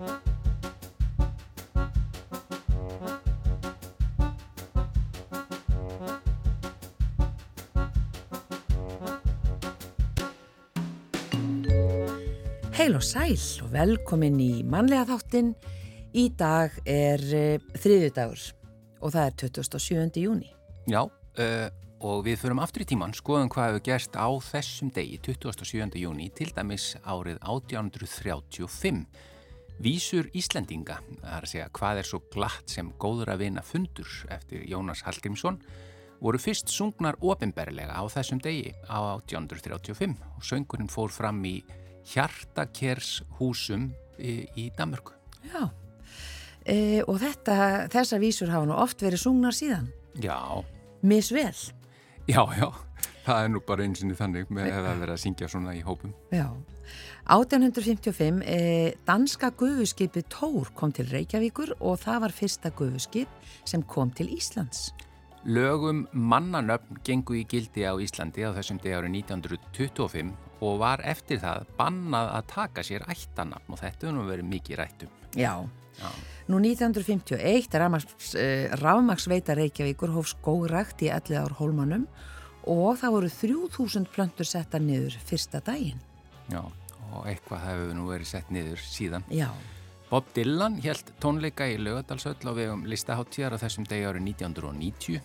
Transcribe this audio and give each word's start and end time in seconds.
Heil 0.00 0.06
og 12.96 13.02
sæl 13.04 13.36
og 13.60 13.72
velkomin 13.74 14.38
í 14.40 14.62
mannlega 14.64 15.04
þáttin. 15.10 15.50
Í 16.16 16.30
dag 16.32 16.72
er 16.88 17.20
uh, 17.20 17.60
þriðjudagur 17.76 18.40
og 19.04 19.12
það 19.12 19.26
er 19.26 19.34
27. 19.52 20.16
júni. 20.16 20.48
Já, 20.88 21.02
uh, 21.04 21.68
og 22.00 22.24
við 22.24 22.40
förum 22.40 22.62
aftur 22.64 22.86
í 22.86 22.88
tíman, 22.88 23.12
skoðum 23.12 23.52
hvað 23.52 23.74
hefur 23.74 23.84
gerst 23.90 24.16
á 24.16 24.32
þessum 24.48 24.88
degi, 24.96 25.20
27. 25.28 25.92
júni, 26.00 26.30
til 26.32 26.48
dæmis 26.56 26.94
árið 27.04 27.36
1835. 27.44 29.04
Vísur 29.80 30.26
Íslendinga, 30.36 30.98
það 31.22 31.36
er 31.38 31.44
að 31.46 31.50
segja 31.54 31.68
hvað 31.72 31.98
er 32.02 32.08
svo 32.08 32.18
glatt 32.34 32.68
sem 32.68 32.90
góður 33.00 33.30
að 33.32 33.46
vinna 33.46 33.62
fundur 33.64 34.10
eftir 34.28 34.66
Jónas 34.68 35.00
Hallgrímsson, 35.06 35.56
voru 36.20 36.40
fyrst 36.42 36.68
sungnar 36.68 37.16
ofinberlega 37.24 37.96
á 37.96 38.04
þessum 38.12 38.42
degi 38.44 38.74
á 38.84 39.16
1835 39.16 40.18
og 40.36 40.44
söngurinn 40.44 40.92
fór 40.92 41.08
fram 41.14 41.40
í 41.48 41.62
hjartakershúsum 42.12 43.88
í, 44.20 44.34
í 44.60 44.66
Danmörku. 44.76 45.16
Já, 45.48 45.70
e, 46.68 47.00
og 47.06 47.16
þetta, 47.22 47.88
þessa 47.88 48.20
vísur 48.20 48.52
hafa 48.52 48.68
nú 48.68 48.76
oft 48.76 49.00
verið 49.00 49.24
sungnar 49.24 49.56
síðan. 49.56 49.88
Já. 50.20 50.60
Misvel. 51.00 51.56
Já, 52.28 52.42
já, 52.52 52.68
það 53.24 53.46
er 53.46 53.48
nú 53.54 53.64
bara 53.64 53.88
einsinni 53.88 54.18
þannig 54.18 54.52
með 54.52 54.76
að 54.76 55.00
vera 55.06 55.16
að 55.16 55.24
syngja 55.24 55.48
svona 55.48 55.72
í 55.72 55.80
hópum. 55.88 56.12
Já, 56.28 56.50
1855 57.30 58.42
e, 58.42 58.94
danska 59.06 59.52
gufuskipið 59.54 60.24
Tór 60.34 60.72
kom 60.74 60.90
til 60.90 61.06
Reykjavíkur 61.12 61.76
og 61.78 62.00
það 62.02 62.24
var 62.24 62.32
fyrsta 62.34 62.72
gufuskip 62.74 63.30
sem 63.62 63.84
kom 63.86 64.10
til 64.10 64.32
Íslands. 64.34 64.88
Lögum 65.46 66.08
mannanöfn 66.10 66.98
gengu 67.06 67.38
í 67.38 67.44
gildi 67.48 67.86
á 67.86 67.94
Íslandi 68.02 68.42
á 68.42 68.50
þessum 68.56 68.80
degi 68.82 68.96
árið 68.98 69.14
1925 69.20 70.32
og 70.66 70.80
var 70.82 71.04
eftir 71.06 71.38
það 71.40 71.70
bannað 71.78 72.32
að 72.34 72.50
taka 72.50 72.84
sér 72.84 73.06
ættanafn 73.06 73.76
og 73.76 73.78
þetta 73.78 74.10
hefur 74.10 74.28
verið 74.32 74.50
mikið 74.50 74.80
rættum. 74.82 75.14
Já, 75.38 75.54
Já. 76.02 76.10
nú 76.50 76.58
1951 76.58 77.78
rafmagsveita 78.82 79.54
Reykjavíkur 79.54 80.10
hóf 80.18 80.34
skógrakt 80.34 81.06
í 81.06 81.14
ellið 81.14 81.44
ár 81.44 81.56
hólmanum 81.62 82.10
og 82.66 82.98
það 82.98 83.16
voru 83.20 83.32
3000 83.38 84.10
plöntur 84.10 84.50
setta 84.50 84.82
niður 84.82 85.14
fyrsta 85.30 85.62
daginn. 85.62 86.02
Já, 86.50 86.66
og 87.12 87.28
eitthvað 87.30 87.66
hefur 87.66 87.92
nú 87.98 88.08
verið 88.10 88.32
sett 88.32 88.50
niður 88.54 88.82
síðan. 88.84 89.26
Já. 89.34 89.48
Bob 90.10 90.26
Dylan 90.34 90.80
held 90.82 91.12
tónleika 91.22 91.68
í 91.70 91.76
lögadalsöll 91.78 92.40
á 92.42 92.52
vegum 92.56 92.86
listaháttíðar 92.90 93.54
á 93.54 93.62
þessum 93.62 93.86
degi 93.86 94.08
árið 94.08 94.24
1990. 94.32 95.20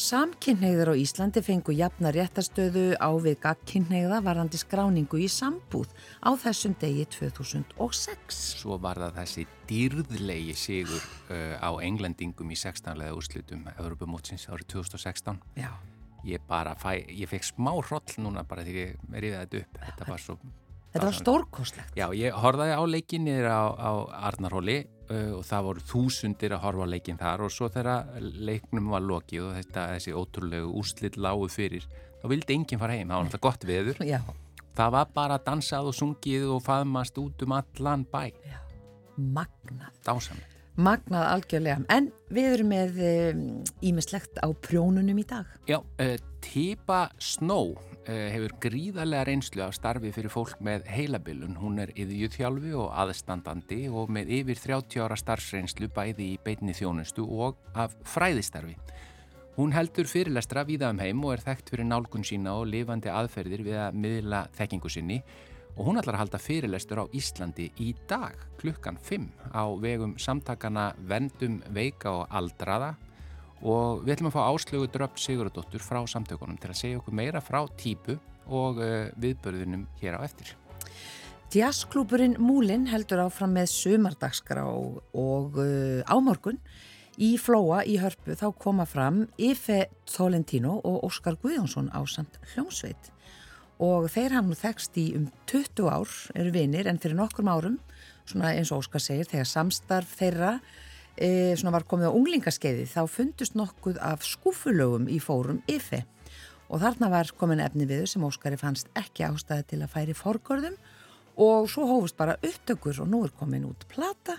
Samkynneigðar 0.00 0.90
á 0.90 0.94
Íslandi 0.96 1.42
fengu 1.44 1.74
jafna 1.76 2.08
réttastöðu 2.14 2.94
á 2.96 3.10
við 3.20 3.36
gagkynneigða 3.42 4.22
varandi 4.24 4.56
skráningu 4.58 5.20
í 5.20 5.26
sambúð 5.28 5.92
á 6.24 6.32
þessum 6.40 6.72
degi 6.80 7.04
2006. 7.18 8.40
Svo 8.62 8.78
var 8.80 8.98
það 9.02 9.18
þessi 9.20 9.44
dýrðlegi 9.68 10.56
sigur 10.56 11.04
uh, 11.28 11.60
á 11.60 11.70
englendingum 11.84 12.50
í 12.50 12.56
16. 12.56 12.96
úrslutum 13.12 13.68
Europamótsins 13.76 14.48
árið 14.48 14.72
2016. 14.78 15.38
Já. 15.60 15.70
Ég 16.24 16.42
bara 16.48 16.72
fæ, 16.80 16.96
ég 17.04 17.28
fekk 17.28 17.46
smá 17.52 17.74
hroll 17.76 18.16
núna 18.24 18.42
bara 18.48 18.64
því 18.64 18.80
ég 18.80 19.06
verið 19.12 19.38
þetta 19.38 19.62
upp. 19.62 19.80
Þetta 19.84 20.10
var 20.10 20.24
svo 20.24 20.40
Þetta 20.90 21.06
var 21.06 21.16
stórkoslegt. 21.16 21.92
Já, 21.98 22.08
ég 22.18 22.34
horfaði 22.34 22.74
á 22.74 22.82
leikinnir 22.82 23.46
á, 23.46 23.62
á 23.78 23.90
Arnarhóli 24.26 24.80
uh, 24.82 25.38
og 25.38 25.44
það 25.46 25.66
voru 25.68 25.84
þúsundir 25.86 26.54
að 26.56 26.62
horfa 26.64 26.86
á 26.86 26.92
leikinn 26.96 27.20
þar 27.20 27.44
og 27.46 27.52
svo 27.54 27.68
þegar 27.70 28.18
leiknum 28.18 28.90
var 28.90 29.04
lokið 29.06 29.44
og 29.46 29.58
þetta, 29.60 29.86
þessi 29.94 30.14
ótrúlegu 30.18 30.72
úslitt 30.80 31.18
lágu 31.20 31.46
fyrir, 31.52 31.86
þá 32.18 32.26
vildi 32.32 32.56
enginn 32.56 32.82
fara 32.82 32.96
heim, 32.98 33.06
það 33.06 33.14
var 33.14 33.28
náttúrulega 33.28 33.46
gott 33.46 33.66
veður. 33.70 34.02
Já. 34.02 34.20
Það 34.80 34.94
var 34.96 35.12
bara 35.14 35.38
dansað 35.46 35.90
og 35.90 35.98
sungið 35.98 36.48
og 36.56 36.64
faðmast 36.66 37.18
út 37.22 37.44
um 37.46 37.54
allan 37.54 38.06
bæ. 38.10 38.22
Já, 38.50 38.58
magnað. 39.18 39.92
Dásamlega. 40.06 40.48
Magnað 40.80 41.26
algjörlega, 41.28 41.82
en 41.92 42.06
við 42.32 42.54
erum 42.54 42.70
með 42.72 43.00
ímislegt 43.84 44.38
um, 44.40 44.42
á 44.42 44.48
prjónunum 44.64 45.22
í 45.22 45.26
dag. 45.28 45.46
Já, 45.68 45.78
uh, 45.78 46.16
Tipa 46.42 47.04
Snow 47.20 47.76
hefur 48.10 48.54
gríðarlega 48.64 49.26
reynslu 49.28 49.62
af 49.64 49.74
starfi 49.76 50.10
fyrir 50.14 50.32
fólk 50.32 50.60
með 50.64 50.86
heilabilun. 50.90 51.58
Hún 51.60 51.78
er 51.82 51.92
yðjúþjálfi 51.94 52.72
og 52.78 52.90
aðstandandi 53.02 53.84
og 53.88 54.10
með 54.12 54.32
yfir 54.40 54.62
30 54.64 55.04
ára 55.04 55.18
starfsreynslu 55.18 55.90
bæði 55.94 56.32
í 56.34 56.40
beitni 56.44 56.74
þjónustu 56.76 57.26
og 57.26 57.60
af 57.74 57.94
fræðistarfi. 58.14 58.76
Hún 59.58 59.74
heldur 59.74 60.08
fyrirlestra 60.08 60.62
víða 60.64 60.88
um 60.94 61.00
heim 61.02 61.24
og 61.26 61.34
er 61.34 61.44
þekkt 61.44 61.72
fyrir 61.74 61.88
nálgun 61.88 62.24
sína 62.24 62.54
og 62.56 62.68
lifandi 62.70 63.10
aðferðir 63.12 63.64
við 63.66 63.78
að 63.82 63.98
miðla 64.04 64.44
þekkingu 64.56 64.92
sinni 64.92 65.18
og 65.76 65.86
hún 65.88 66.00
ætlar 66.00 66.16
að 66.16 66.24
halda 66.24 66.40
fyrirlestur 66.40 67.02
á 67.02 67.04
Íslandi 67.16 67.68
í 67.82 67.92
dag 68.08 68.38
klukkan 68.60 68.98
5 69.00 69.28
á 69.52 69.64
vegum 69.82 70.16
samtakana 70.18 70.90
Vendum 71.08 71.60
Veika 71.74 72.14
og 72.22 72.26
Aldraða 72.30 72.94
og 73.60 74.04
við 74.04 74.14
ætlum 74.16 74.30
að 74.30 74.36
fá 74.36 74.42
áslögu 74.48 74.88
dröpt 74.92 75.20
Sigurðardóttur 75.20 75.84
frá 75.84 76.00
samtökunum 76.08 76.58
til 76.60 76.70
að 76.72 76.80
segja 76.80 77.00
okkur 77.00 77.16
meira 77.16 77.42
frá 77.44 77.60
típu 77.80 78.16
og 78.50 78.80
uh, 78.80 79.10
viðbörðunum 79.20 79.86
hér 80.00 80.16
á 80.16 80.20
eftir. 80.24 80.54
Jazzklúburinn 81.50 82.38
Múlin 82.38 82.86
heldur 82.86 83.24
áfram 83.24 83.56
með 83.58 83.72
sumardagsgra 83.74 84.64
og, 84.70 85.58
uh, 85.58 86.00
ámorgun 86.06 86.60
í 87.20 87.34
Flóa 87.42 87.82
í 87.84 87.98
Hörpu 88.00 88.36
þá 88.38 88.46
koma 88.56 88.86
fram 88.88 89.24
Ife 89.36 89.88
Tolentino 90.08 90.78
og 90.78 91.02
Óskar 91.08 91.36
Guðjónsson 91.42 91.90
á 91.92 92.00
samt 92.08 92.38
hljómsveit 92.54 93.10
og 93.80 94.06
þeir 94.12 94.36
hafðu 94.36 94.56
þekst 94.60 95.00
í 95.00 95.06
um 95.18 95.26
20 95.50 95.90
ár 95.90 96.14
eru 96.38 96.52
vinir 96.54 96.88
en 96.88 97.00
fyrir 97.00 97.18
nokkrum 97.18 97.50
árum 97.50 97.78
svona 98.28 98.54
eins 98.54 98.70
og 98.72 98.84
Óskar 98.84 99.02
segir 99.02 99.28
þegar 99.28 99.50
samstarf 99.50 100.14
þeirra 100.20 100.54
e, 101.16 101.56
svona 101.56 101.74
var 101.74 101.86
komið 101.88 102.10
á 102.10 102.16
unglingaskeiði 102.16 102.86
þá 102.90 103.02
fundust 103.10 103.56
nokkuð 103.58 104.00
af 104.04 104.24
skúfulögum 104.26 105.08
í 105.10 105.18
fórum 105.22 105.60
IFE. 105.70 106.04
Og 106.70 106.82
þarna 106.82 107.10
var 107.10 107.30
komin 107.38 107.62
efni 107.62 107.86
viður 107.88 108.10
sem 108.12 108.24
Óskari 108.26 108.58
fannst 108.60 108.90
ekki 108.98 109.26
ástæði 109.26 109.66
til 109.72 109.80
að 109.82 109.92
færi 109.94 110.16
forgörðum. 110.16 110.76
Og 111.40 111.70
svo 111.72 111.86
hófust 111.88 112.18
bara 112.18 112.36
upptökur 112.44 113.00
og 113.02 113.08
nú 113.10 113.24
er 113.26 113.34
komin 113.34 113.66
út 113.66 113.86
plata. 113.90 114.38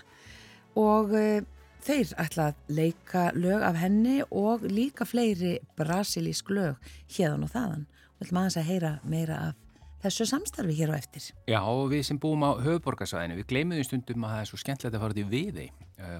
Og 0.78 1.12
e, 1.18 1.42
þeir 1.84 2.14
ætla 2.22 2.52
að 2.52 2.76
leika 2.78 3.30
lög 3.36 3.64
af 3.66 3.80
henni 3.82 4.20
og 4.30 4.64
líka 4.64 5.04
fleiri 5.08 5.58
brasilísk 5.76 6.52
lög 6.54 6.92
hérðan 7.12 7.48
og 7.48 7.52
þaðan. 7.52 7.84
Og 8.16 8.26
ætlum 8.26 8.42
aðeins 8.42 8.60
að 8.62 8.70
heyra 8.70 8.94
meira 9.04 9.42
af 9.48 9.71
þessu 10.02 10.26
samstarfi 10.28 10.76
hér 10.80 10.92
á 10.92 10.96
eftir. 10.98 11.30
Já, 11.50 11.60
og 11.62 11.88
við 11.92 12.04
sem 12.08 12.20
búum 12.20 12.44
á 12.46 12.58
höfuborgarsvæðinu, 12.58 13.38
við 13.40 13.48
gleymum 13.52 13.82
stundum 13.86 14.26
að 14.26 14.34
það 14.34 14.44
er 14.44 14.50
svo 14.50 14.60
skemmtilegt 14.62 14.98
að 14.98 15.04
fara 15.06 15.18
til 15.18 15.28
viði 15.30 15.68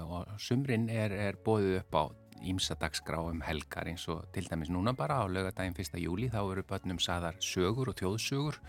og 0.07 0.35
sumrin 0.39 0.89
er, 0.91 1.11
er 1.11 1.39
bóðið 1.43 1.81
upp 1.81 1.97
á 1.99 2.03
ímsadagsgrá 2.43 3.21
um 3.29 3.41
helgar 3.45 3.87
eins 3.87 4.05
og 4.11 4.25
til 4.35 4.47
dæmis 4.49 4.71
núna 4.71 4.93
bara 4.95 5.21
á 5.23 5.25
lögadaginn 5.27 5.75
1. 5.75 5.99
júli 6.01 6.29
þá 6.31 6.41
eru 6.43 6.63
börnum 6.67 6.99
saðar 6.99 7.39
sögur 7.39 7.91
og 7.91 7.97
þjóðsögur 7.99 8.59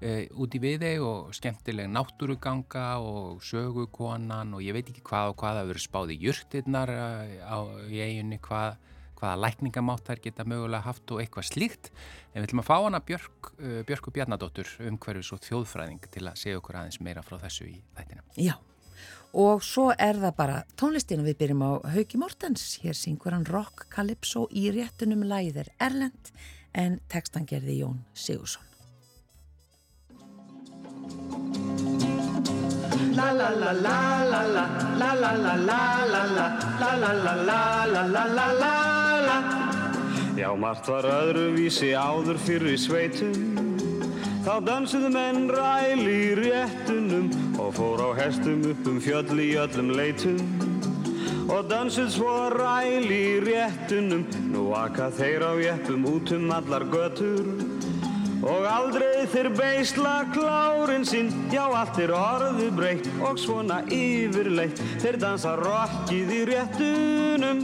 e, 0.00 0.28
út 0.36 0.56
í 0.56 0.60
viði 0.60 0.92
og 1.04 1.32
skemmtileg 1.36 1.88
náttúruganga 1.92 2.86
og 3.00 3.42
sögukonan 3.44 4.54
og 4.56 4.64
ég 4.64 4.76
veit 4.76 4.90
ekki 4.92 5.04
hvað 5.06 5.32
og 5.32 5.40
hvað 5.40 5.62
að 5.62 5.72
veru 5.72 5.84
spáði 5.84 6.18
jörtirnar 6.26 6.92
á, 6.92 7.58
í 7.88 8.02
eiginni 8.04 8.40
hvað 8.44 8.76
hvaða 9.16 9.40
lækningamátt 9.44 10.06
þær 10.06 10.22
geta 10.24 10.46
mögulega 10.48 10.86
haft 10.86 11.10
og 11.14 11.22
eitthvað 11.22 11.48
slíkt. 11.50 11.90
En 12.32 12.40
við 12.40 12.48
ætlum 12.50 12.62
að 12.62 12.68
fá 12.68 12.76
hana 12.76 13.00
Björk, 13.00 13.50
uh, 13.56 13.80
Björku 13.88 14.12
Bjarnadóttur 14.14 14.70
um 14.86 14.98
hverjus 15.02 15.32
og 15.36 15.42
þjóðfræðing 15.46 16.08
til 16.12 16.24
að 16.26 16.40
segja 16.42 16.60
okkur 16.60 16.80
aðeins 16.82 17.00
meira 17.04 17.24
frá 17.26 17.38
þessu 17.42 17.68
í 17.70 17.76
þættina. 17.96 18.26
Já, 18.36 18.54
og 19.36 19.64
svo 19.64 19.88
er 19.92 20.20
það 20.20 20.36
bara 20.38 20.60
tónlistin 20.80 21.24
við 21.26 21.40
byrjum 21.42 21.64
á 21.66 21.72
Hauki 21.96 22.20
Mortens. 22.20 22.68
Hér 22.84 22.96
syngur 22.98 23.36
hann 23.36 23.48
rock 23.48 23.88
calypso 23.92 24.46
í 24.52 24.68
réttunum 24.74 25.26
læðir 25.26 25.72
Erlend 25.80 26.32
en 26.76 27.00
textan 27.12 27.48
gerði 27.48 27.80
Jón 27.82 28.00
Sigursson. 28.14 28.75
La 33.16 33.32
la 33.32 33.48
la 33.48 33.72
la 33.72 34.24
la 34.30 34.42
la 34.52 34.64
la 35.00 35.12
la 35.20 35.32
la 35.36 35.54
la 35.56 35.84
la 36.12 36.24
la 36.28 36.52
la 36.92 37.12
la 37.16 37.62
la 37.86 38.02
la 38.04 38.24
la 38.26 38.46
la 38.60 38.76
la 39.26 39.36
Já, 40.36 40.52
margt 40.52 40.88
var 40.88 41.08
öðruvísi 41.08 41.94
áður 41.96 42.36
fyrir 42.44 42.76
sveitum 42.76 43.32
Þá 44.44 44.54
dansuðu 44.66 45.08
menn 45.14 45.48
ræl 45.48 46.04
í 46.04 46.34
réttunum 46.36 47.30
og 47.56 47.72
fór 47.78 48.04
á 48.04 48.10
hestum 48.20 48.66
upp 48.68 48.90
um 48.92 49.00
fjöll 49.00 49.40
í 49.40 49.48
öllum 49.64 49.94
leitum 49.96 50.36
og 51.48 51.70
dansuð 51.72 52.12
svo 52.18 52.36
ræl 52.52 53.08
í 53.08 53.40
réttunum 53.46 54.28
nú 54.52 54.68
aka 54.76 55.08
þeir 55.08 55.46
á 55.46 55.52
jeppum 55.62 56.04
út 56.12 56.36
um 56.36 56.52
allar 56.52 56.84
götur 56.92 57.75
Og 58.44 58.66
aldrei 58.68 59.24
þeir 59.32 59.48
beisla 59.56 60.14
klárin 60.34 61.06
sín 61.08 61.30
Já, 61.52 61.64
allt 61.72 61.98
er 62.02 62.12
orði 62.12 62.68
breytt 62.74 63.08
og 63.24 63.38
svona 63.40 63.80
yfirleitt 63.92 64.80
Þeir 65.00 65.18
dansa 65.22 65.54
rockið 65.60 66.32
í 66.36 66.40
réttunum 66.50 67.62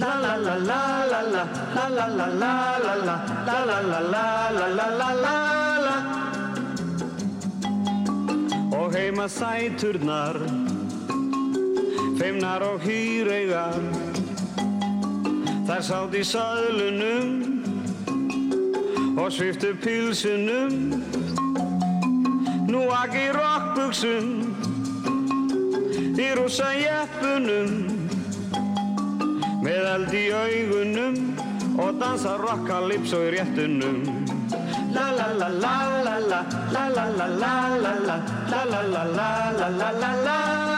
La 0.00 0.14
la 0.22 0.36
la 0.38 0.54
la 0.62 0.80
la 1.10 1.20
la 1.26 1.44
La 1.74 1.88
la 1.96 2.06
la 2.06 2.28
la 2.42 2.54
la 2.84 2.94
la 3.02 3.16
La 3.48 3.58
la 3.66 3.80
la 3.90 4.00
la 4.14 4.26
la 4.54 4.68
la 4.78 4.88
la 5.00 5.10
la 5.26 5.96
Og 8.78 8.94
heima 8.94 9.26
sæturnar 9.28 10.38
Feimnar 12.20 12.62
og 12.62 12.80
hýreigar 12.84 13.80
Þar 15.66 15.82
sátt 15.86 16.14
í 16.18 16.24
saðlunum 16.26 17.39
og 19.16 19.32
sviftu 19.32 19.74
pilsunum 19.82 20.94
Nú 22.70 22.82
aki 22.94 23.24
rockbuxum 23.34 24.26
í 26.20 26.28
rúsa 26.36 26.70
jeppunum 26.76 27.70
með 29.64 29.88
eld 29.94 30.14
í 30.14 30.24
augunum 30.36 31.18
og 31.80 31.98
dansa 32.00 32.36
rockalypso 32.40 33.22
í 33.26 33.34
réttunum 33.36 34.02
La 34.94 35.10
la 35.18 35.28
la 35.40 35.48
la 35.48 35.76
la 36.06 36.16
la 36.28 36.40
la 36.74 36.84
la 36.96 37.06
la 37.18 37.26
la 37.26 37.56
la 37.82 37.94
la 38.04 38.72
la 38.72 38.80
la 38.84 39.28
la 39.58 39.68
la 39.78 39.90
la 40.00 40.12
la 40.24 40.69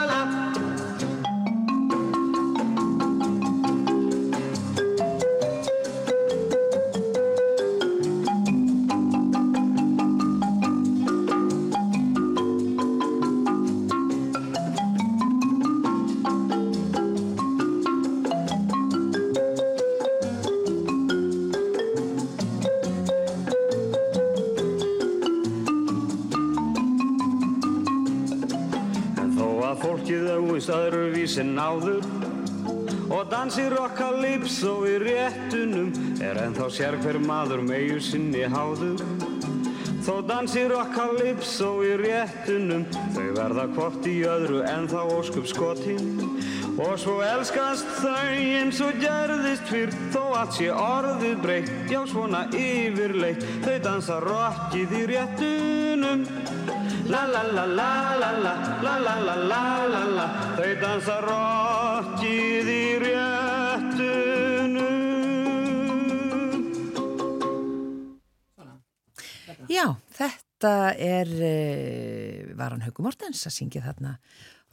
og 33.33 33.39
dansi 33.39 33.63
rockalypso 33.71 34.71
í 34.85 34.97
réttunum 35.01 35.87
er 36.21 36.37
ennþá 36.37 36.67
sér 36.69 36.97
hver 37.01 37.17
maður 37.17 37.63
megu 37.65 37.95
sinni 37.97 38.43
háður 38.45 39.01
þó 40.05 40.19
dansi 40.29 40.67
rockalypso 40.69 41.71
í 41.81 41.95
réttunum 42.03 42.83
þau 43.15 43.25
verða 43.39 43.65
hvort 43.73 44.05
í 44.05 44.19
öðru 44.29 44.61
ennþá 44.69 45.01
óskup 45.15 45.49
skotinn 45.49 46.13
og 46.77 46.93
svo 47.01 47.23
elskast 47.25 47.89
þau 48.03 48.37
eins 48.37 48.83
og 48.85 49.01
gerðist 49.01 49.65
fyrr 49.71 49.97
þó 50.13 50.21
allt 50.43 50.59
sé 50.59 50.69
orðið 50.69 51.41
breytt 51.41 51.73
já 51.89 52.03
svona 52.13 52.45
yfirleitt 52.53 53.41
þau 53.65 53.77
dansa 53.89 54.21
rockið 54.27 54.97
í 54.99 55.05
réttunum 55.15 56.27
La 57.09 57.25
la 57.27 57.41
la 57.43 57.65
la 57.65 58.15
la 58.15 58.31
la 58.31 58.53
la 58.79 58.95
la 59.03 59.15
la 59.19 59.35
la 59.35 59.87
la 59.87 60.03
la 60.15 60.27
Þau 60.55 60.69
dansa 60.81 61.17
rockið 61.25 62.69
í 62.71 62.92
Já, 69.73 69.85
þetta 70.13 70.73
er 70.93 71.31
uh, 71.33 72.53
Varan 72.59 72.83
Haugum 72.85 73.07
Mortens 73.09 73.41
að 73.49 73.55
syngja 73.57 73.81
þarna 73.87 74.17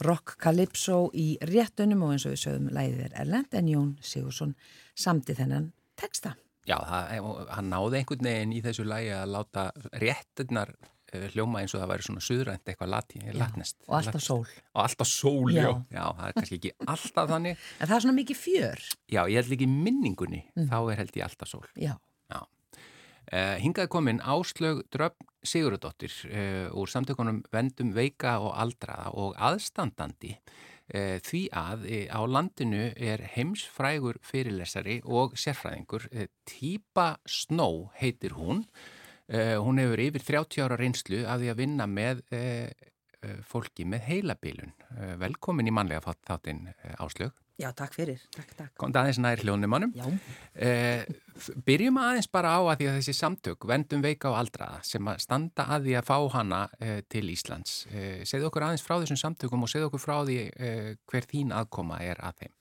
Rock 0.05 0.35
Calypso 0.41 1.07
í 1.17 1.33
réttunum 1.49 2.05
og 2.05 2.15
eins 2.15 2.27
og 2.29 2.35
við 2.35 2.43
sögum 2.45 2.69
læðið 2.73 3.03
er 3.07 3.17
Erlend 3.23 3.57
en 3.57 3.69
Jón 3.69 3.91
Sigursson 4.05 4.55
samti 4.97 5.35
þennan 5.37 5.71
texta. 5.99 6.35
Já, 6.69 6.77
það, 6.85 7.27
hann 7.57 7.69
náði 7.73 8.01
einhvern 8.01 8.27
veginn 8.29 8.53
í 8.53 8.63
þessu 8.63 8.85
lægi 8.85 9.13
að 9.17 9.35
láta 9.35 9.67
réttunar 9.97 10.75
Eh, 11.11 11.27
hljóma 11.33 11.59
eins 11.59 11.73
og 11.75 11.81
það 11.81 11.89
væri 11.91 12.05
svona 12.05 12.21
suðrænt 12.23 12.69
eitthvað 12.71 12.91
lati, 12.93 13.19
latnest. 13.35 13.81
Og 13.89 13.97
alltaf 13.97 14.23
sól. 14.23 14.45
Og 14.71 14.79
alltaf 14.79 15.09
sól, 15.09 15.49
já. 15.51 15.67
Já, 15.91 16.05
það 16.15 16.27
er 16.27 16.35
kannski 16.37 16.59
ekki 16.59 16.71
alltaf 16.93 17.27
þannig. 17.33 17.65
En 17.75 17.89
það 17.89 17.95
er 17.97 18.05
svona 18.05 18.15
mikið 18.15 18.39
fjör. 18.39 18.83
Já, 19.11 19.21
ég 19.25 19.41
held 19.41 19.55
ekki 19.57 19.67
minningunni, 19.71 20.39
mm. 20.55 20.69
þá 20.71 20.77
er 20.79 21.01
held 21.01 21.19
ég 21.19 21.25
alltaf 21.27 21.51
sól. 21.51 21.65
Já. 21.75 21.91
Já. 23.31 23.37
Uh, 23.39 23.53
hingaði 23.63 23.87
komin 23.87 24.17
Áslög 24.27 24.81
Dröfn 24.91 25.29
Sigurðardóttir 25.47 26.11
uh, 26.27 26.67
úr 26.75 26.89
samtökunum 26.91 27.37
Vendum 27.53 27.93
Veika 27.95 28.33
og 28.43 28.57
Aldraða 28.59 29.13
og 29.15 29.37
aðstandandi 29.39 30.33
uh, 30.35 31.15
því 31.23 31.45
að 31.55 31.85
á 32.11 32.19
landinu 32.27 32.89
er 32.99 33.23
heimsfrægur 33.37 34.19
fyrirlesari 34.27 34.99
og 35.07 35.39
sérfræðingur. 35.39 36.09
Týpa 36.43 37.13
Snó 37.23 37.93
heitir 38.01 38.35
hún 38.35 38.65
hún 39.31 39.79
hefur 39.79 40.01
yfir 40.03 40.25
30 40.27 40.65
ára 40.65 40.75
reynslu 40.75 41.21
af 41.23 41.39
því 41.39 41.51
að 41.53 41.59
vinna 41.61 41.85
með 41.87 42.19
fólki 43.47 43.85
með 43.87 44.01
heilabilun. 44.09 44.73
Velkomin 45.21 45.69
í 45.69 45.71
manlega 45.71 46.17
þáttinn 46.27 46.65
Áslög. 46.99 47.31
Já, 47.61 47.69
takk 47.77 47.95
fyrir. 47.95 48.19
Takk, 48.35 48.51
takk. 48.57 48.73
Kom 48.81 48.91
það 48.91 49.05
aðeins 49.05 49.21
nær 49.23 49.43
hljónumannum. 49.45 49.95
Já. 49.95 50.09
Byrjum 51.65 51.97
aðeins 52.01 52.29
bara 52.31 52.53
á 52.55 52.59
að 52.61 52.81
því 52.81 52.87
að 52.91 52.97
þessi 52.99 53.15
samtök, 53.17 53.67
vendum 53.69 54.03
veika 54.05 54.29
á 54.29 54.39
aldraða, 54.39 54.79
sem 54.85 55.07
að 55.09 55.21
standa 55.25 55.65
að 55.75 55.87
því 55.87 55.97
að 55.99 56.07
fá 56.11 56.17
hana 56.35 56.61
til 57.11 57.25
Íslands. 57.33 57.75
Segðu 58.29 58.49
okkur 58.49 58.67
aðeins 58.67 58.85
frá 58.85 58.95
þessum 58.99 59.19
samtökum 59.21 59.65
og 59.65 59.71
segðu 59.71 59.89
okkur 59.89 60.03
frá 60.03 60.15
því 60.27 60.37
hver 61.09 61.29
þín 61.31 61.53
aðkoma 61.57 62.01
er 62.05 62.21
að 62.21 62.43
þeim. 62.43 62.55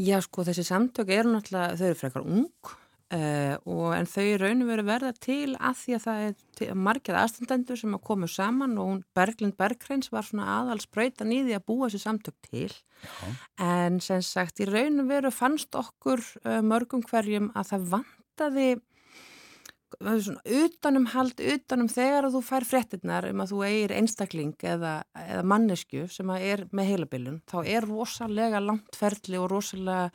Já, 0.00 0.20
sko, 0.22 0.44
þessi 0.46 0.64
samtök 0.66 1.08
eru 1.14 1.32
náttúrulega, 1.34 1.76
þau 1.78 1.86
eru 1.88 1.98
frekar 1.98 2.26
ung 2.26 2.74
Uh, 3.10 3.56
og, 3.66 3.88
en 3.96 4.06
þau 4.06 4.36
raun 4.38 4.60
og 4.62 4.68
veru 4.68 4.84
verða 4.86 5.08
til 5.18 5.56
að 5.58 5.78
því 5.80 5.94
að 5.96 6.02
það 6.04 6.20
er 6.68 6.76
margir 6.78 7.16
aðstandendur 7.18 7.78
sem 7.80 7.96
að 7.96 8.04
komu 8.06 8.28
saman 8.30 8.76
og 8.78 8.86
hún 8.86 9.00
Berglind 9.18 9.56
Bergreins 9.58 10.12
var 10.14 10.28
svona 10.28 10.46
aðalspröytan 10.60 11.32
í 11.34 11.40
því 11.48 11.56
að 11.56 11.64
búa 11.66 11.88
þessi 11.88 12.04
samtök 12.04 12.36
til 12.46 12.68
Já. 12.70 13.32
en 13.66 13.98
sem 14.04 14.22
sagt 14.22 14.62
í 14.62 14.68
raun 14.70 15.02
og 15.02 15.10
veru 15.10 15.32
fannst 15.34 15.74
okkur 15.74 16.22
uh, 16.44 16.60
mörgum 16.62 17.02
hverjum 17.08 17.50
að 17.58 17.72
það 17.72 17.88
vantaði 17.96 18.68
svona 19.98 20.44
utanum 20.62 21.08
hald, 21.10 21.40
utanum 21.42 21.88
þegar 21.90 22.28
þú 22.30 22.42
fær 22.46 22.66
fréttinnar 22.68 23.26
um 23.32 23.42
að 23.42 23.56
þú 23.56 23.64
eigir 23.66 23.94
einstakling 23.96 24.54
eða, 24.62 25.00
eða 25.18 25.42
mannesku 25.50 26.04
sem 26.14 26.30
er 26.36 26.68
með 26.70 26.92
heilabilun, 26.92 27.40
þá 27.50 27.58
er 27.64 27.88
rosalega 27.90 28.62
langt 28.62 28.94
ferli 28.94 29.40
og 29.40 29.50
rosalega 29.50 30.12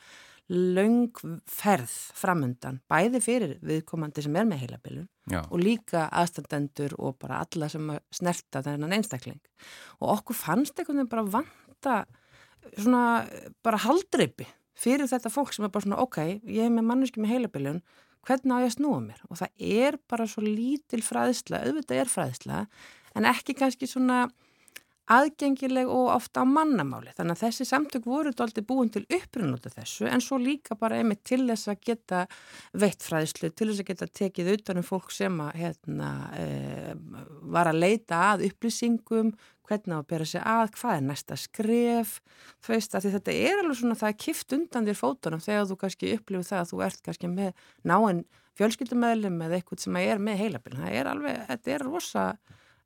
laung 0.52 1.10
ferð 1.50 1.94
framundan, 2.14 2.78
bæði 2.90 3.20
fyrir 3.24 3.54
viðkomandi 3.66 4.22
sem 4.22 4.36
er 4.38 4.46
með 4.46 4.62
heilabilun 4.62 5.08
Já. 5.26 5.40
og 5.42 5.58
líka 5.58 6.04
aðstandendur 6.14 6.94
og 7.02 7.16
bara 7.18 7.40
alla 7.42 7.68
sem 7.72 7.88
snerta 8.14 8.62
þennan 8.62 8.94
einstakling 8.94 9.40
og 9.98 10.12
okkur 10.20 10.38
fannst 10.38 10.78
einhvern 10.78 11.02
veginn 11.02 11.10
bara 11.10 11.26
vanta 11.34 11.96
svona 12.76 13.02
bara 13.66 13.82
haldreipi 13.82 14.46
fyrir 14.78 15.10
þetta 15.10 15.32
fólk 15.32 15.54
sem 15.54 15.66
er 15.66 15.72
bara 15.74 15.86
svona 15.86 16.02
ok, 16.04 16.20
ég 16.44 16.68
er 16.68 16.74
með 16.74 16.88
manneski 16.92 17.22
með 17.22 17.34
heilabilun 17.34 17.82
hvernig 18.26 18.54
á 18.54 18.62
ég 18.62 18.70
að 18.70 18.76
snúa 18.76 19.02
mér 19.02 19.26
og 19.26 19.40
það 19.40 19.66
er 19.82 19.98
bara 20.10 20.26
svo 20.30 20.44
lítil 20.46 21.02
fræðsla, 21.02 21.64
auðvitað 21.66 22.02
er 22.02 22.12
fræðsla 22.12 22.64
en 23.16 23.28
ekki 23.30 23.56
kannski 23.58 23.88
svona 23.90 24.26
aðgengileg 25.12 25.90
og 25.90 26.08
ofta 26.14 26.42
á 26.42 26.46
mannamáli. 26.48 27.12
Þannig 27.16 27.36
að 27.36 27.42
þessi 27.44 27.66
samtök 27.68 28.06
voru 28.08 28.32
doldi 28.34 28.64
búin 28.66 28.90
til 28.92 29.04
upprunnutu 29.04 29.70
þessu 29.70 30.08
en 30.10 30.22
svo 30.24 30.38
líka 30.42 30.76
bara 30.78 30.98
einmitt 31.00 31.22
til 31.26 31.44
þess 31.46 31.70
að 31.70 31.82
geta 31.86 32.22
veittfræðislu, 32.74 33.50
til 33.54 33.68
þess 33.70 33.84
að 33.84 33.90
geta 33.92 34.08
tekið 34.20 34.52
utanum 34.56 34.86
fólk 34.86 35.12
sem 35.14 35.36
að, 35.44 35.52
hérna, 35.62 36.10
e, 36.34 36.96
var 37.54 37.70
að 37.70 37.82
leita 37.84 38.22
að 38.32 38.48
upplýsingum, 38.50 39.34
hvernig 39.66 39.96
að 39.96 40.08
bera 40.10 40.26
sig 40.30 40.42
að, 40.46 40.72
hvað 40.78 40.96
er 40.96 41.06
næsta 41.06 41.38
skref, 41.42 42.18
þú 42.62 42.74
veist 42.74 42.94
að 42.94 43.08
þetta 43.16 43.34
er 43.34 43.62
alveg 43.62 43.78
svona 43.80 43.98
það 43.98 44.12
er 44.12 44.20
kift 44.26 44.54
undan 44.54 44.86
þér 44.86 44.98
fótunum 45.00 45.42
þegar 45.42 45.70
þú 45.70 45.78
kannski 45.80 46.12
upplifir 46.14 46.50
það 46.50 46.62
að 46.62 46.70
þú 46.70 46.82
ert 46.86 47.00
kannski 47.06 47.30
með 47.32 47.64
náinn 47.86 48.22
fjölskyldumæðlum 48.56 49.40
eða 49.46 49.58
eitthvað 49.58 49.82
sem 49.82 49.98
er 50.00 50.22
með 50.22 50.38
heilabili. 50.44 50.78
Það 50.80 51.00
er 51.00 51.10
alveg, 51.10 51.42
þetta 51.50 51.74
er 51.74 51.84
rosa 51.84 52.26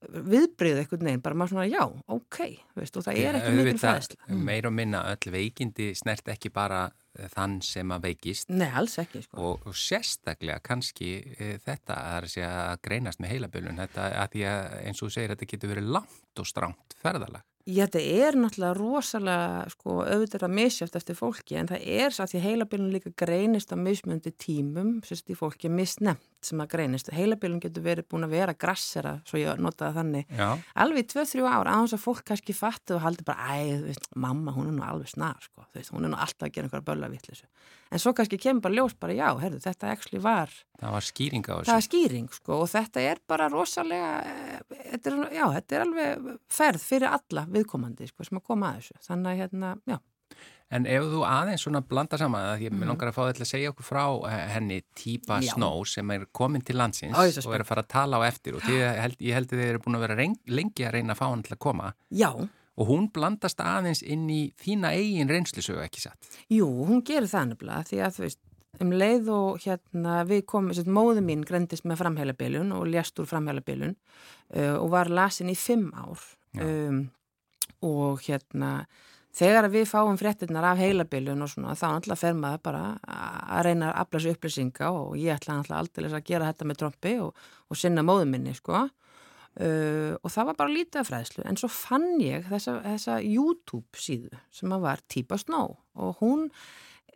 viðbrið 0.08 0.80
eitthvað 0.80 1.04
neginn, 1.04 1.22
bara 1.24 1.36
maður 1.36 1.54
svona 1.54 1.66
já, 1.68 1.82
ok, 2.14 2.38
veist, 2.78 2.96
og 2.96 3.04
það 3.04 3.20
er 3.20 3.38
ekki 3.40 3.52
mikil 3.58 3.76
fræðsla. 3.82 4.18
Mm. 4.30 4.40
Meir 4.48 4.68
og 4.70 4.74
minna 4.76 5.02
öll 5.10 5.34
veikindi 5.34 5.90
snert 5.98 6.30
ekki 6.32 6.52
bara 6.54 6.86
eh, 6.88 7.28
þann 7.34 7.58
sem 7.64 7.92
að 7.92 8.06
veikist. 8.08 8.48
Nei, 8.54 8.70
alls 8.80 8.96
ekki. 9.02 9.24
Sko. 9.26 9.42
Og, 9.44 9.68
og 9.68 9.76
sérstaklega 9.76 10.60
kannski 10.64 11.12
e, 11.36 11.52
þetta 11.66 11.98
að, 12.16 12.30
að 12.48 12.80
greinast 12.86 13.20
með 13.20 13.34
heilabölun, 13.36 13.82
þetta 13.84 14.08
að 14.22 14.34
því 14.36 14.48
að 14.54 14.74
eins 14.80 15.02
og 15.02 15.06
þú 15.06 15.14
segir, 15.18 15.34
þetta 15.34 15.52
getur 15.52 15.74
verið 15.74 15.94
langt 15.98 16.42
og 16.44 16.48
stránt 16.48 17.00
ferðalag. 17.02 17.44
Já, 17.68 17.84
þetta 17.84 18.00
er 18.00 18.36
náttúrulega 18.40 18.76
rosalega, 18.78 19.64
sko, 19.74 19.98
auðvitað 20.06 20.46
að 20.46 20.54
misjátt 20.56 20.96
eftir 20.96 21.18
fólki 21.18 21.58
en 21.60 21.68
það 21.68 21.84
er 21.92 22.14
svo 22.16 22.24
að 22.24 22.32
því 22.32 22.40
heilabilun 22.46 22.92
líka 22.94 23.12
greinist 23.20 23.74
á 23.74 23.76
mismjöndi 23.76 24.32
tímum, 24.40 24.94
sérst 25.06 25.28
í 25.30 25.36
fólki, 25.38 25.68
misnemt 25.68 26.24
sem 26.40 26.62
að 26.64 26.70
greinist. 26.72 27.10
Heilabilun 27.12 27.60
getur 27.60 27.84
verið 27.84 28.06
búin 28.08 28.24
að 28.24 28.32
vera 28.32 28.54
grassera, 28.56 29.18
svo 29.28 29.36
ég 29.42 29.60
notaði 29.60 29.98
þannig, 29.98 30.30
Já. 30.38 30.48
alveg 30.80 31.04
í 31.04 31.08
2-3 31.12 31.44
ár, 31.44 31.68
án 31.68 31.84
að 31.84 32.00
fólk 32.00 32.24
kannski 32.30 32.56
fattu 32.56 32.96
og 32.96 33.04
haldi 33.04 33.26
bara, 33.28 33.58
æ, 33.60 33.76
þú 33.82 33.90
veist, 33.90 34.08
mamma, 34.16 34.54
hún 34.56 34.70
er 34.72 34.78
nú 34.78 34.86
alveg 34.88 35.12
snar, 35.12 35.36
sko, 35.44 35.66
veist, 35.76 35.92
hún 35.92 36.08
er 36.08 36.14
nú 36.14 36.16
alltaf 36.16 36.48
að 36.48 36.54
gera 36.56 36.70
einhverja 36.70 36.88
böllavittlisu. 36.88 37.44
En 37.90 37.98
svo 38.00 38.14
kannski 38.16 38.38
kemur 38.40 38.62
bara 38.64 38.78
ljós 38.78 38.94
bara, 38.96 39.12
já, 39.18 39.28
herru, 39.42 39.60
þetta 39.60 39.90
actually 39.92 40.22
var 40.22 40.48
Það 40.80 40.92
var 40.94 41.04
skýring 41.04 41.42
á 41.44 41.50
það 41.50 41.58
þessu. 41.60 41.74
er 41.76 41.84
skýring 41.84 42.28
sko 42.32 42.58
og 42.62 42.68
þetta 42.70 43.02
er 43.04 43.18
bara 43.28 43.48
rosalega 43.52 44.12
eh, 44.24 44.60
þetta 44.94 45.10
er, 45.10 45.16
já, 45.36 45.42
þetta 45.58 45.76
er 45.76 45.82
alveg 45.84 46.28
ferð 46.56 46.84
fyrir 46.86 47.08
alla 47.10 47.42
viðkomandi 47.56 48.08
sko 48.10 48.26
sem 48.26 48.40
að 48.40 48.46
koma 48.52 48.72
að 48.72 48.80
þessu 48.80 49.04
þannig 49.08 49.30
að 49.32 49.42
hérna, 49.44 49.74
já, 49.90 49.98
En 50.70 50.84
ef 50.86 51.02
þú 51.10 51.24
aðeins 51.26 51.64
svona 51.64 51.80
blanda 51.82 52.18
saman, 52.20 52.44
að 52.52 52.60
ég 52.62 52.70
mm. 52.70 52.78
Mhm. 52.78 52.90
langar 52.92 53.08
að 53.10 53.16
fá 53.16 53.22
þetta 53.24 53.42
að 53.42 53.50
segja 53.50 53.72
okkur 53.72 53.86
frá 53.88 54.04
eh, 54.28 54.44
henni 54.54 54.76
Típa 54.94 55.40
Já. 55.42 55.54
Snow 55.56 55.82
sem 55.90 56.12
er 56.14 56.28
komin 56.30 56.62
til 56.62 56.78
landsins 56.78 57.18
Ó, 57.18 57.26
og 57.26 57.56
er 57.56 57.64
að 57.64 57.70
fara 57.72 57.82
að 57.82 57.90
tala 57.90 58.20
á 58.22 58.28
eftir 58.28 58.54
og 58.54 58.62
held, 58.68 59.18
ég 59.18 59.34
held 59.34 59.50
að 59.50 59.58
þið 59.58 59.72
eru 59.72 59.82
búin 59.82 59.98
að 59.98 60.04
vera 60.06 60.18
reyng, 60.20 60.38
lengi 60.46 60.86
að 60.86 60.94
reyna 60.94 61.16
að 61.16 61.22
fá 61.22 61.26
hann 61.26 61.42
til 61.42 61.56
að 61.56 61.62
koma 61.66 61.90
já, 62.14 62.30
og 62.80 62.88
hún 62.88 63.10
blandast 63.12 63.60
aðeins 63.64 64.04
inn 64.06 64.28
í 64.30 64.40
þína 64.62 64.94
eigin 64.94 65.32
reynslusögu 65.32 65.82
ekki 65.82 66.06
satt. 66.06 66.30
jú, 66.46 66.70
hún 66.86 67.02
gerir 67.02 67.28
það 67.28 67.50
nefnilega 67.50 67.90
því 67.90 68.02
að 68.06 68.16
þú 68.16 68.26
veist, 68.28 68.42
um 68.80 68.92
leið 69.02 69.30
og 69.34 69.64
hérna 69.66 70.20
við 70.28 70.44
komum, 70.48 70.82
móðu 70.86 71.24
mín 71.26 71.42
grendist 71.46 71.84
með 71.88 72.04
framhælabilun 72.04 72.70
og 72.78 72.86
lést 72.88 73.18
úr 73.18 73.28
framhælabilun 73.28 73.96
uh, 74.54 74.76
og 74.78 74.92
var 74.94 75.10
lasin 75.10 75.50
í 75.50 75.58
fimm 75.58 75.90
ár 75.98 76.22
um, 76.62 77.08
og 77.86 78.20
hérna 78.26 78.72
þegar 79.36 79.68
við 79.70 79.86
fáum 79.88 80.18
fréttinnar 80.18 80.66
af 80.72 80.80
heilabilun 80.80 81.44
og 81.44 81.50
svona 81.52 81.76
þá 81.78 81.86
náttúrulega 81.94 82.20
fer 82.20 82.38
maður 82.38 82.62
bara 82.66 82.84
að 83.06 83.66
reyna 83.68 83.90
að 83.90 84.00
afla 84.02 84.22
sér 84.22 84.36
upplýsinga 84.36 84.90
og 84.90 85.12
ég 85.20 85.36
ætla 85.36 85.58
náttúrulega 85.58 85.82
aldrei 85.84 86.10
að 86.10 86.26
gera 86.32 86.50
þetta 86.50 86.68
með 86.68 86.80
trompi 86.82 87.14
og, 87.22 87.44
og 87.70 87.78
sinna 87.78 88.04
móðu 88.06 88.26
minni 88.30 88.54
sko. 88.56 88.88
Uh, 89.60 90.14
og 90.22 90.30
það 90.30 90.46
var 90.46 90.56
bara 90.60 90.70
lítið 90.70 91.00
af 91.00 91.08
fræðslu. 91.08 91.44
En 91.50 91.56
svo 91.58 91.68
fann 91.74 92.20
ég 92.22 92.44
þessa, 92.46 92.76
þessa 92.84 93.16
YouTube 93.24 93.98
síðu 93.98 94.38
sem 94.54 94.76
var 94.82 95.02
Típa 95.10 95.38
Snow 95.42 95.74
og 95.98 96.22
hún 96.22 96.46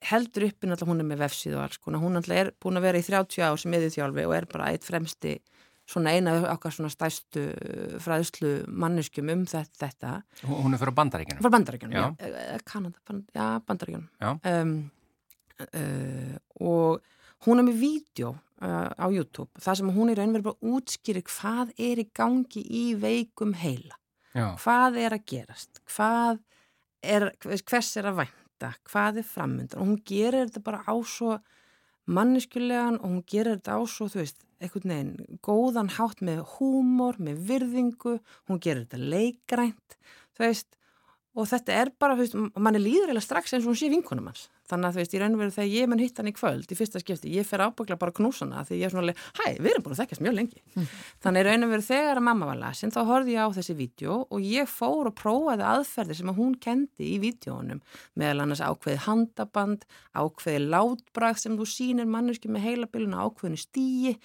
heldur 0.05 0.49
náttúrulega 0.51 0.91
hún 0.91 1.03
er 1.03 1.09
með 1.09 1.23
vefsíðu 1.25 1.59
og 1.59 1.65
alls 1.65 1.79
hún 1.87 2.19
er 2.21 2.51
búin 2.61 2.81
að 2.81 2.87
vera 2.89 3.01
í 3.01 3.07
30 3.07 3.47
ár 3.47 3.61
sem 3.61 3.77
yðurþjálfi 3.79 4.27
og 4.27 4.35
er 4.37 4.49
bara 4.51 4.73
eitt 4.73 4.85
fremsti 4.85 5.39
svona 5.87 6.15
eina 6.17 6.33
okkar 6.55 6.73
svona 6.73 6.89
stæstu 6.93 7.43
fræðslu 8.01 8.53
manneskjum 8.73 9.29
um 9.35 9.43
þetta, 9.51 9.77
þetta. 9.85 10.13
Hún 10.49 10.73
er 10.75 10.81
fyrir 10.81 10.95
bandaríkinu. 10.97 11.43
frá 11.45 11.51
bandaríkjunum, 11.53 11.93
Já. 11.93 12.07
já, 12.19 12.29
já, 12.55 12.59
Kanada, 12.65 12.99
band, 13.09 13.25
já 13.35 13.49
bandaríkjunum 13.69 14.09
Já. 14.21 14.31
um, 14.63 14.91
uh, 15.61 16.37
og 16.61 17.01
hún 17.47 17.61
er 17.61 17.67
með 17.69 17.79
vídeo 17.83 18.31
uh, 18.65 18.91
á 18.97 19.07
YouTube, 19.13 19.51
það 19.61 19.81
sem 19.81 19.93
hún 19.97 20.11
er 20.13 20.21
raunverið 20.23 20.47
bara 20.49 20.73
útskýri 20.75 21.23
hvað 21.29 21.75
er 21.79 22.01
í 22.01 22.07
gangi 22.17 22.65
í 22.65 22.85
veikum 23.01 23.53
heila 23.61 23.99
Já. 24.35 24.55
hvað 24.65 24.99
er 25.05 25.19
að 25.19 25.27
gerast 25.31 25.83
hvað 25.93 26.41
er, 27.05 27.29
hvers 27.45 27.93
er 28.01 28.09
að 28.11 28.23
vænta 28.25 28.73
hvað 28.89 29.21
er 29.21 29.29
framöndan 29.29 29.81
og 29.83 29.91
hún 29.93 30.01
gerir 30.09 30.49
þetta 30.49 30.65
bara 30.65 30.81
á 30.89 30.95
svo 31.05 31.37
manneskulegan 32.07 32.99
og 33.01 33.09
hún 33.11 33.25
gerir 33.31 33.59
þetta 33.59 33.79
á 33.79 33.83
svo 33.89 34.09
þú 34.13 34.23
veist, 34.23 34.45
einhvern 34.61 34.93
veginn 34.95 35.39
góðan 35.45 35.93
hátt 35.97 36.23
með 36.25 36.43
húmor, 36.55 37.19
með 37.19 37.45
virðingu 37.49 38.19
hún 38.49 38.61
gerir 38.61 38.85
þetta 38.85 39.01
leikrænt 39.15 39.99
þú 40.37 40.47
veist, 40.47 40.69
og 41.35 41.49
þetta 41.51 41.75
er 41.75 41.91
bara 41.99 42.15
þú 42.15 42.23
veist, 42.23 42.37
mann 42.63 42.77
er 42.79 42.83
líður 42.83 43.11
eða 43.11 43.23
strax 43.25 43.55
eins 43.57 43.65
og 43.65 43.73
hún 43.73 43.79
sé 43.79 43.89
vinkunum 43.91 44.29
hans. 44.31 44.45
Þannig 44.71 44.87
að 44.87 44.95
þú 44.95 45.01
veist, 45.01 45.15
í 45.15 45.21
raun 45.21 45.35
og 45.35 45.41
veru 45.43 45.55
þegar 45.55 45.71
ég 45.73 45.89
mun 45.91 46.01
hitt 46.01 46.21
hann 46.21 46.31
í 46.31 46.35
kvöld 46.35 46.71
í 46.71 46.77
fyrsta 46.79 47.01
skipti, 47.03 47.33
ég 47.35 47.49
fer 47.49 47.65
ábyggla 47.65 47.99
bara 48.01 48.15
að 48.15 48.21
knúsa 48.21 48.47
hana 48.47 48.63
því 48.65 48.79
ég 48.79 48.87
er 48.87 48.95
svona 48.95 49.03
alveg, 49.05 49.25
hæ, 49.41 49.47
við 49.59 49.71
erum 49.73 49.85
búin 49.85 49.97
að 49.97 50.01
þekkast 50.03 50.23
mjög 50.25 50.37
lengi. 50.39 50.63
Þannig 51.25 51.43
í 51.43 51.49
raun 51.49 51.67
og 51.67 51.73
veru 51.75 51.87
þegar 51.89 52.21
að 52.21 52.27
mamma 52.29 52.49
var 52.53 52.61
lasin 52.63 52.95
þá 52.95 53.01
horfði 53.11 53.35
ég 53.35 53.51
á 53.51 53.57
þessi 53.59 53.77
vídeo 53.81 54.21
og 54.31 54.47
ég 54.47 54.71
fór 54.71 55.11
og 55.11 55.17
prófaði 55.19 55.67
aðferði 55.73 56.19
sem 56.21 56.31
að 56.31 56.39
hún 56.39 56.55
kendi 56.63 57.11
í 57.11 57.19
vídeónum, 57.25 57.83
meðal 58.15 58.47
annars 58.47 58.63
ákveði 58.65 59.03
handaband, 59.09 59.85
ákveði 60.15 60.65
látbrað 60.71 61.43
sem 61.43 61.59
þú 61.59 61.69
sýnir 61.69 62.09
manneski 62.09 62.49
með 62.49 62.69
heilabiluna 62.71 63.27
ákveðinu 63.27 63.61
stíi 63.61 64.17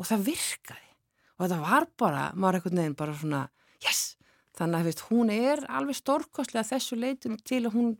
og 0.00 0.08
það 0.08 0.26
virkaði. 0.32 0.90
Og 1.34 1.46
þetta 1.46 1.62
var 1.62 1.88
bara, 1.98 2.26
maður 2.34 3.16
svona, 3.20 3.46
yes 3.84 4.13
þannig 4.54 4.80
að 4.80 4.88
veist, 4.90 5.06
hún 5.10 5.30
er 5.34 5.64
alveg 5.68 5.98
stórkostlega 5.98 6.68
þessu 6.68 6.98
leitinu 7.00 7.40
til 7.42 7.64
að 7.64 7.78
hún 7.78 7.94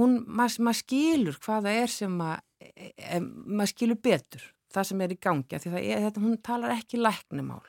hún, 0.00 0.20
maður 0.26 0.68
mað 0.68 0.80
skilur 0.82 1.38
hvað 1.42 1.68
það 1.68 1.80
er 1.82 1.92
sem 1.92 2.18
að, 2.24 2.36
e, 2.60 2.90
e, 2.96 3.20
maður 3.20 3.72
skilur 3.72 4.00
betur 4.08 4.48
það 4.76 4.88
sem 4.90 5.04
er 5.04 5.14
í 5.14 5.20
gangi, 5.26 5.60
því 5.60 5.72
það 5.72 5.84
er, 5.84 6.02
þetta, 6.06 6.24
hún 6.26 6.40
talar 6.44 6.74
ekki 6.74 7.00
læknumál, 7.00 7.62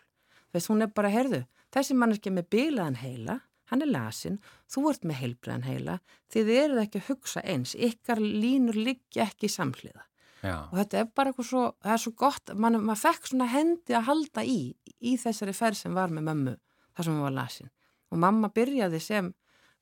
þess 0.52 0.72
hún 0.72 0.84
er 0.84 0.92
bara, 0.96 1.12
herðu, 1.14 1.44
þessi 1.76 1.96
manneski 1.96 2.34
með 2.34 2.50
bilaðan 2.56 3.00
heila, 3.00 3.38
hann 3.72 3.84
er 3.84 3.92
lasin, 3.92 4.42
þú 4.72 4.84
ert 4.92 5.08
með 5.08 5.20
heilbriðan 5.22 5.66
heila, 5.68 5.96
þið 6.34 6.52
eruð 6.58 6.84
ekki 6.84 7.02
að 7.02 7.08
hugsa 7.12 7.44
eins, 7.48 7.76
ykkar 7.76 8.20
línur 8.24 8.80
liggja 8.80 9.28
ekki 9.28 9.52
samhliða. 9.52 10.04
Já. 10.38 10.68
og 10.70 10.76
þetta 10.78 11.00
er 11.00 11.08
bara 11.18 11.32
eitthvað 11.32 11.48
svo, 11.48 11.62
það 11.82 11.94
er 11.96 12.02
svo 12.04 12.12
gott, 12.22 12.52
mann, 12.54 12.78
maður 12.86 13.00
fekk 13.08 13.32
svona 13.32 13.48
hendi 13.50 13.96
að 13.98 14.04
halda 14.06 14.44
í, 14.46 14.60
í 15.02 15.16
þessari 15.18 15.56
ferð 15.58 15.80
sem 15.80 15.96
var 15.98 16.14
með 16.14 16.28
mömmu, 16.28 16.54
þar 16.94 17.08
sem 17.08 17.16
hún 17.16 17.26
var 17.26 17.34
lasin 17.34 17.72
og 18.12 18.22
mamma 18.22 18.50
byrjaði 18.54 19.02
sem 19.04 19.32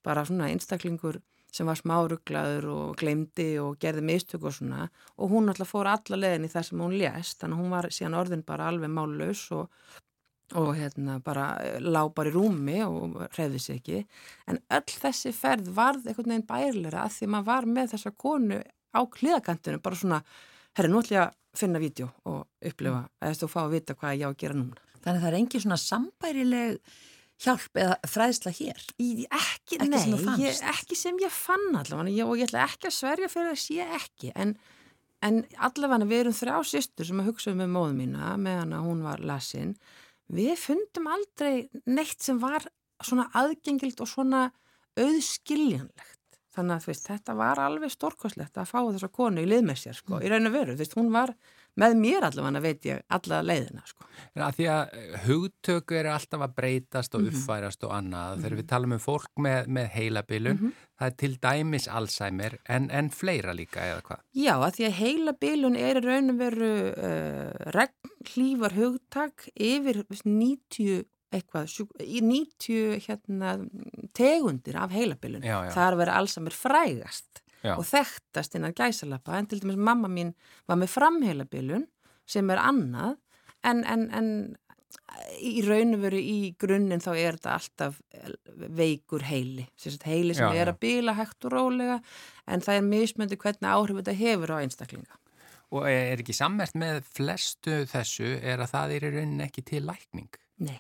bara 0.05 0.25
svona 0.25 0.50
einstaklingur 0.53 1.22
sem 1.55 1.67
var 1.70 1.79
smáruglaður 1.79 2.65
og 2.74 2.96
glemdi 3.00 3.53
og 3.63 3.77
gerði 3.79 4.03
mistök 4.10 4.48
og 4.50 4.55
svona. 4.58 4.89
Og 5.22 5.32
hún 5.32 5.51
alltaf 5.51 5.72
fór 5.72 5.88
alla 5.88 6.20
leðin 6.20 6.48
í 6.48 6.51
það 6.51 6.67
sem 6.70 6.82
hún 6.84 6.98
lést. 7.00 7.38
Þannig 7.39 7.55
að 7.55 7.62
hún 7.62 7.75
var 7.75 7.88
síðan 7.96 8.17
orðin 8.20 8.44
bara 8.48 8.67
alveg 8.72 8.91
mállaus 8.91 9.46
og, 9.55 9.70
og 10.60 10.74
hérna 10.75 11.20
bara 11.24 11.48
lá 11.79 12.01
bara 12.15 12.32
í 12.32 12.36
rúmi 12.36 12.82
og 12.84 13.22
hreyði 13.38 13.62
sig 13.63 13.79
ekki. 13.79 14.03
En 14.51 14.60
öll 14.79 14.98
þessi 15.05 15.32
ferð 15.36 15.72
varð 15.77 16.10
einhvern 16.10 16.36
veginn 16.36 16.50
bærleira 16.50 17.05
að 17.05 17.17
því 17.20 17.32
maður 17.32 17.50
var 17.53 17.72
með 17.77 17.96
þessa 17.96 18.13
konu 18.25 18.60
á 18.96 19.01
kliðakantinu 19.15 19.82
bara 19.84 20.00
svona, 20.00 20.22
herri 20.75 20.91
nú 20.91 21.01
ætlum 21.03 21.20
ég 21.20 21.24
að 21.24 21.36
finna 21.55 21.79
vídeo 21.79 22.12
og 22.27 22.67
upplifa 22.67 23.05
að 23.24 23.39
þú 23.39 23.51
fá 23.51 23.60
að 23.63 23.75
vita 23.77 23.96
hvað 23.96 24.20
ég 24.20 24.27
á 24.27 24.32
að 24.34 24.39
gera 24.44 24.60
núna. 24.60 24.82
Þannig 25.05 25.20
að 25.20 25.24
það 25.24 25.29
er 25.29 25.38
engin 25.39 25.63
svona 25.63 25.79
sambærileg 25.79 26.96
hjálp 27.41 27.79
eða 27.79 27.97
fræðsla 28.07 28.53
hér. 28.55 28.85
Í, 29.01 29.09
ekki, 29.25 29.79
Ekki 29.79 29.89
nei, 29.91 29.99
sem 30.03 30.41
ég, 30.41 30.61
ekki 30.71 30.97
sem 30.99 31.19
ég 31.23 31.33
fann 31.33 31.75
allavega. 31.75 32.13
Ég, 32.13 32.29
og 32.29 32.39
ég 32.39 32.49
ætla 32.49 32.65
ekki 32.69 32.89
að 32.89 32.97
sverja 32.97 33.29
fyrir 33.31 33.51
að 33.51 33.61
sé 33.63 33.87
ekki. 33.99 34.31
En, 34.39 34.55
en 35.25 35.41
allavega 35.67 36.09
við 36.09 36.23
erum 36.23 36.37
þrjá 36.37 36.57
sýstur 36.71 37.09
sem 37.09 37.21
að 37.21 37.31
hugsa 37.31 37.51
um 37.53 37.61
með 37.63 37.73
móðu 37.75 37.97
mína 37.99 38.33
meðan 38.41 38.75
að 38.77 38.89
hún 38.89 39.05
var 39.05 39.23
lasin. 39.25 39.75
Við 40.35 40.55
fundum 40.57 41.09
aldrei 41.11 41.67
neitt 41.85 42.23
sem 42.23 42.39
var 42.41 42.65
svona 43.03 43.27
aðgengilt 43.35 43.99
og 44.01 44.09
svona 44.09 44.47
auðskiljanlegt. 44.95 46.39
Þannig 46.55 46.77
að 46.77 46.87
veist, 46.87 47.07
þetta 47.09 47.35
var 47.35 47.59
alveg 47.59 47.91
stórkoslegt 47.91 48.57
að 48.57 48.69
fá 48.69 48.79
þessa 48.79 49.11
konu 49.11 49.43
í 49.43 49.49
lið 49.49 49.65
með 49.67 49.81
sér 49.81 49.97
sko, 49.97 50.21
í 50.23 50.29
raun 50.31 50.47
og 50.47 50.53
veru, 50.55 50.75
þú 50.75 50.83
veist, 50.85 50.95
hún 50.95 51.11
var 51.11 51.33
með 51.77 51.96
mér 52.00 52.24
allavega 52.24 52.62
veit 52.63 52.86
ég 52.88 53.01
alla 53.10 53.41
leiðina 53.44 53.82
sko. 53.86 54.05
En 54.36 54.44
að 54.46 54.55
því 54.58 54.65
að 54.72 55.15
hugtök 55.25 55.91
eru 56.00 56.10
alltaf 56.13 56.41
að 56.46 56.53
breytast 56.55 57.15
og 57.15 57.22
Mhm. 57.22 57.29
uppfærast 57.36 57.84
og 57.84 57.91
annað. 57.91 58.39
Þegar 58.44 58.58
við 58.62 58.67
talum 58.67 58.91
um 58.94 59.00
fólk 59.00 59.32
með, 59.39 59.67
með 59.67 59.89
heilabilun, 59.91 60.58
Mhm. 60.60 60.72
það 61.00 61.08
er 61.08 61.15
til 61.17 61.38
dæmis 61.38 61.88
Alzheimer 61.88 62.58
en, 62.70 62.89
en 62.91 63.10
fleira 63.10 63.53
líka 63.53 63.79
eða 63.84 64.01
hvað? 64.03 64.20
Já, 64.36 64.53
að 64.55 64.75
því 64.75 64.86
að 64.88 64.91
heila 65.01 65.34
bilun 65.34 65.75
er 65.77 66.01
raun 66.01 66.29
og 66.29 66.38
veru 66.38 66.72
uh, 66.96 67.72
regnhlífar 67.75 68.72
hugtak 68.74 69.50
yfir 69.55 70.03
veist, 70.10 70.24
90 70.25 71.03
eitthvað, 71.36 71.65
sjúk- 71.67 72.00
í 72.00 72.22
90 72.24 73.00
hérna, 73.08 73.58
tegundir 74.13 74.75
af 74.79 74.91
heilabilun. 74.91 75.44
Er 75.44 75.72
að 75.75 75.98
vera 75.98 76.13
allsamir 76.22 76.53
frægast 76.55 77.41
Já. 77.65 77.74
og 77.75 77.86
þekktast 77.89 78.57
innan 78.57 78.75
gæsalappa 78.77 79.39
en 79.39 79.50
til 79.50 79.63
dæmis 79.63 79.79
mamma 79.79 80.12
mín 80.12 80.36
var 80.69 80.77
með 80.77 80.93
framheilabilun 80.93 81.88
sem 82.29 82.50
er 82.53 82.62
annað 82.62 83.17
en, 83.65 83.81
en, 83.89 84.05
en 84.13 84.29
í 85.41 85.62
raun 85.65 85.95
og 85.98 86.03
veru 86.05 86.19
í 86.19 86.53
grunninn 86.60 87.03
þá 87.03 87.12
er 87.13 87.38
þetta 87.38 87.55
alltaf 87.57 88.00
veikur 88.77 89.25
heili, 89.27 89.67
heili 90.05 90.36
sem 90.38 90.53
Já, 90.53 90.62
er 90.62 90.72
að 90.72 90.79
bila 90.86 91.15
hægt 91.17 91.48
og 91.48 91.53
rólega 91.53 92.00
en 92.48 92.63
það 92.65 92.79
er 92.79 92.88
mismöndi 92.88 93.39
hvernig 93.41 93.69
áhrif 93.72 94.01
þetta 94.01 94.17
hefur 94.22 94.55
á 94.55 94.57
einstaklinga. 94.62 95.22
Og 95.75 95.88
er 95.89 96.22
ekki 96.22 96.36
sammert 96.38 96.75
með 96.77 97.01
flestu 97.10 97.84
þessu 97.89 98.36
er 98.38 98.62
að 98.63 98.72
það 98.75 98.95
er 98.95 99.07
í 99.07 99.13
rauninni 99.17 99.48
ekki 99.48 99.65
til 99.65 99.84
lækning? 99.88 100.29
Nei, 100.63 100.77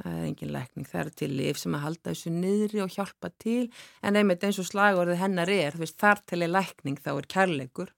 það 0.00 0.16
er 0.16 0.26
engin 0.26 0.52
lækning. 0.54 0.88
Það 0.88 1.00
er 1.02 1.12
til 1.20 1.30
lif 1.38 1.60
sem 1.60 1.76
að 1.76 1.84
halda 1.86 2.10
þessu 2.10 2.34
niðri 2.34 2.82
og 2.84 2.92
hjálpa 2.96 3.30
til 3.42 3.70
en 4.02 4.18
einmitt 4.20 4.44
eins 4.46 4.60
og 4.62 4.68
slagorðið 4.68 5.22
hennar 5.22 5.52
er, 5.54 5.78
veist, 5.80 5.98
þar 6.00 6.22
til 6.26 6.42
er 6.44 6.52
lækning 6.52 7.00
þá 7.00 7.12
er 7.14 7.30
kærleikur. 7.36 7.94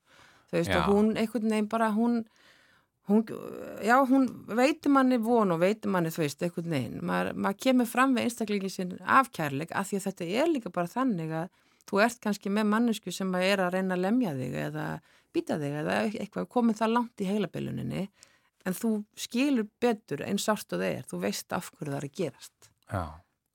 Þú 0.50 0.58
veist, 0.58 0.76
og 0.76 0.88
hún, 0.90 1.12
einhvern 1.16 1.48
veginn 1.54 1.70
bara, 1.72 1.88
hún, 1.96 2.18
hún, 3.08 3.24
já, 3.80 3.96
hún 4.08 4.28
veitur 4.52 4.92
manni 4.92 5.18
von 5.22 5.54
og 5.54 5.62
veitur 5.62 5.94
manni 5.94 6.12
þú 6.12 6.26
veist, 6.26 6.44
eitthvað 6.44 6.68
neinn, 6.74 6.98
maður, 7.00 7.32
maður 7.40 7.60
kemur 7.66 7.88
fram 7.88 8.16
við 8.16 8.28
einstaklingin 8.28 8.74
sin 8.74 8.92
af 9.00 9.32
kærleik 9.32 9.72
af 9.72 9.88
því 9.88 10.00
að 10.00 10.06
þetta 10.10 10.28
er 10.42 10.52
líka 10.52 10.74
bara 10.74 10.92
þannig 10.92 11.32
að 11.40 11.48
þú 11.88 12.02
ert 12.04 12.20
kannski 12.22 12.52
með 12.52 12.68
mannesku 12.72 13.14
sem 13.14 13.32
að 13.34 13.46
er 13.48 13.64
að 13.64 13.74
reyna 13.76 13.96
að 13.96 14.04
lemja 14.04 14.34
þig 14.38 14.58
eða 14.66 14.86
býta 15.32 15.58
þig 15.60 15.78
eða 15.80 15.96
eitthvað 16.10 16.50
komið 16.52 16.78
það 16.82 16.94
langt 16.96 17.24
í 17.24 17.30
heilabiluninni 17.30 18.04
en 18.66 18.76
þú 18.76 18.92
skilur 19.18 19.68
betur 19.82 20.24
eins 20.26 20.48
árt 20.50 20.74
og 20.74 20.82
það 20.82 20.88
er, 20.88 21.04
þú 21.10 21.20
veist 21.26 21.56
af 21.56 21.70
hverju 21.72 21.92
það 21.92 21.98
er 21.98 22.08
að 22.08 22.16
gerast. 22.20 22.70
Já, 22.92 23.04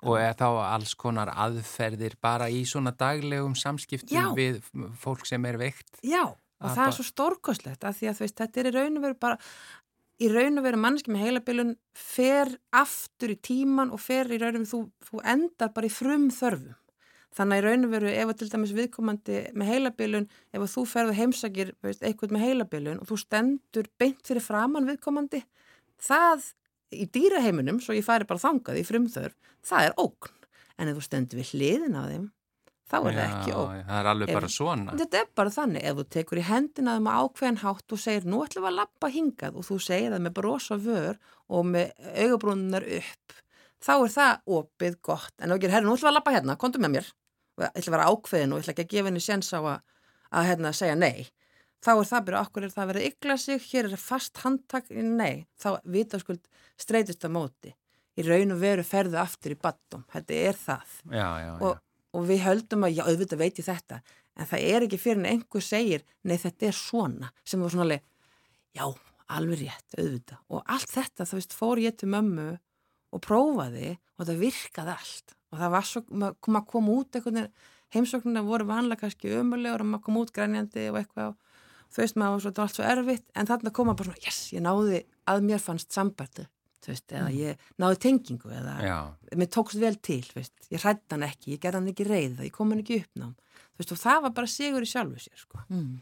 og 0.06 0.20
er 0.22 0.36
þá 0.38 0.48
alls 0.68 0.94
konar 1.00 1.32
aðferðir 1.34 2.18
bara 2.22 2.50
í 2.54 2.64
svona 2.70 2.94
daglegum 2.98 3.56
samskiptum 3.58 4.18
Já. 4.18 4.28
við 4.38 4.62
fólk 5.02 5.26
sem 5.30 5.46
er 5.50 5.58
veikt? 5.62 6.00
Já, 6.06 6.24
og 6.28 6.70
Að 6.70 6.78
það 6.78 6.88
er 6.88 6.96
svo 6.98 7.08
stórkoslegt 7.08 7.86
af 7.86 8.00
því 8.00 8.12
að 8.12 8.24
veist, 8.24 8.40
þetta 8.42 8.62
er 8.62 8.70
í 8.70 8.76
raun 8.78 8.98
og 8.98 9.06
veru 9.08 9.20
bara 9.22 9.40
í 10.18 10.30
raun 10.34 10.58
og 10.58 10.66
veru 10.66 10.82
mannski 10.82 11.14
með 11.14 11.26
heilabilun 11.28 11.76
fer 11.98 12.54
aftur 12.76 13.34
í 13.34 13.40
tíman 13.50 13.94
og 13.94 14.02
fer 14.02 14.30
í 14.34 14.40
raun 14.42 14.58
og 14.58 14.64
veru, 14.64 14.72
þú, 14.72 14.82
þú 15.10 15.24
endar 15.34 15.74
bara 15.76 15.90
í 15.90 15.94
frum 15.94 16.30
þörfum. 16.34 16.78
Þannig 17.36 17.58
að 17.58 17.60
í 17.60 17.66
raun 17.68 17.86
og 17.86 17.92
veru 17.92 18.10
ef 18.14 18.30
að 18.32 18.38
til 18.40 18.48
dæmis 18.54 18.72
viðkomandi 18.78 19.40
með 19.54 19.68
heilabilun, 19.74 20.30
ef 20.56 20.62
að 20.64 20.72
þú 20.74 20.84
ferðu 20.90 21.18
heimsakir 21.20 21.74
veist, 21.84 22.02
eitthvað 22.08 22.32
með 22.34 22.46
heilabilun 22.48 23.02
og 23.04 23.10
þú 23.12 23.18
stendur 23.22 23.90
beint 24.00 24.24
fyrir 24.26 24.42
framann 24.46 24.88
viðkomandi, 24.88 25.44
það 26.02 26.48
í 26.96 27.06
dýraheiminum, 27.14 27.82
svo 27.84 27.94
ég 27.98 28.06
færi 28.08 28.26
bara 28.30 28.40
þangað 28.42 28.80
í 28.80 28.86
frumþörf, 28.88 29.36
það 29.68 29.90
er 29.90 29.96
ógn. 30.02 30.34
En 30.78 30.88
ef 30.92 30.98
þú 30.98 31.04
stendur 31.10 31.42
við 31.42 31.52
hliðin 31.54 31.98
á 32.00 32.04
þeim, 32.08 32.26
þá 32.88 32.96
er 32.98 33.08
það 33.18 33.24
ekki 33.28 33.54
ógn. 33.58 33.76
Já, 33.78 33.86
það 33.90 34.00
er 34.00 34.10
alveg 34.14 34.30
Ef- 34.32 34.38
bara 34.40 34.52
svona. 34.56 34.98
Þetta 35.02 35.20
er 35.22 35.28
bara 35.42 35.54
þannig, 35.58 35.84
ef 35.92 35.98
þú 36.00 36.06
tekur 36.18 36.42
í 36.42 36.46
hendina 36.48 36.96
þeim 36.98 37.10
á 37.12 37.16
ákveðin 37.28 37.62
hátt 37.66 37.92
og 37.98 38.02
segir 38.02 38.30
nú 38.30 38.40
ætlum 38.46 38.64
við 38.66 38.72
að 38.72 38.78
lappa 38.80 39.10
hingað 39.14 39.58
og 39.60 39.68
þú 39.68 39.78
segir 39.84 40.16
það 40.16 40.24
með 40.26 40.38
brosa 40.40 40.78
vör 40.88 41.20
og 41.50 41.68
með 41.76 41.92
augabrúnunar 42.24 42.88
upp, 43.02 43.38
þá 43.84 43.94
er 43.96 44.14
það 44.14 44.52
opið 44.60 45.00
gott. 45.06 45.34
En 45.42 45.54
þú 45.54 45.58
gerir, 45.62 45.76
herri, 45.78 45.88
nú 45.88 45.96
ætlum 45.96 46.08
við 46.08 46.12
að 46.12 46.18
lappa 46.18 46.36
hérna, 46.36 46.58
komdu 46.62 46.82
með 46.84 46.94
mér. 46.98 47.10
Og 47.58 47.66
ég 47.66 47.72
ætla 47.74 47.90
að 47.92 47.96
vera 47.98 48.10
ákveðin 48.12 48.54
og 48.54 48.60
ég 48.60 48.66
ætla 48.66 48.76
ekki 48.76 48.86
að 48.86 48.94
gefa 48.94 49.10
henni 49.12 49.24
séns 49.24 49.50
á 49.54 49.60
að, 49.62 49.82
að 50.32 50.48
hérna, 50.52 50.74
segja 50.78 51.00
nei. 51.00 51.28
Þá 51.86 51.92
er 51.94 52.08
það 52.10 52.24
bara 52.28 52.44
okkur 52.46 52.66
er 52.66 52.74
það 52.74 52.84
að 52.84 52.92
vera 52.94 53.08
ykla 53.08 53.36
sig, 53.42 53.66
hér 53.72 53.90
er 53.92 54.02
fast 54.02 54.44
handtak, 54.44 54.88
nei. 54.92 55.46
Þá 55.62 55.68
vitaskuld 55.86 56.48
streytist 56.82 57.26
að 57.28 57.36
móti. 57.38 57.74
Í 58.18 58.26
raun 58.26 58.56
og 58.56 58.62
veru 58.64 58.86
ferðu 58.86 59.20
aftur 59.22 59.54
í 59.54 59.60
battum. 59.62 60.06
Þetta 60.14 60.40
er 60.42 60.58
það 60.58 60.96
Já, 61.14 61.28
já, 61.38 61.50
já. 61.52 61.52
og, 61.68 61.84
og 62.18 62.24
við 62.32 62.42
höldum 62.48 62.88
að, 62.88 62.96
já, 62.98 63.04
auðvitað 63.06 63.44
veit 63.44 63.60
ég 63.62 63.68
þetta 63.68 64.00
en 64.38 64.46
það 64.46 64.64
er 64.70 64.86
ekki 64.86 65.00
fyrir 65.02 65.22
en 65.24 65.30
einhver 65.32 65.64
segir 65.66 66.04
nei, 66.28 66.38
þetta 66.38 66.68
er 66.70 66.76
svona, 66.78 67.32
sem 67.48 67.62
var 67.62 67.74
svona 67.74 67.86
alveg, 67.88 68.04
já, 68.78 68.84
alveg 69.34 69.64
rétt, 69.64 69.96
auðvitað 69.98 70.42
og 70.54 70.74
allt 70.76 70.92
þetta, 70.94 71.26
þú 71.26 71.40
veist, 71.40 71.56
fór 71.58 71.82
ég 71.82 71.96
til 71.98 72.10
mömmu 72.14 72.46
og 73.14 73.24
prófaði 73.24 73.96
og 74.18 74.28
það 74.28 74.44
virkaði 74.44 74.94
allt 74.96 75.36
og 75.48 75.60
það 75.62 75.74
var 75.74 75.88
svo, 75.88 76.04
maður 76.12 76.68
kom 76.72 76.90
út 76.92 77.20
heimsóknina 77.96 78.44
voru 78.44 78.68
vanlega 78.68 79.06
kannski 79.06 79.32
ömulegur 79.40 79.86
og 79.86 79.92
maður 79.94 80.06
kom 80.08 80.20
út 80.22 80.34
grænjandi 80.36 80.90
og 80.92 81.00
eitthvað 81.00 81.32
og 81.32 81.38
þú 81.94 82.04
veist, 82.04 82.20
maður 82.20 82.46
þetta 82.50 82.62
var 82.62 82.68
allt 82.68 82.78
svo 82.78 82.88
erfitt 82.92 83.26
en 83.34 83.50
þarna 83.50 83.74
kom 83.74 83.90
maður 83.90 84.02
bara 84.02 84.12
svona, 84.12 84.28
yes, 84.28 84.40
ég 84.52 84.64
náði 84.66 85.02
að 85.32 85.48
mér 85.48 85.64
fannst 85.64 85.96
sambærtu, 85.96 86.48
þú 86.84 86.92
veist, 86.92 87.08
eða 87.16 87.32
ég 87.38 87.66
náði 87.80 88.00
tengingu 88.04 88.52
eða 88.52 88.76
já. 88.84 88.98
mér 89.40 89.52
tókst 89.56 89.80
vel 89.80 89.96
til, 90.04 90.22
veist. 90.36 90.56
ég 90.74 90.84
hrætti 90.84 91.16
hann 91.16 91.28
ekki, 91.30 91.54
ég 91.56 91.64
gerði 91.64 91.80
hann 91.80 91.92
ekki 91.94 92.10
reyða, 92.10 92.44
ég 92.44 92.56
kom 92.56 92.74
hann 92.74 92.84
ekki 92.84 93.02
uppnám 93.06 93.36
veist, 93.80 93.94
og 93.94 94.02
það 94.02 94.24
var 94.28 94.36
bara 94.42 94.52
sigur 94.52 94.86
í 94.86 94.90
sjálfu 94.90 95.24
sér 95.24 95.42
sko. 95.42 95.64
Mm. 95.72 95.98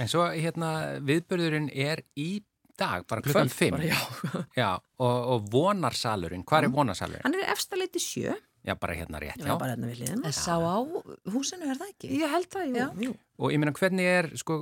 En 0.00 0.08
svo 0.10 0.26
hérna 0.32 0.70
viðbörðurinn 1.04 1.68
er 1.72 2.02
í 2.16 2.40
dag, 2.78 3.06
bara 3.08 3.22
klukkan 3.24 3.48
Kvöld 3.48 3.52
5. 3.52 3.70
bara, 3.70 3.84
já. 3.84 3.98
Já, 4.62 4.70
og, 4.98 5.16
og 5.34 5.48
vonarsalurinn, 5.52 6.44
hvað 6.44 6.68
er 6.68 6.74
vonarsalurinn? 6.76 7.24
hann 7.24 7.34
er 7.40 7.50
efsta 7.52 7.76
leiti 7.80 8.02
sjö 8.02 8.34
Já, 8.66 8.74
bara 8.74 8.96
hérna 8.98 9.20
rétt, 9.22 9.38
já, 9.38 9.46
já. 9.46 9.58
bara 9.60 9.76
hérna 9.76 9.86
við 9.92 10.00
liðum 10.02 10.24
En 10.26 10.32
sá 10.34 10.56
á 10.58 10.76
húsinu 11.30 11.68
er 11.70 11.78
það 11.78 11.92
ekki? 11.92 12.08
ég 12.18 12.32
held 12.32 12.48
það, 12.50 12.64
jú, 12.66 12.76
Já. 12.80 12.86
jú. 13.06 13.12
Og 13.36 13.52
ég 13.52 13.60
meina, 13.60 13.72
hvernig 13.76 14.06
er, 14.08 14.26
sko, 14.40 14.54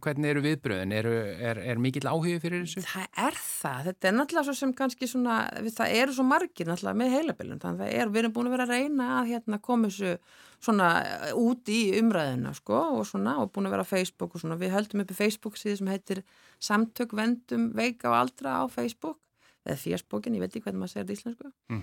hvernig 0.00 0.30
eru 0.30 0.42
viðbröðin? 0.44 0.92
Er, 0.94 1.08
er, 1.50 1.58
er 1.72 1.80
mikill 1.82 2.06
áhugi 2.06 2.36
fyrir 2.40 2.62
þessu? 2.62 2.84
það 2.86 3.18
er 3.26 3.36
það, 3.42 3.80
þetta 3.88 4.08
er 4.08 4.14
náttúrulega 4.16 4.46
svo 4.46 4.54
sem 4.60 4.72
kannski 4.78 5.08
svona, 5.10 5.36
við, 5.58 5.74
það 5.76 5.96
eru 5.98 6.14
svo 6.16 6.26
margir 6.30 6.70
náttúrulega 6.70 7.00
með 7.02 7.16
heilabilun, 7.16 7.60
þannig 7.64 7.82
að 7.88 7.96
er, 7.98 8.12
við 8.14 8.22
erum 8.22 8.34
búin 8.38 8.48
að 8.48 8.54
vera 8.56 8.66
að 8.68 8.72
reyna 8.76 9.08
að 9.18 9.32
hérna 9.32 9.60
koma 9.68 9.90
þessu 9.90 10.14
svona 10.62 10.88
eh, 11.02 11.32
út 11.42 11.72
í 11.74 11.80
umræðina 11.98 12.54
sko 12.54 12.78
og 13.00 13.02
svona 13.10 13.34
og 13.42 13.50
búin 13.52 13.66
að 13.66 13.74
vera 13.76 13.84
á 13.84 13.92
Facebook 13.92 14.36
og 14.38 14.44
svona, 14.44 14.60
við 14.60 14.72
höldum 14.76 15.02
uppi 15.02 15.18
Facebook 15.18 15.58
síðu 15.60 15.82
sem 15.82 15.90
heitir 15.92 16.22
Samtök 16.62 17.12
vendum 17.18 17.72
veika 17.74 18.12
og 18.12 18.20
aldra 18.22 18.60
á 18.62 18.64
Facebook 18.70 19.18
eða 19.62 19.78
fjörsbókin, 19.78 20.34
ég 20.36 20.42
veit 20.42 20.50
ekki 20.50 20.64
hvernig 20.66 20.82
maður 20.82 20.94
segir 20.94 21.06
þetta 21.06 21.18
íslensku. 21.18 21.52
Mm 21.70 21.82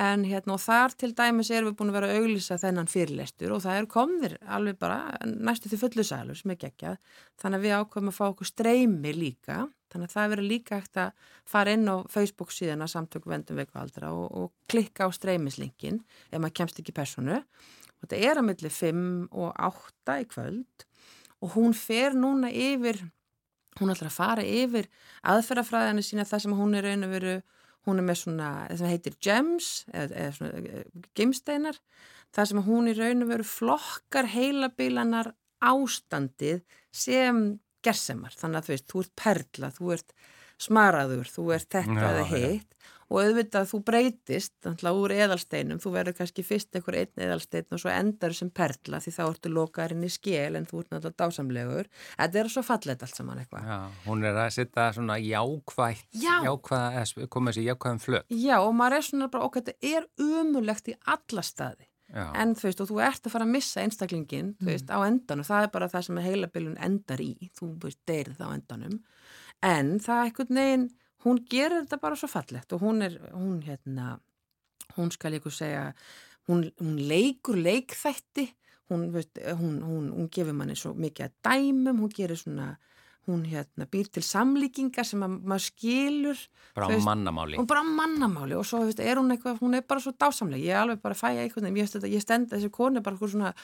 en 0.00 0.22
hérna 0.24 0.54
og 0.54 0.62
þar 0.62 0.94
til 0.96 1.10
dæmis 1.16 1.50
erum 1.52 1.70
við 1.70 1.76
búin 1.76 1.90
að 1.90 1.96
vera 1.98 2.08
að 2.08 2.22
auglýsa 2.22 2.56
þennan 2.60 2.88
fyrirlestur 2.88 3.52
og 3.52 3.60
það 3.64 3.80
er 3.80 3.88
komðir 3.90 4.36
alveg 4.48 4.78
bara 4.80 5.18
næstu 5.26 5.68
því 5.68 5.78
fullu 5.82 6.04
salur 6.08 6.38
sem 6.38 6.54
er 6.54 6.60
geggjað. 6.62 6.96
Þannig 7.40 7.58
að 7.58 7.66
við 7.66 7.74
ákveðum 7.76 8.12
að 8.12 8.16
fá 8.16 8.24
okkur 8.30 8.48
streymi 8.48 9.12
líka. 9.12 9.58
Þannig 9.92 10.08
að 10.08 10.14
það 10.14 10.32
verður 10.32 10.48
líka 10.48 10.78
hægt 10.80 11.00
að 11.02 11.28
fara 11.52 11.74
inn 11.76 11.90
á 11.90 11.96
Facebook 12.08 12.54
síðan 12.54 12.86
að 12.86 12.92
samtöku 12.94 13.32
vendum 13.32 13.60
veiku 13.60 13.80
aldra 13.80 14.12
og, 14.14 14.26
og 14.30 14.52
klikka 14.70 15.04
á 15.04 15.10
streymislinkin 15.12 16.00
ef 16.30 16.38
maður 16.38 16.56
kemst 16.62 16.80
ekki 16.80 16.96
personu 16.96 17.40
og 17.40 18.06
þetta 18.06 18.20
er 18.30 18.40
að 18.40 18.46
milli 18.48 18.72
5 18.72 19.02
og 19.36 19.50
8 19.68 20.20
í 20.22 20.28
kvöld. 20.30 20.86
Og 21.40 21.56
hún 21.56 21.76
fer 21.76 22.16
núna 22.16 22.48
yfir 22.52 23.02
hún 23.80 23.92
ætlar 23.94 24.10
að 24.10 24.18
fara 24.18 24.44
yfir 24.46 24.88
aðferðafræðinu 25.32 26.04
sína 26.04 26.26
þar 26.28 26.44
sem 26.44 26.56
hún 26.58 26.76
er 26.78 26.86
raun 26.88 27.06
og 27.06 27.14
veru 27.14 27.34
hún 27.88 28.00
er 28.02 28.04
með 28.04 28.18
svona, 28.20 28.48
það 28.76 28.92
heitir 28.92 29.16
gems 29.24 29.70
eða, 29.88 30.24
eða 30.24 30.32
svona 30.36 30.60
eh, 30.60 31.04
gimsteinar 31.16 31.78
þar 32.36 32.50
sem 32.50 32.62
hún 32.66 32.90
í 32.90 32.96
raun 32.98 33.24
og 33.24 33.32
veru 33.32 33.46
flokkar 33.48 34.28
heilabilanar 34.30 35.32
ástandið 35.60 36.60
sem 36.92 37.40
gersemar, 37.84 38.34
þannig 38.36 38.60
að 38.60 38.66
þú 38.66 38.74
veist, 38.74 38.88
þú 38.90 39.02
ert 39.04 39.14
perla, 39.16 39.70
þú 39.72 39.92
ert 39.96 40.14
smaraður, 40.60 41.30
þú 41.32 41.44
ert 41.56 41.70
þetta 41.72 41.96
Já, 41.96 42.10
eða 42.10 42.24
já. 42.26 42.30
hitt 42.34 42.90
og 43.10 43.18
auðvitað 43.24 43.66
þú 43.72 43.80
breytist 43.88 44.52
þannig 44.62 44.86
að 44.86 45.00
úr 45.02 45.14
eðalsteinum, 45.16 45.80
þú 45.82 45.92
verður 45.96 46.16
kannski 46.20 46.44
fyrst 46.46 46.78
einhver 46.78 46.98
einn 47.00 47.24
eðalstein 47.26 47.66
og 47.74 47.82
svo 47.82 47.90
endar 47.90 48.36
sem 48.38 48.50
perla 48.54 49.00
því 49.02 49.14
þá 49.16 49.20
ertu 49.26 49.52
lokaðurinn 49.52 50.06
í 50.06 50.12
skél 50.14 50.56
en 50.60 50.68
þú 50.70 50.82
ert 50.84 50.94
náttúrulega 50.94 51.18
dásamlegur. 51.24 51.90
Þetta 52.14 52.42
er 52.44 52.50
svo 52.54 52.64
fallet 52.66 53.04
allt 53.06 53.18
saman 53.18 53.42
eitthvað. 53.42 53.68
Hún 54.06 54.24
er 54.30 54.40
að 54.44 54.50
setja 54.60 54.88
svona 54.94 55.18
jákvætt, 55.18 56.06
Já. 56.22 56.34
jákvæð, 56.46 56.98
eða 57.02 57.30
koma 57.34 57.50
þessi 57.54 57.66
jákvæðum 57.66 58.02
flöt. 58.06 58.26
Já, 58.30 58.56
og 58.62 58.74
maður 58.78 59.00
er 59.00 59.08
svona 59.10 59.30
bara, 59.32 59.50
ok, 59.50 59.60
þetta 59.60 59.94
er 59.96 60.10
umulegt 60.22 60.92
í 60.92 60.96
alla 61.10 61.42
staði. 61.46 61.86
Já, 62.10 62.24
en 62.42 62.56
þú 62.58 62.64
veist, 62.66 62.80
og 62.82 62.88
þú 62.90 62.96
ert 63.06 63.26
að 63.26 63.34
fara 63.36 63.46
að 63.46 63.52
missa 63.54 63.82
einstaklingin, 63.84 64.54
þú 64.58 64.66
veist, 64.72 64.88
á 64.90 64.98
endanum, 65.06 65.46
það 65.46 65.66
er 65.66 65.68
bara 65.76 65.86
það 65.92 66.06
sem 66.08 66.16
heilabilun 66.24 66.78
endar 66.82 67.20
í, 67.22 67.28
þú 67.54 67.68
veist, 67.84 68.00
deyrið 68.10 68.40
á 68.42 68.48
endanum, 68.50 68.96
en 69.62 69.92
það 70.02 70.16
er 70.16 70.30
einhvern 70.30 70.58
veginn, 70.58 70.88
hún 71.24 71.42
gerir 71.50 71.82
þetta 71.82 72.00
bara 72.02 72.18
svo 72.18 72.30
fallegt 72.30 72.72
og 72.74 72.84
hún 72.84 73.04
er, 73.06 73.16
hún 73.34 73.60
hérna, 73.64 74.14
hún 74.96 75.12
skal 75.14 75.36
ykkur 75.38 75.54
segja, 75.54 75.90
hún, 76.48 76.68
hún 76.80 76.96
leikur 77.10 77.58
leikþætti, 77.60 78.46
hún, 78.90 79.08
hún, 79.12 80.08
hún 80.16 80.30
gefur 80.32 80.56
manni 80.56 80.76
svo 80.78 80.94
mikið 80.98 81.28
að 81.28 81.36
dæmum, 81.46 82.00
hún 82.04 82.14
gerir 82.16 82.40
svona, 82.40 82.72
hún 83.28 83.44
hérna 83.48 83.86
býr 83.90 84.08
til 84.12 84.22
samlíkingar 84.24 85.06
sem 85.06 85.22
að 85.24 85.36
maður 85.50 85.66
skilur 85.66 86.40
bara 86.76 86.88
á 86.88 86.98
mannamáli. 87.04 87.58
og 87.60 87.68
bara 87.68 87.82
mannamáli 87.84 88.56
og 88.56 88.64
svo 88.66 88.82
veist, 88.86 89.00
er 89.00 89.20
hún 89.20 89.34
eitthvað, 89.34 89.60
hún 89.60 89.76
er 89.76 89.84
bara 89.86 90.00
svo 90.00 90.14
dásamleg 90.16 90.64
ég 90.64 90.74
er 90.74 90.82
alveg 90.84 91.02
bara 91.02 91.16
að 91.16 91.22
fæja 91.22 91.44
veginn, 91.44 91.76
ég, 91.76 92.08
ég 92.14 92.24
stend 92.24 92.50
þessi 92.50 92.72
konu 92.72 93.02
bara 93.04 93.16
eitthvað 93.16 93.34
svona 93.34 93.54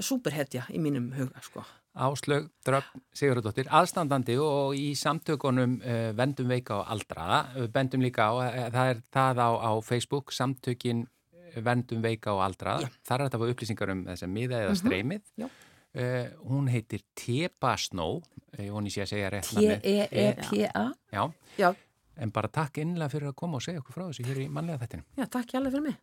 superhetja 0.00 0.66
í 0.72 0.80
mínum 0.82 1.12
huga 1.16 1.42
sko. 1.44 1.64
Áslög 1.92 2.46
Dröfn 2.64 3.02
Sigurðardóttir, 3.12 3.68
aðstandandi 3.68 4.38
og 4.40 4.76
í 4.78 4.94
samtökunum 4.96 5.74
uh, 5.84 6.12
Vendum 6.16 6.48
veika 6.48 6.78
og 6.80 6.86
aldraða, 6.94 7.66
bendum 7.74 8.00
líka 8.00 8.30
á, 8.30 8.32
uh, 8.32 8.70
það 8.72 8.92
er 8.94 9.02
það 9.12 9.42
á, 9.44 9.50
á 9.60 9.70
Facebook, 9.84 10.32
samtökin 10.32 11.04
eh, 11.36 11.60
Vendum 11.60 12.00
veika 12.00 12.32
og 12.32 12.40
aldraða, 12.46 12.88
þar 13.04 13.26
er 13.26 13.28
þetta 13.28 13.52
upplýsingar 13.52 13.92
um 13.92 14.06
þess 14.08 14.24
að 14.24 14.32
miða 14.38 14.62
eða 14.64 14.78
streymið. 14.80 15.28
Já. 15.36 15.50
Uh, 15.92 16.30
hún 16.48 16.68
heitir 16.72 17.02
Tepa 17.14 17.74
Snow, 17.76 18.22
uh, 18.56 18.68
hún 18.72 18.86
sé 18.88 19.02
að 19.04 19.10
segja 19.10 19.28
rétt 19.34 19.50
E. 19.60 19.74
T-E-E-P-A 19.82 20.84
Já, 21.12 21.26
Já, 21.60 21.68
en 22.16 22.32
bara 22.32 22.48
takk 22.48 22.80
innlega 22.80 23.12
fyrir 23.12 23.28
að 23.28 23.36
koma 23.42 23.60
og 23.60 23.66
segja 23.66 23.82
okkur 23.82 23.98
frá 23.98 24.06
þessu 24.08 24.24
hér 24.30 24.40
í 24.40 24.48
mannlega 24.48 24.80
þættinu. 24.86 25.04
já, 25.20 25.26
takk 25.28 25.52
ég 25.52 25.60
alveg 25.60 25.76
fyrir 25.76 25.86
mig 25.90 26.00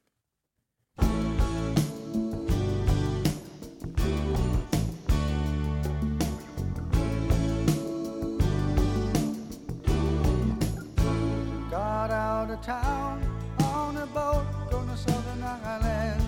Got 11.70 12.12
out 12.12 12.50
of 12.52 12.62
town 12.62 13.22
on 13.64 13.98
a 13.98 14.06
boat 14.08 14.46
going 14.72 14.88
to 14.88 14.98
southern 14.98 15.44
islands. 15.44 16.26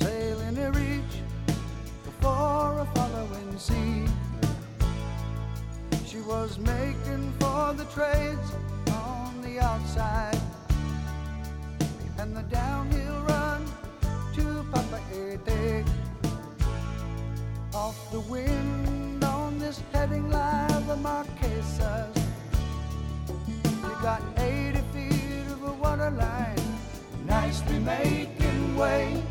Sailing 0.00 0.54
to 0.56 0.70
reach 0.70 0.95
before 2.26 2.80
a 2.80 2.88
following 2.96 3.56
sea. 3.56 4.04
She 6.06 6.18
was 6.22 6.58
making 6.58 7.32
for 7.38 7.72
the 7.74 7.84
trades 7.94 8.48
on 8.90 9.40
the 9.42 9.60
outside 9.60 10.40
and 12.18 12.36
the 12.36 12.42
downhill 12.42 13.20
run 13.28 13.64
to 14.34 14.66
Papa 14.72 15.00
Ede. 15.14 15.84
Off 17.72 17.98
the 18.10 18.20
wind 18.20 19.22
on 19.22 19.60
this 19.60 19.80
heading 19.92 20.28
line, 20.28 20.86
the 20.88 20.96
Marquesas. 20.96 22.16
You 23.84 23.92
got 24.02 24.22
80 24.36 24.80
feet 24.92 25.46
of 25.52 25.62
a 25.62 25.74
water 25.74 26.10
line, 26.10 26.66
nicely 27.24 27.78
making 27.78 28.76
way 28.76 29.22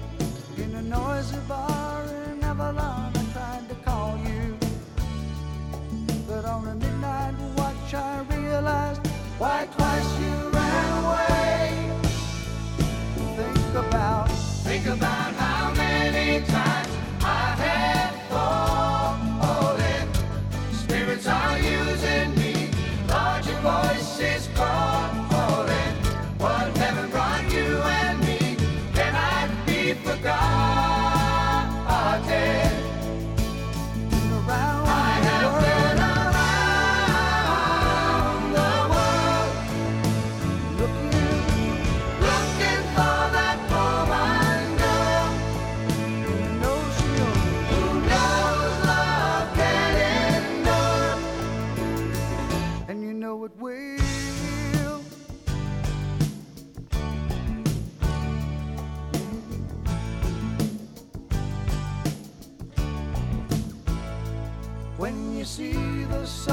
in 0.57 0.75
a 0.75 0.81
noisy 0.81 1.39
bar 1.49 1.94
traveler. 2.55 3.04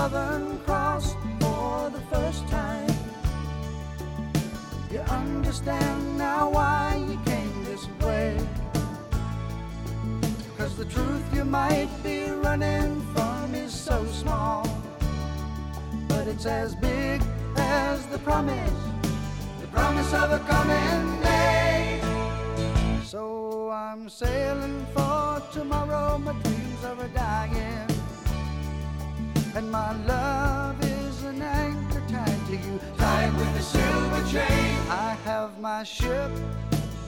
Southern 0.02 0.58
Cross 0.66 1.14
for 1.38 1.88
the 1.90 2.00
first 2.10 2.48
time, 2.48 2.90
you 4.90 4.98
understand 4.98 6.18
now 6.18 6.50
why 6.50 7.00
you 7.08 7.16
came 7.24 7.64
this 7.64 7.86
way. 8.00 8.36
Cause 10.58 10.76
the 10.76 10.86
truth 10.86 11.22
you 11.32 11.44
might 11.44 11.88
be 12.02 12.28
running 12.30 13.00
from 13.14 13.54
is 13.54 13.72
so 13.72 14.04
small, 14.06 14.66
but 16.08 16.26
it's 16.26 16.46
as 16.46 16.74
big 16.74 17.22
as 17.56 18.04
the 18.06 18.18
promise, 18.18 18.82
the 19.60 19.68
promise 19.68 20.12
of 20.14 20.32
a 20.32 20.40
coming 20.50 21.22
day. 21.22 22.00
So 23.04 23.70
I'm 23.70 24.08
sailing 24.08 24.84
for 24.94 25.40
tomorrow, 25.52 26.18
my 26.18 26.32
dreams 26.42 26.84
are 26.84 27.08
dying. 27.14 27.91
And 29.62 29.70
my 29.70 29.92
love 30.06 30.82
is 30.82 31.22
an 31.22 31.40
anchor 31.40 32.02
tied 32.08 32.46
to 32.48 32.56
you, 32.56 32.80
tied 32.98 33.32
with 33.32 33.56
a 33.56 33.62
silver 33.62 34.28
chain. 34.28 34.76
I 34.90 35.16
have 35.24 35.56
my 35.60 35.84
ship, 35.84 36.32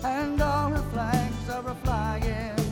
and 0.05 0.41
all 0.41 0.71
her 0.71 0.91
flags 0.93 1.51
are 1.51 1.69
a 1.69 1.75
flying. 1.75 2.64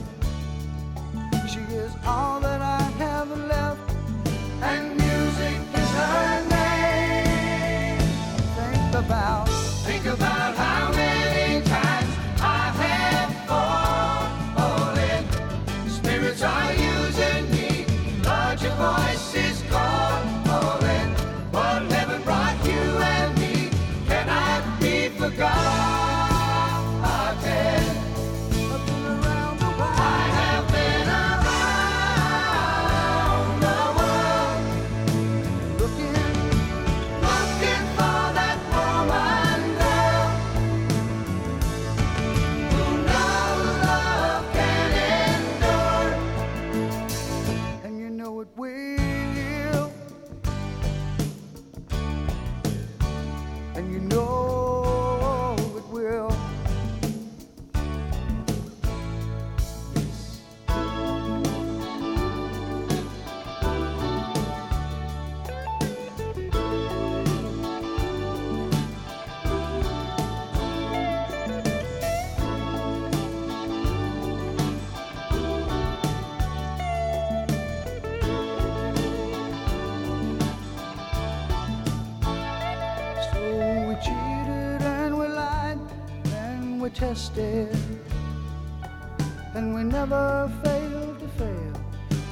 Never 90.07 90.51
failed 90.65 91.21
to 91.21 91.29
fail. 91.39 91.73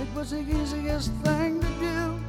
It 0.00 0.08
was 0.12 0.30
the 0.32 0.40
easiest 0.40 1.12
thing 1.22 1.60
to 1.60 1.68
do. 1.86 2.20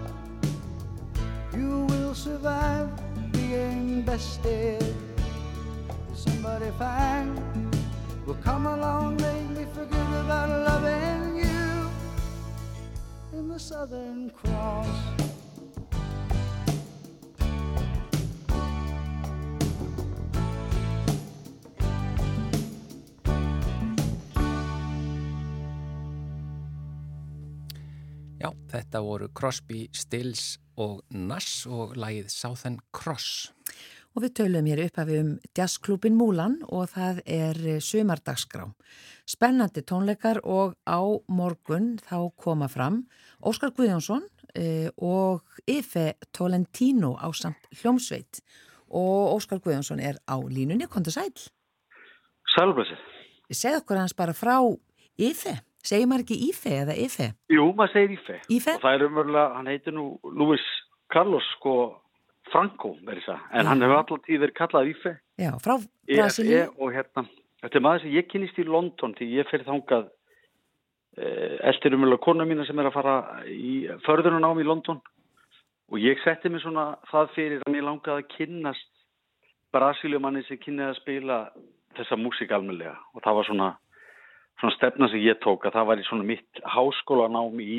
You 1.58 1.86
will 1.90 2.14
survive 2.14 2.90
being 3.32 4.04
bested. 4.04 4.96
Somebody 6.14 6.70
fine 6.78 7.34
will 8.28 8.42
come 8.44 8.68
along, 8.68 9.18
make 9.18 9.50
me 9.58 9.66
forget 9.74 10.10
about 10.24 10.50
loving 10.70 11.38
you 11.38 11.90
in 13.34 13.50
the 13.50 13.58
Southern 13.58 14.30
Cross. 14.30 15.31
Þetta 28.92 29.08
voru 29.08 29.30
Crosby, 29.32 29.86
Stills 29.96 30.58
og 30.76 31.00
Nass 31.16 31.64
og 31.64 31.94
lagið 31.96 32.28
Southern 32.34 32.82
Cross. 32.92 33.54
Og 34.12 34.26
við 34.26 34.34
töluðum 34.42 34.68
hér 34.68 34.82
upphafi 34.84 35.20
um 35.22 35.30
jazzklubin 35.56 36.18
Múlan 36.20 36.58
og 36.68 36.90
það 36.92 37.22
er 37.24 37.60
sömardagsgrá. 37.80 38.66
Spennandi 39.24 39.86
tónleikar 39.88 40.42
og 40.44 40.76
á 40.84 41.00
morgun 41.32 41.94
þá 42.04 42.18
koma 42.36 42.68
fram 42.68 43.06
Óskar 43.40 43.72
Guðjónsson 43.72 44.28
eh, 44.60 44.92
og 45.00 45.48
Ife 45.64 46.18
Tolentino 46.36 47.16
á 47.16 47.32
samt 47.32 47.72
hljómsveit 47.72 48.44
og 48.92 49.38
Óskar 49.38 49.64
Guðjónsson 49.64 50.04
er 50.04 50.20
á 50.28 50.36
línunni, 50.36 50.92
kontur 50.92 51.16
sæl. 51.16 51.32
Sælblössi. 52.52 53.00
Segð 53.48 53.86
okkur 53.86 54.04
hans 54.04 54.18
bara 54.18 54.36
frá 54.36 54.60
Ife, 55.16 55.62
segir 55.88 56.08
maður 56.10 56.26
ekki 56.26 56.38
Ife 56.50 56.74
eða 56.84 56.96
Ife? 57.06 57.28
Jú, 57.52 57.66
maður 57.78 57.94
segir 57.96 58.16
Ífe. 58.18 58.38
Ífe? 58.58 58.78
Og 58.78 58.86
það 58.86 58.98
er 58.98 59.06
umverulega, 59.08 59.48
hann 59.58 59.70
heitir 59.72 59.96
nú 59.96 60.06
Luis 60.24 60.66
Carlos 61.12 61.48
sko 61.58 61.76
Franco, 62.52 62.96
verður 63.06 63.28
það. 63.30 63.44
En 63.54 63.70
hann 63.70 63.86
hefur 63.86 64.00
alltaf 64.02 64.24
tíð 64.26 64.42
verið 64.46 64.58
kallað 64.58 64.90
Ífe. 64.92 65.14
Já, 65.40 65.52
frá 65.64 65.76
EFE 65.78 66.18
Brasilíu. 66.18 66.64
og 66.78 66.96
hérna, 66.96 67.26
þetta 67.64 67.80
er 67.80 67.86
maður 67.86 68.04
sem 68.06 68.16
ég 68.18 68.28
kynist 68.32 68.60
í 68.60 68.68
London 68.68 69.16
því 69.18 69.30
ég 69.38 69.50
fer 69.50 69.64
þangað 69.68 70.10
eh, 71.18 71.58
eftir 71.72 71.96
umverulega 71.96 72.26
kona 72.26 72.48
mína 72.50 72.66
sem 72.68 72.80
er 72.80 72.90
að 72.90 72.98
fara 72.98 73.16
í 73.48 73.76
förðunum 74.06 74.46
ám 74.48 74.62
í 74.62 74.68
London 74.68 75.02
og 75.92 76.00
ég 76.00 76.20
setti 76.24 76.50
mig 76.50 76.64
svona 76.64 76.96
það 77.12 77.32
fyrir 77.36 77.64
að 77.66 77.74
mér 77.74 77.88
langaði 77.88 78.24
að 78.24 78.34
kynnast 78.36 78.90
Brasiljumanni 79.72 80.44
sem 80.48 80.60
kynniði 80.60 80.90
að 80.92 81.00
spila 81.00 81.38
þessa 81.96 82.18
músík 82.20 82.52
almenlega 82.56 82.98
og 83.16 83.24
það 83.24 83.38
var 83.38 83.48
svona, 83.48 83.70
svona 84.60 84.76
stefna 84.76 85.10
sem 85.12 85.24
ég 85.24 85.40
tók 85.44 85.66
að 85.66 85.78
það 85.78 85.88
var 85.92 86.02
í 86.02 86.08
svona 86.08 86.28
mitt 86.28 86.64
háskólanám 86.76 87.62
í, 87.64 87.78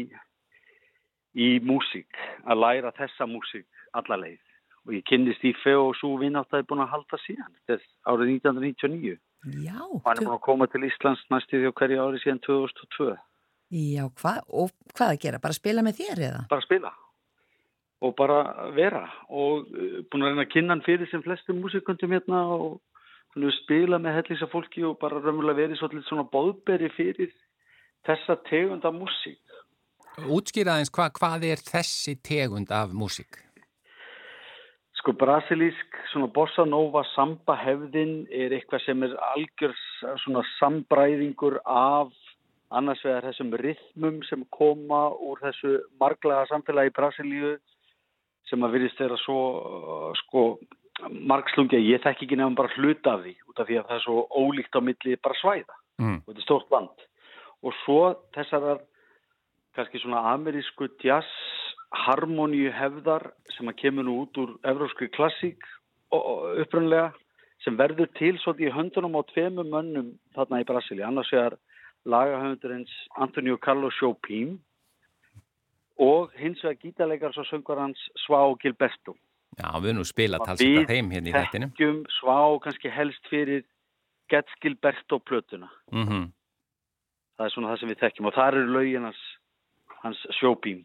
í 1.34 1.50
músík 1.66 2.22
að 2.46 2.62
læra 2.64 2.94
þessa 2.96 3.28
músík 3.30 3.68
alla 3.98 4.18
leið. 4.24 4.40
Og 4.82 4.96
ég 4.96 5.04
kynnist 5.06 5.44
í 5.46 5.52
fe 5.62 5.76
og 5.78 5.92
svo 5.94 6.16
að 6.18 6.56
er 6.58 6.64
búin 6.66 6.82
að 6.82 6.94
halda 6.96 7.18
síðan 7.22 7.52
þess 7.70 7.84
árið 8.02 8.32
1999 8.40 9.18
Já, 9.62 9.78
og 9.78 10.02
hann 10.06 10.18
er 10.18 10.24
búin 10.24 10.36
að 10.38 10.46
koma 10.46 10.66
til 10.70 10.84
Íslands 10.86 11.22
næstu 11.30 11.58
því 11.58 11.70
hverju 11.78 12.02
ári 12.02 12.22
síðan 12.22 12.42
2002 12.46 13.14
já 13.72 14.04
hva, 14.20 14.34
og 14.52 14.70
hvað 14.92 15.14
að 15.14 15.20
gera? 15.24 15.40
Bara 15.42 15.56
spila 15.56 15.84
með 15.84 15.98
þér 16.02 16.22
eða? 16.28 16.42
bara 16.50 16.64
spila. 16.66 16.92
Og 18.02 18.14
bara 18.18 18.38
vera. 18.76 19.02
Og 19.30 19.68
uh, 19.70 19.98
búin 20.10 20.26
að 20.26 20.32
reyna 20.32 20.44
að 20.44 20.52
kynna 20.52 20.74
hann 20.74 20.84
fyrir 20.86 21.10
sem 21.10 21.22
flestum 21.24 21.62
músikundum 21.62 22.12
hérna 22.12 22.42
og 22.54 22.80
hann 23.32 23.46
hefur 23.46 23.56
spilað 23.62 24.04
með 24.04 24.18
hellisa 24.18 24.48
fólki 24.52 24.84
og 24.84 24.98
bara 25.00 25.20
raunverulega 25.20 25.60
verið 25.62 25.80
svolítið 25.80 26.08
svona 26.08 26.26
bóðberi 26.32 26.90
fyrir 26.92 27.32
þessa 28.06 28.36
tegunda 28.48 28.92
músík. 28.92 29.40
Útskýraðins 30.28 30.92
hva, 30.92 31.08
hvað 31.16 31.46
er 31.48 31.62
þessi 31.64 32.18
tegund 32.20 32.72
af 32.74 32.92
músík? 32.92 33.40
Sko 35.00 35.14
brasilísk 35.18 35.96
svona 36.12 36.28
bossa 36.30 36.66
nova 36.68 37.02
samba 37.14 37.56
hefðin 37.58 38.26
er 38.30 38.52
eitthvað 38.54 38.84
sem 38.84 39.02
er 39.02 39.16
algjör 39.32 39.72
svona 40.22 40.44
sambræðingur 40.58 41.56
af 41.64 42.12
annars 42.72 43.02
vegar 43.04 43.26
þessum 43.26 43.52
rithmum 43.60 44.20
sem 44.28 44.44
koma 44.54 45.08
úr 45.16 45.40
þessu 45.42 45.80
marglaga 46.00 46.46
samfélagi 46.50 46.92
í 46.92 46.94
Brasilíu 46.96 47.56
sem 48.50 48.64
að 48.64 48.76
virðist 48.76 49.00
þeirra 49.00 49.18
svo 49.22 49.40
sko 50.22 50.44
margslungi 51.10 51.78
að 51.78 51.88
ég 51.88 52.02
þekk 52.04 52.24
ekki 52.24 52.36
nefnum 52.36 52.58
bara 52.58 52.74
hluta 52.76 53.16
af 53.16 53.24
því 53.24 53.34
út 53.48 53.60
af 53.60 53.68
því 53.68 53.78
að 53.80 53.88
það 53.88 53.96
er 53.96 54.04
svo 54.04 54.16
ólíkt 54.28 54.76
á 54.76 54.80
milli 54.84 55.16
bara 55.16 55.40
svæða. 55.40 55.76
Mm. 56.02 56.18
og 56.20 56.28
þetta 56.28 56.40
er 56.40 56.46
stórt 56.46 56.72
land. 56.72 57.06
Og 57.62 57.74
svo 57.84 58.00
þessar 58.34 58.82
kannski 59.76 60.02
svona 60.02 60.22
amerísku 60.34 60.88
jazz 61.02 61.28
harmoníu 62.06 62.72
hefðar 62.72 63.30
sem 63.56 63.68
að 63.68 63.78
kemur 63.82 64.06
nú 64.06 64.18
út 64.24 64.38
úr 64.40 64.54
evróskri 64.68 65.08
klassík 65.12 65.64
upprunlega 66.12 67.12
sem 67.64 67.76
verður 67.78 68.10
til 68.18 68.34
svolítið 68.40 68.68
í 68.68 68.74
höndunum 68.76 69.16
á 69.16 69.22
tveimu 69.32 69.64
mönnum 69.68 70.14
þarna 70.36 70.62
í 70.62 70.68
Brasíli 70.68 71.04
annars 71.06 71.30
vegar 71.32 71.56
lagahöndurins 72.04 72.92
Antonio 73.16 73.58
Carlos 73.62 73.96
Jobim 74.00 74.56
og 76.00 76.32
hins 76.40 76.64
vegar 76.64 76.80
gítarleikars 76.82 77.38
og 77.38 77.48
söngur 77.48 77.80
hans 77.80 78.00
Svá 78.24 78.40
Gilberto 78.60 79.14
Já, 79.58 79.68
við 79.80 79.90
erum 79.90 80.00
nú 80.00 80.06
spilað 80.08 80.46
talsett 80.48 80.78
að 80.82 80.88
þeim 80.94 81.10
hérna 81.12 81.28
í 81.28 81.34
þettinum. 81.36 81.72
Við 81.72 81.76
þekkjum 81.76 81.98
Svá 82.18 82.38
kannski 82.64 82.92
helst 82.92 83.28
fyrir 83.30 83.64
Gets 84.32 84.54
Gilberto 84.62 85.18
plötuna 85.20 85.68
Mm 85.92 86.06
-hmm. 86.08 86.24
það 87.36 87.44
er 87.46 87.50
svona 87.54 87.68
það 87.72 87.80
sem 87.80 87.88
við 87.88 88.00
þekkjum 88.04 88.26
og 88.26 88.34
það 88.34 88.48
eru 88.48 88.66
lögin 88.78 89.04
hans, 89.04 89.22
hans 90.02 90.26
Jobim 90.42 90.84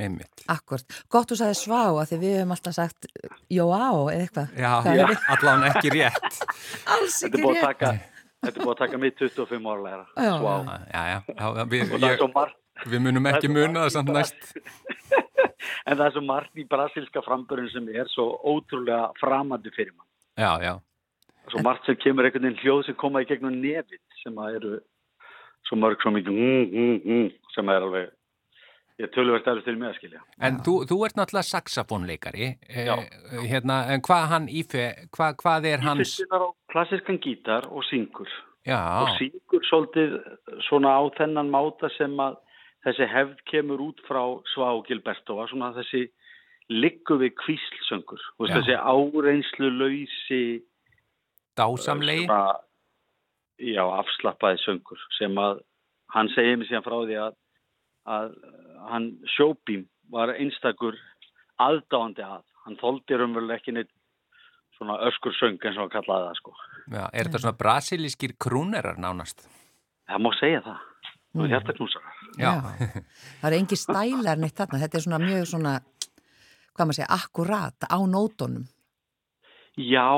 Einmitt. 0.00 0.44
Akkord, 0.48 0.86
gott 1.12 1.28
þú 1.30 1.36
sagði 1.36 1.56
svá 1.60 1.80
að 2.00 2.06
því 2.10 2.18
við 2.22 2.36
hefum 2.38 2.54
alltaf 2.54 2.74
sagt 2.74 3.06
jóá 3.52 4.12
eða 4.12 4.22
eitthvað. 4.22 4.54
Já, 4.56 4.72
já, 4.96 5.06
allan 5.34 5.66
ekki 5.68 5.92
rétt. 5.92 6.38
Alls 6.94 7.18
Þetta 7.20 7.36
ekki 7.36 7.42
er 7.42 7.52
rétt. 7.52 7.66
taka, 7.66 7.90
þetta 8.40 8.60
er 8.60 8.64
búið 8.64 8.72
að 8.72 8.78
taka 8.78 8.98
mitt 9.02 9.18
25 9.20 9.68
ára 9.68 9.82
læra 9.82 10.06
Já. 10.16 10.32
Já, 10.94 11.02
já, 11.10 11.18
já 11.36 11.64
við, 11.74 11.92
ég, 12.00 12.54
við 12.86 13.00
munum 13.04 13.26
ekki 13.26 13.52
muna 13.52 13.84
það 13.84 13.92
samt 13.98 14.14
næst. 14.16 14.40
en 15.86 15.96
það 15.96 16.06
er 16.06 16.14
svo 16.16 16.22
margt 16.26 16.60
í 16.60 16.66
brasilska 16.68 17.24
framburinn 17.26 17.72
sem 17.72 17.88
er 17.94 18.08
svo 18.12 18.28
ótrúlega 18.54 19.10
framandi 19.20 19.72
fyrir 19.76 19.92
mann 19.96 20.08
Já, 20.38 20.52
já. 20.62 20.74
svo 21.50 21.64
margt 21.66 21.86
sem 21.88 21.98
kemur 22.00 22.28
einhvern 22.28 22.48
veginn 22.48 22.62
hljóð 22.62 22.86
sem 22.88 22.98
koma 23.00 23.24
í 23.24 23.28
gegnum 23.28 23.58
nefið 23.60 24.00
sem 24.22 24.38
að 24.40 24.60
eru 24.60 24.78
svo 25.68 25.76
mörg 25.80 26.00
svo 26.02 26.14
mikið 26.14 26.40
mm, 26.40 26.64
mm, 26.72 26.96
mm, 27.04 27.28
sem 27.54 27.68
er 27.72 27.86
alveg 27.86 28.10
ég 29.00 29.12
töluvert 29.14 29.48
erður 29.48 29.64
til 29.64 29.76
með 29.80 29.90
að 29.90 29.96
skilja 29.98 30.22
En 30.44 30.60
þú, 30.66 30.74
þú 30.88 30.98
ert 31.06 31.16
náttúrulega 31.16 31.48
saxofónleikari. 31.48 32.48
Já. 32.68 32.94
Eh, 33.00 33.46
hérna, 33.48 33.82
en 33.94 34.02
hvað 34.04 34.26
hann 34.34 34.48
ífe, 34.52 34.86
hvað, 35.16 35.38
hvað 35.40 35.68
er 35.70 35.84
hans? 35.86 36.02
Fyrst 36.04 36.36
er 36.36 36.44
á 36.44 36.48
klassiskan 36.72 37.20
gítar 37.24 37.68
og 37.70 37.86
syngur 37.88 38.28
Já, 38.68 38.80
og 39.00 39.14
syngur 39.16 39.64
svolítið 39.70 40.18
svona 40.68 40.92
á 41.00 41.02
þennan 41.16 41.48
máta 41.52 41.88
sem 41.96 42.12
að 42.20 42.36
þessi 42.86 43.08
hefð 43.10 43.44
kemur 43.50 43.82
út 43.90 44.00
frá 44.06 44.22
Svá 44.54 44.70
Gilberto 44.86 45.36
var 45.38 45.50
svona 45.50 45.72
þessi 45.76 46.06
liggu 46.70 47.18
við 47.20 47.34
kvíslsöngur. 47.40 48.22
Þessi 48.40 48.76
áreinslu 48.78 49.70
lausi 49.74 50.42
dásamlegi. 51.58 52.26
svona, 52.28 52.60
já, 53.58 53.82
afslappaði 53.84 54.60
söngur 54.64 55.06
sem 55.18 55.36
að 55.40 55.62
hann 56.14 56.30
segir 56.34 56.58
mér 56.58 56.70
síðan 56.70 56.86
frá 56.86 56.98
því 56.98 57.20
að, 57.26 57.38
að 58.16 58.34
hann 58.90 59.08
sjóbím 59.36 59.86
var 60.10 60.34
einstakur 60.34 60.98
aðdáandi 61.60 62.24
að. 62.26 62.44
Hann 62.64 62.76
þóldi 62.80 63.16
raunverulega 63.18 63.58
ekki 63.58 63.74
neitt 63.74 63.90
svona 64.78 65.00
öskur 65.08 65.34
söng 65.36 65.58
eins 65.58 65.76
og 65.76 65.86
hann 65.86 65.94
kallaði 65.96 66.28
það 66.28 66.38
sko. 66.38 66.54
Já, 66.90 67.02
er 67.10 67.28
þetta 67.28 67.42
svona 67.44 67.58
brasilískir 67.60 68.36
krúnerar 68.40 69.00
nánast? 69.00 69.44
það 70.10 70.24
má 70.24 70.30
segja 70.38 70.62
það 70.64 70.86
og 71.34 71.44
Mm. 71.44 71.50
hjartaknúsarar 71.52 72.16
Já. 72.38 72.52
Það 73.40 73.52
er 73.52 73.58
engi 73.58 73.76
stælar 73.76 74.38
neitt 74.38 74.56
þarna. 74.58 74.80
Þetta 74.82 74.96
er 74.98 75.04
svona 75.04 75.18
mjög 75.22 75.46
svona, 75.50 75.72
hvað 76.74 76.86
maður 76.86 76.98
segja, 76.98 77.10
akkurat 77.16 77.86
á 77.90 77.98
nótonum. 78.06 78.64
Já, 79.78 80.10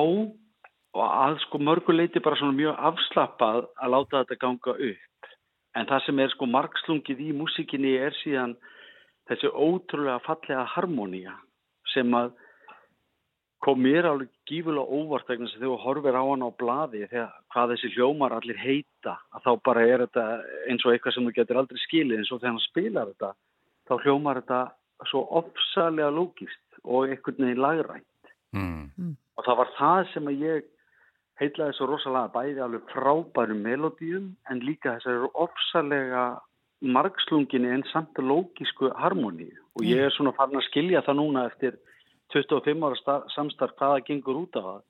og 0.94 1.08
að 1.08 1.38
sko 1.46 1.58
mörguleiti 1.58 2.20
bara 2.22 2.36
svona 2.36 2.56
mjög 2.56 2.76
afslappað 2.90 3.66
að 3.80 3.92
láta 3.94 4.22
þetta 4.24 4.38
ganga 4.40 4.76
upp. 4.76 5.30
En 5.74 5.86
það 5.86 6.06
sem 6.06 6.18
er 6.20 6.28
sko 6.34 6.46
margslungið 6.46 7.20
í 7.20 7.32
músikinni 7.32 7.94
er 7.96 8.12
síðan 8.22 8.56
þessi 9.30 9.48
ótrúlega 9.52 10.20
fallega 10.26 10.66
harmonía 10.74 11.36
sem 11.94 12.10
að 12.12 12.32
kom 13.62 13.78
mér 13.82 14.08
alveg 14.10 14.30
gífulega 14.48 14.82
óvart 14.90 15.28
vegna 15.30 15.46
sem 15.48 15.60
þegar 15.60 15.70
þú 15.76 15.82
horfir 15.84 16.18
á 16.18 16.22
hann 16.26 16.44
á 16.44 16.50
blaði 16.58 17.06
þegar 17.06 17.32
hvað 17.54 17.72
þessi 17.72 17.90
hljómar 17.94 18.34
allir 18.36 18.58
heita 18.58 19.16
að 19.30 19.44
þá 19.46 19.52
bara 19.68 19.86
er 19.86 20.04
þetta 20.06 20.26
eins 20.70 20.84
og 20.86 20.92
eitthvað 20.92 21.16
sem 21.16 21.28
þú 21.28 21.34
getur 21.36 21.60
aldrei 21.60 21.82
skilið 21.84 22.18
eins 22.18 22.32
og 22.32 22.40
þegar 22.40 22.52
hann 22.52 22.64
spilar 22.66 23.12
þetta 23.12 23.30
þá 23.88 23.94
hljómar 24.02 24.40
þetta 24.42 24.60
svo 25.10 25.22
ofsalega 25.40 26.10
lógist 26.14 26.80
og 26.82 27.08
einhvern 27.08 27.46
veginn 27.46 27.62
lagrænt. 27.62 28.08
Mm. 28.52 29.16
og 29.38 29.44
það 29.46 29.58
var 29.62 29.68
það 29.78 30.00
sem 30.12 30.26
að 30.28 30.42
ég 30.44 30.66
heitlaði 31.40 31.76
svo 31.78 31.86
rosalega 31.88 32.32
bæði 32.34 32.60
alveg 32.60 32.90
frábærum 32.92 33.62
melodíum 33.64 34.26
en 34.50 34.60
líka 34.60 34.98
þessari 34.98 35.30
ofsalega 35.44 36.24
margslunginni 36.82 37.70
en 37.72 37.86
samt 37.92 38.18
lógísku 38.18 38.90
harmoníu. 38.98 39.54
Og 39.78 39.86
ég 39.86 40.04
er 40.04 40.12
svona 40.12 40.34
farin 40.36 40.60
að 40.60 40.66
skilja 40.68 41.00
það 41.06 41.18
núna 41.22 41.46
eftir 41.48 41.78
25 42.32 42.86
ára 42.88 42.98
sta- 43.00 43.22
samstarf 43.34 43.76
hvaða 43.78 44.02
gengur 44.06 44.42
út 44.44 44.56
af 44.56 44.64
það. 44.68 44.82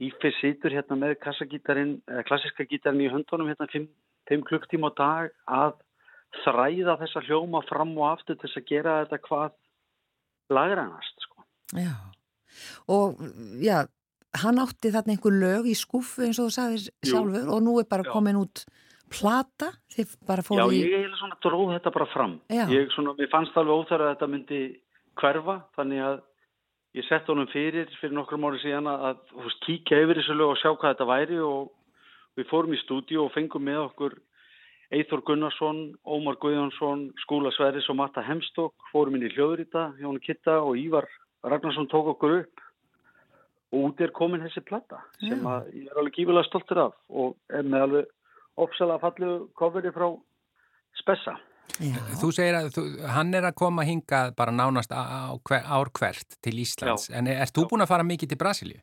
Ífe 0.00 0.30
situr 0.40 0.72
hérna 0.72 0.96
með 0.96 1.16
klassiska 1.20 2.64
gítarinn 2.64 3.04
í 3.04 3.10
höndunum 3.12 3.50
hérna 3.50 3.68
5 4.30 4.44
klukktíma 4.48 4.88
á 4.88 4.96
dag 4.96 5.30
að 5.46 5.74
þræða 6.44 6.94
þessa 7.02 7.22
hljóma 7.26 7.60
fram 7.68 7.96
og 7.98 8.06
aftur 8.14 8.38
til 8.38 8.48
þess 8.48 8.60
að 8.62 8.68
gera 8.70 8.94
þetta 9.04 9.18
hvað 9.26 9.50
lagranast 10.50 11.24
sko. 11.26 11.44
Já. 11.76 11.94
Og 12.90 13.18
já, 13.62 13.84
hann 14.42 14.62
átti 14.62 14.92
þarna 14.94 15.14
einhver 15.16 15.36
lög 15.36 15.68
í 15.70 15.74
skúfu 15.78 16.24
eins 16.26 16.38
og 16.42 16.48
þú 16.50 16.54
sagðir 16.56 16.86
Jú. 16.86 17.10
sjálfur 17.12 17.50
og 17.54 17.62
nú 17.66 17.76
er 17.80 17.88
bara 17.90 18.06
Já. 18.06 18.12
komin 18.14 18.38
út 18.40 18.64
plata, 19.10 19.72
þið 19.90 20.16
bara 20.26 20.42
Já, 20.42 20.46
fóru 20.46 20.70
í... 20.70 20.80
ég 20.80 20.94
eiginlega 20.94 21.18
svona 21.18 21.38
dróð 21.42 21.72
þetta 21.76 21.92
bara 21.98 22.08
fram. 22.14 22.34
Já. 22.48 22.64
Ég 22.70 22.90
svona, 22.94 23.14
fannst 23.30 23.56
alveg 23.58 23.74
óþæra 23.82 24.06
að 24.08 24.12
þetta 24.14 24.28
myndi 24.30 24.60
hverfa, 25.20 25.56
þannig 25.76 26.04
að 26.06 26.20
ég 26.98 27.06
sett 27.06 27.28
honum 27.30 27.48
fyrir, 27.52 27.90
fyrir 28.00 28.16
nokkrum 28.16 28.48
ári 28.48 28.58
síðan 28.64 28.88
að, 28.90 29.20
veist, 29.44 29.60
kíkja 29.66 30.00
yfir 30.04 30.18
þessu 30.20 30.36
lög 30.36 30.54
og 30.54 30.58
sjá 30.60 30.72
hvað 30.72 30.94
þetta 30.94 31.08
væri 31.10 31.38
og 31.44 31.70
við 32.38 32.50
fórum 32.50 32.74
í 32.74 32.80
stúdíu 32.82 33.24
og 33.24 33.32
fengum 33.34 33.66
með 33.66 33.84
okkur 33.84 34.18
Eithor 34.90 35.22
Gunnarsson, 35.22 35.92
Ómar 36.02 36.34
Guðjónsson, 36.42 37.12
Skúla 37.22 37.52
Sverris 37.54 37.86
og 37.92 38.00
Matta 38.00 38.24
Hemstók, 38.26 38.74
fórum 38.90 39.14
inn 39.14 39.28
í 39.28 39.30
hljóðrita, 39.36 39.92
Jónu 40.02 40.18
Kitta 40.24 40.56
og 40.64 40.80
Ívar 40.80 41.06
Ragnarsson 41.46 41.86
tók 41.88 42.10
okkur 42.16 42.40
upp 42.40 42.64
og 43.70 43.84
út 43.86 44.00
er 44.02 44.10
komin 44.10 44.42
þessi 44.42 44.64
platta 44.66 44.98
sem 45.22 45.44
ég 45.76 45.86
er 45.86 46.00
alveg 46.00 46.16
gífulega 46.18 46.48
stoltur 46.48 46.82
af 46.88 46.96
og 47.06 47.36
er 47.54 47.62
með 47.62 47.86
alveg 47.86 48.10
opsalega 48.60 49.02
fallu 49.04 49.30
kofveri 49.54 49.94
frá 49.94 50.08
Spessa. 50.98 51.36
Já. 51.78 51.98
Þú 52.20 52.30
segir 52.36 52.56
að 52.58 52.70
þú, 52.76 52.84
hann 53.14 53.34
er 53.36 53.46
að 53.48 53.58
koma 53.60 53.84
hingað 53.88 54.32
bara 54.38 54.54
nánast 54.54 54.92
á, 54.92 55.30
á 55.30 55.36
ár 55.76 55.92
hvert 55.96 56.38
til 56.44 56.56
Íslands. 56.62 57.08
Já. 57.10 57.16
En 57.20 57.30
erst 57.32 57.56
þú 57.56 57.68
búin 57.70 57.84
að 57.84 57.92
fara 57.92 58.06
mikið 58.06 58.32
til 58.32 58.40
Brasilíu? 58.40 58.80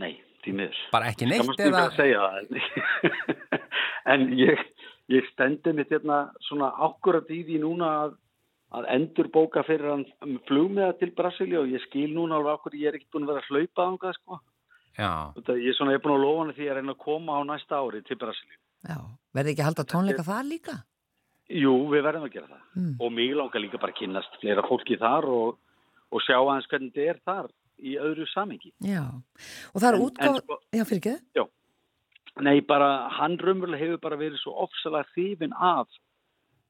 Nei, 0.00 0.12
því 0.44 0.56
miður. 0.58 0.80
Bara 0.92 1.10
ekki 1.10 1.28
neitt 1.28 1.44
Skammast 1.46 1.62
eða? 1.66 1.84
fyrir 1.84 1.84
að 1.84 1.98
segja 2.00 2.20
það. 2.26 2.42
en 4.14 4.26
ég, 4.38 4.64
ég 5.14 5.30
stendi 5.34 5.76
mitt 5.76 5.92
hérna 5.94 6.24
svona 6.48 6.72
akkurat 6.88 7.30
í 7.32 7.42
því 7.48 7.62
núna 7.64 7.94
að 8.04 8.18
að 8.70 8.86
endur 8.94 9.26
bóka 9.34 9.64
fyrir 9.66 9.88
hann 9.90 10.38
flugmiða 10.46 10.92
til 11.00 11.10
Brasilíu 11.16 11.64
og 11.64 11.72
ég 11.72 11.82
skil 11.88 12.12
núna 12.14 12.38
alveg 12.38 12.60
okkur 12.60 12.76
ég 12.78 12.92
er 12.92 12.98
ekki 13.00 13.08
búin 13.10 13.26
að 13.26 13.32
vera 13.32 13.42
að 13.42 13.50
hlaupa 13.50 13.86
á 13.86 13.90
það 14.04 14.16
sko. 14.18 14.38
Já, 14.98 15.10
Þetta, 15.36 15.56
ég 15.58 15.72
er 15.72 15.76
svona, 15.78 15.94
ég 15.94 16.00
er 16.00 16.04
búin 16.04 16.14
að 16.16 16.24
lofa 16.24 16.44
hann 16.44 16.54
því 16.54 16.68
að 16.68 16.78
reyna 16.78 16.94
að 16.94 17.02
koma 17.04 17.38
á 17.38 17.40
næsta 17.50 17.80
ári 17.80 18.02
til 18.06 18.18
Brasilíu. 18.20 18.60
Já, 18.86 18.96
verði 19.36 19.52
ekki 19.52 19.64
að 19.64 19.68
halda 19.70 19.86
tónleika 19.90 20.26
það 20.26 20.48
líka? 20.50 20.76
Jú, 21.50 21.72
við 21.90 22.04
verðum 22.06 22.26
að 22.28 22.34
gera 22.36 22.50
það. 22.50 22.66
Mm. 22.78 22.92
Og 23.00 23.14
mig 23.16 23.32
langar 23.34 23.62
líka 23.64 23.80
bara 23.82 23.94
að 23.94 24.00
kynnast 24.02 24.36
fleira 24.42 24.62
fólki 24.68 24.98
þar 25.00 25.26
og, 25.26 25.56
og 26.10 26.22
sjá 26.26 26.36
aðeins 26.38 26.68
hvernig 26.70 26.92
þetta 26.94 27.08
er 27.10 27.22
þar 27.26 27.48
í 27.80 27.96
öðru 27.98 28.26
samengi. 28.30 28.70
Já, 28.84 29.02
og 29.72 29.82
það 29.82 29.88
er 29.90 30.04
útgáð, 30.04 30.38
sko- 30.44 30.60
já 30.76 30.84
fyrir 30.86 31.00
ekki 31.00 31.48
Nei, 32.40 32.60
bara 32.62 33.08
hann 33.18 33.34
raunverulega 33.40 33.82
hefur 33.82 34.00
bara 34.04 34.16
verið 34.20 34.38
svo 34.40 34.54
ofsalega 34.64 35.08
hrifin 35.16 35.52
af 35.58 35.88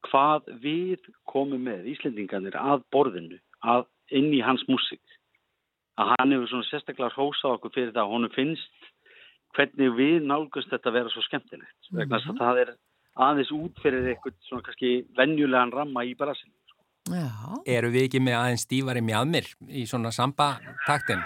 hvað 0.09 0.49
við 0.63 1.05
komum 1.29 1.61
með 1.67 1.85
Íslendingarnir 1.93 2.57
að 2.57 2.81
borðinu, 2.91 3.37
að 3.61 3.85
inn 4.09 4.31
í 4.33 4.41
hans 4.41 4.63
músík. 4.67 5.03
Að 6.01 6.15
hann 6.15 6.33
hefur 6.33 6.49
svona 6.49 6.67
sérstaklega 6.71 7.13
hrósað 7.13 7.57
okkur 7.59 7.75
fyrir 7.75 7.93
það 7.93 8.03
að 8.03 8.13
honum 8.15 8.33
finnst 8.33 8.89
hvernig 9.55 9.93
við 9.99 10.25
nálgust 10.25 10.71
þetta 10.71 10.89
að 10.89 10.97
vera 10.97 11.13
svo 11.13 11.23
skemmtilegt. 11.27 11.91
Vegna 11.91 12.17
þess 12.19 12.33
að 12.33 12.41
það 12.41 12.61
er 12.63 12.73
aðeins 13.19 13.51
út 13.55 13.79
fyrir 13.83 14.07
eitthvað 14.13 14.35
svona 14.47 14.63
kannski 14.67 14.91
venjulegan 15.17 15.71
ramma 15.75 16.03
í 16.07 16.15
Brasilíu. 16.19 16.55
Já, 17.11 17.27
eru 17.65 17.89
við 17.91 18.07
ekki 18.07 18.19
með 18.21 18.37
aðeins 18.37 18.65
stífari 18.67 19.01
mjadmir 19.01 19.47
í 19.67 19.85
svona 19.89 20.11
samba 20.15 20.53
taktin? 20.85 21.23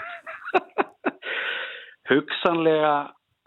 Hugsanlega, 2.10 2.92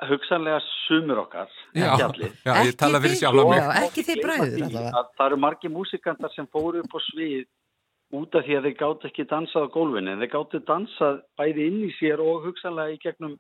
hugsanlega 0.10 0.60
sumur 0.88 1.22
okkar, 1.24 1.52
ekki 1.76 2.04
allir. 2.06 2.34
já, 2.44 2.52
ég 2.52 2.74
Ekki 2.74 2.78
tala 2.82 3.00
fyrir 3.04 3.20
sjálf 3.22 3.46
mig. 3.48 3.62
Já, 3.62 3.70
ekki 3.86 4.04
þið 4.10 4.22
bræður 4.26 4.74
Það 5.16 5.26
eru 5.28 5.38
margir 5.46 5.72
músikantar 5.74 6.34
sem 6.36 6.48
fóru 6.52 6.84
upp 6.84 6.96
á 6.96 7.00
svið 7.08 7.46
út 8.20 8.36
af 8.36 8.44
því 8.48 8.58
að 8.58 8.66
þeir 8.68 8.78
gátt 8.82 9.06
ekki 9.10 9.26
dansað 9.30 9.68
á 9.70 9.74
gólfinu 9.76 10.12
en 10.12 10.24
þeir 10.24 10.32
gáttu 10.34 10.62
dansað 10.68 11.20
bæði 11.40 11.68
inn 11.70 11.80
í 11.88 11.92
sér 12.00 12.24
og 12.24 12.46
hugsanlega 12.48 12.96
í 12.96 13.02
gegnum 13.04 13.36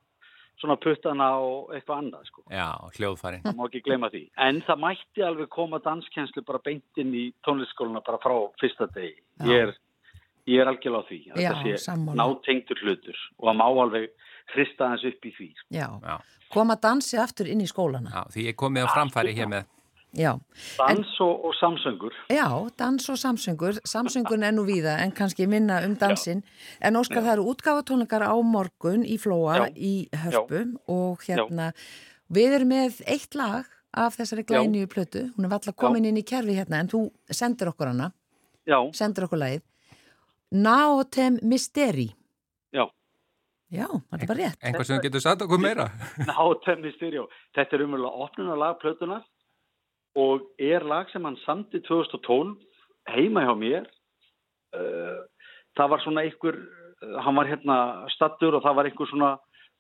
svona 0.59 0.75
puttana 0.83 1.27
og 1.39 1.69
eitthvað 1.75 2.01
annað 2.03 2.25
sko. 2.29 2.43
Já, 2.51 2.67
hljóðfærin. 2.97 3.43
Það 3.45 3.55
má 3.59 3.65
ekki 3.69 3.81
gleyma 3.85 4.09
því. 4.13 4.23
En 4.47 4.61
það 4.67 4.81
mætti 4.85 5.23
alveg 5.25 5.49
koma 5.55 5.79
danskjenslu 5.85 6.43
bara 6.47 6.59
beint 6.65 6.99
inn 7.03 7.13
í 7.15 7.25
tónlistskóluna 7.47 8.01
bara 8.05 8.19
frá 8.23 8.35
fyrsta 8.61 8.87
degi. 8.95 9.15
Ég 9.47 9.63
er, 9.69 9.73
ég 10.49 10.59
er 10.63 10.71
algjörlega 10.73 10.99
á 10.99 11.09
því. 11.09 11.19
að 11.31 11.41
Já, 11.71 11.77
sammála. 11.85 12.17
nátengdur 12.23 12.83
hlutur 12.83 13.17
og 13.39 13.47
það 13.49 13.57
má 13.61 13.65
alveg 13.69 14.09
hrista 14.53 14.89
hans 14.91 15.03
upp 15.05 15.25
í 15.25 15.31
því. 15.37 15.49
Já, 15.71 15.87
Já, 16.03 16.17
koma 16.51 16.75
dansi 16.75 17.17
aftur 17.21 17.47
inn 17.47 17.61
í 17.61 17.67
skólana. 17.69 18.09
já, 18.09 18.23
því 18.33 18.47
ég 18.49 18.55
komið 18.59 18.87
á 18.89 18.93
framfæri 18.95 19.35
hér 19.37 19.47
með. 19.47 19.67
Já, 20.17 20.39
Dans 20.77 21.19
og, 21.21 21.45
og 21.45 21.53
samsöngur. 21.61 22.11
já, 22.29 22.69
dans 22.79 23.09
og 23.09 23.15
samsöngur. 23.17 23.77
Samsöngun 23.85 24.43
er 24.43 24.51
nú 24.51 24.63
víða 24.65 24.97
en 25.03 25.11
kannski 25.11 25.45
minna 25.47 25.85
um 25.85 25.95
dansinn. 25.95 26.41
En 26.81 26.95
Óskar, 26.95 27.21
það 27.21 27.33
eru 27.33 27.43
útgáfatónleikar 27.53 28.25
á 28.25 28.33
morgun 28.41 29.03
í 29.05 29.19
Flóa 29.21 29.67
Já. 29.67 29.73
í 29.77 30.09
Hörpu 30.09 30.79
og 30.87 31.21
hérna, 31.27 31.73
við 32.33 32.55
erum 32.57 32.69
með 32.73 33.01
eitt 33.05 33.35
lag 33.35 33.65
af 33.93 34.17
þessari 34.17 34.43
glænýju 34.49 34.87
plötu. 34.87 35.29
Hún 35.37 35.45
er 35.45 35.49
valla 35.53 35.73
komin 35.77 36.05
inn 36.05 36.17
í 36.17 36.25
kerfi 36.25 36.57
hérna 36.57 36.79
en 36.81 36.87
þú 36.89 37.11
sendir 37.29 37.69
okkur 37.69 37.87
hana, 37.93 38.11
Já, 38.65 38.81
sendir 38.93 39.23
okkur 39.29 39.37
lagið. 39.37 39.61
Naotem 40.51 41.37
Mysteri. 41.43 42.09
já. 42.73 42.89
Já, 43.71 43.85
þetta 44.09 44.23
er 44.23 44.27
bara 44.27 44.39
rétt. 44.39 44.57
Einhvað 44.65 44.85
sem 44.89 45.01
getur 45.03 45.21
sagt 45.21 45.41
okkur 45.45 45.59
meira? 45.61 45.91
Nátenni 46.17 46.91
Stereo. 46.95 47.27
Þetta 47.53 47.75
er 47.77 47.83
umverulega 47.85 48.23
opnunarlag 48.25 48.79
plötunar 48.81 49.21
og 50.15 50.49
er 50.57 50.85
lag 50.87 51.09
sem 51.11 51.25
hann 51.25 51.37
samti 51.45 51.81
2012 51.85 52.55
heima 53.09 53.45
hjá 53.45 53.53
mér. 53.57 53.85
Uh, 54.75 55.21
það 55.77 55.91
var 55.93 56.03
svona 56.03 56.25
einhver, 56.25 56.57
uh, 57.03 57.19
hann 57.25 57.37
var 57.37 57.49
hérna 57.49 57.77
stattur 58.15 58.57
og 58.57 58.65
það 58.65 58.77
var 58.79 58.89
einhver 58.89 59.11
svona 59.11 59.31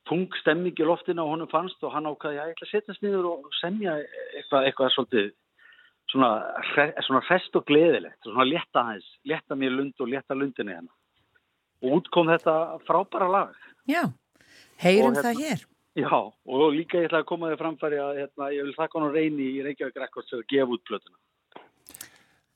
tung 0.09 0.29
stemming 0.41 0.77
í 0.79 0.87
loftinu 0.87 1.21
og 1.23 1.35
honum 1.35 1.51
fannst 1.51 1.83
og 1.83 1.93
hann 1.93 2.07
ákvaði 2.09 2.39
að 2.39 2.49
ég 2.49 2.55
ætla 2.55 2.67
að 2.67 2.73
setjast 2.73 3.05
niður 3.05 3.27
og 3.33 3.49
semja 3.59 3.97
eitthvað, 3.99 4.69
eitthvað 4.69 4.93
svolítið 4.95 5.27
svona, 6.09 6.29
svona 7.05 7.21
hrest 7.27 7.57
og 7.59 7.65
gleðilegt, 7.69 8.21
svona 8.25 8.47
létta 8.47 8.85
hans, 8.87 9.09
létta 9.29 9.57
mér 9.59 9.75
lund 9.75 10.01
og 10.01 10.09
létta 10.09 10.37
lundinni 10.37 10.77
hennar. 10.77 10.95
Og 11.83 11.99
út 11.99 12.09
kom 12.13 12.31
þetta 12.31 12.55
frábæra 12.87 13.29
lag. 13.31 13.53
Já, 13.87 14.07
heyrum 14.81 15.13
hérna- 15.13 15.23
það 15.27 15.43
hér. 15.43 15.67
Já, 15.97 16.13
og 16.13 16.75
líka 16.75 16.99
ég 16.99 17.09
ætla 17.09 17.23
að 17.23 17.29
koma 17.31 17.49
þér 17.49 17.61
framfæri 17.63 17.97
að 18.01 18.19
hérna, 18.21 18.51
ég 18.53 18.67
vil 18.67 18.75
þakka 18.77 18.99
hann 18.99 19.13
reyni 19.15 19.47
í 19.55 19.63
Reykjavík 19.65 19.97
Records 19.97 20.35
að 20.37 20.45
gefa 20.51 20.75
út 20.75 20.83
plötuna. 20.85 21.17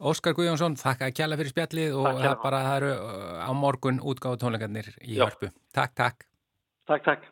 Óskar 0.03 0.35
Guðjónsson, 0.37 0.75
þakka 0.77 1.07
að 1.07 1.15
kjalla 1.17 1.37
fyrir 1.39 1.53
spjallið 1.53 1.97
og 1.97 2.19
það 2.19 2.35
bara 2.43 2.61
það 2.67 2.77
eru 2.81 2.91
uh, 2.93 3.37
á 3.47 3.51
morgun 3.55 4.01
útgáðu 4.03 4.41
tónleikarnir 4.43 4.89
í 5.01 5.17
Já. 5.17 5.25
hörpu. 5.25 5.49
Takk, 5.73 5.95
takk. 5.97 6.27
Takk, 6.89 7.05
takk. 7.07 7.29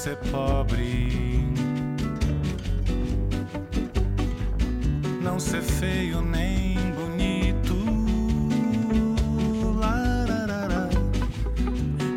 Ser 0.00 0.16
pobre. 0.32 1.44
Não 5.22 5.38
ser 5.38 5.60
feio 5.60 6.22
nem 6.22 6.74
bonito. 6.92 7.76
Lararara. 9.78 10.88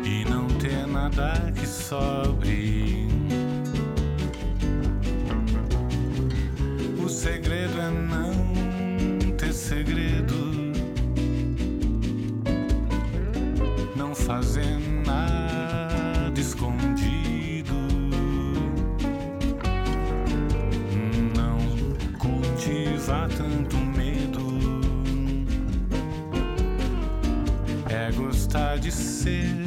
E 0.02 0.24
não 0.30 0.46
ter 0.58 0.86
nada 0.86 1.52
que 1.54 1.66
sobre. 1.66 3.06
O 7.04 7.08
segredo 7.10 7.82
é 7.82 7.90
não 7.90 9.30
ter 9.36 9.52
segredo, 9.52 10.72
não 13.94 14.14
fazer 14.14 14.83
cultivar 23.04 23.28
tanto 23.28 23.76
medo, 23.76 24.80
é 27.88 28.10
gostar 28.12 28.78
de 28.78 28.90
ser 28.90 29.63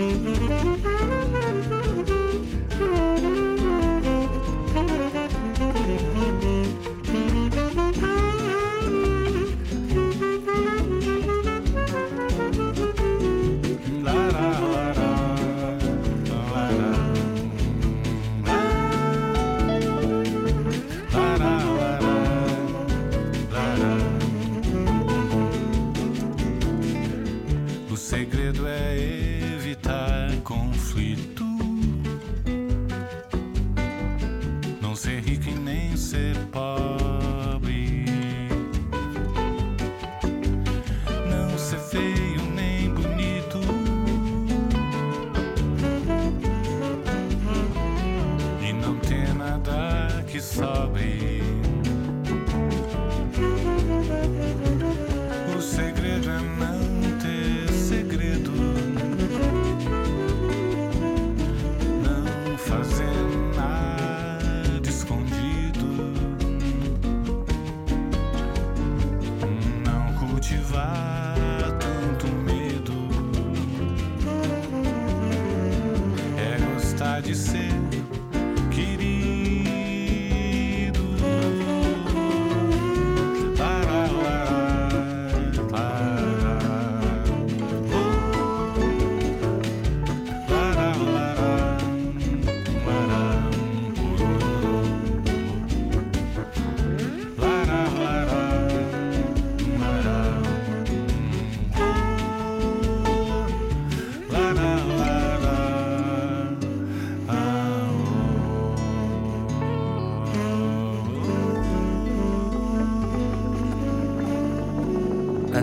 Mm-hmm. 0.00 0.29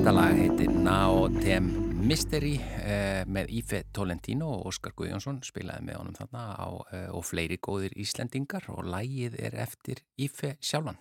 Þetta 0.07 0.21
lag 0.21 0.37
heitir 0.39 0.69
Now 0.71 1.25
Tem 1.35 1.65
Mystery 2.07 2.53
eh, 2.63 3.25
með 3.27 3.49
Ífe 3.59 3.81
Tolentino 3.91 4.53
og 4.53 4.69
Óskar 4.69 4.93
Guðjónsson 4.95 5.41
spilaði 5.43 5.83
með 5.83 5.97
honum 5.99 6.15
þarna 6.15 6.43
á, 6.55 6.67
eh, 6.95 7.09
og 7.11 7.25
fleiri 7.27 7.57
góðir 7.59 7.91
Íslendingar 7.99 8.69
og 8.71 8.87
lagið 8.87 9.35
er 9.35 9.57
eftir 9.65 9.99
Ífe 10.15 10.53
sjálfan. 10.63 10.95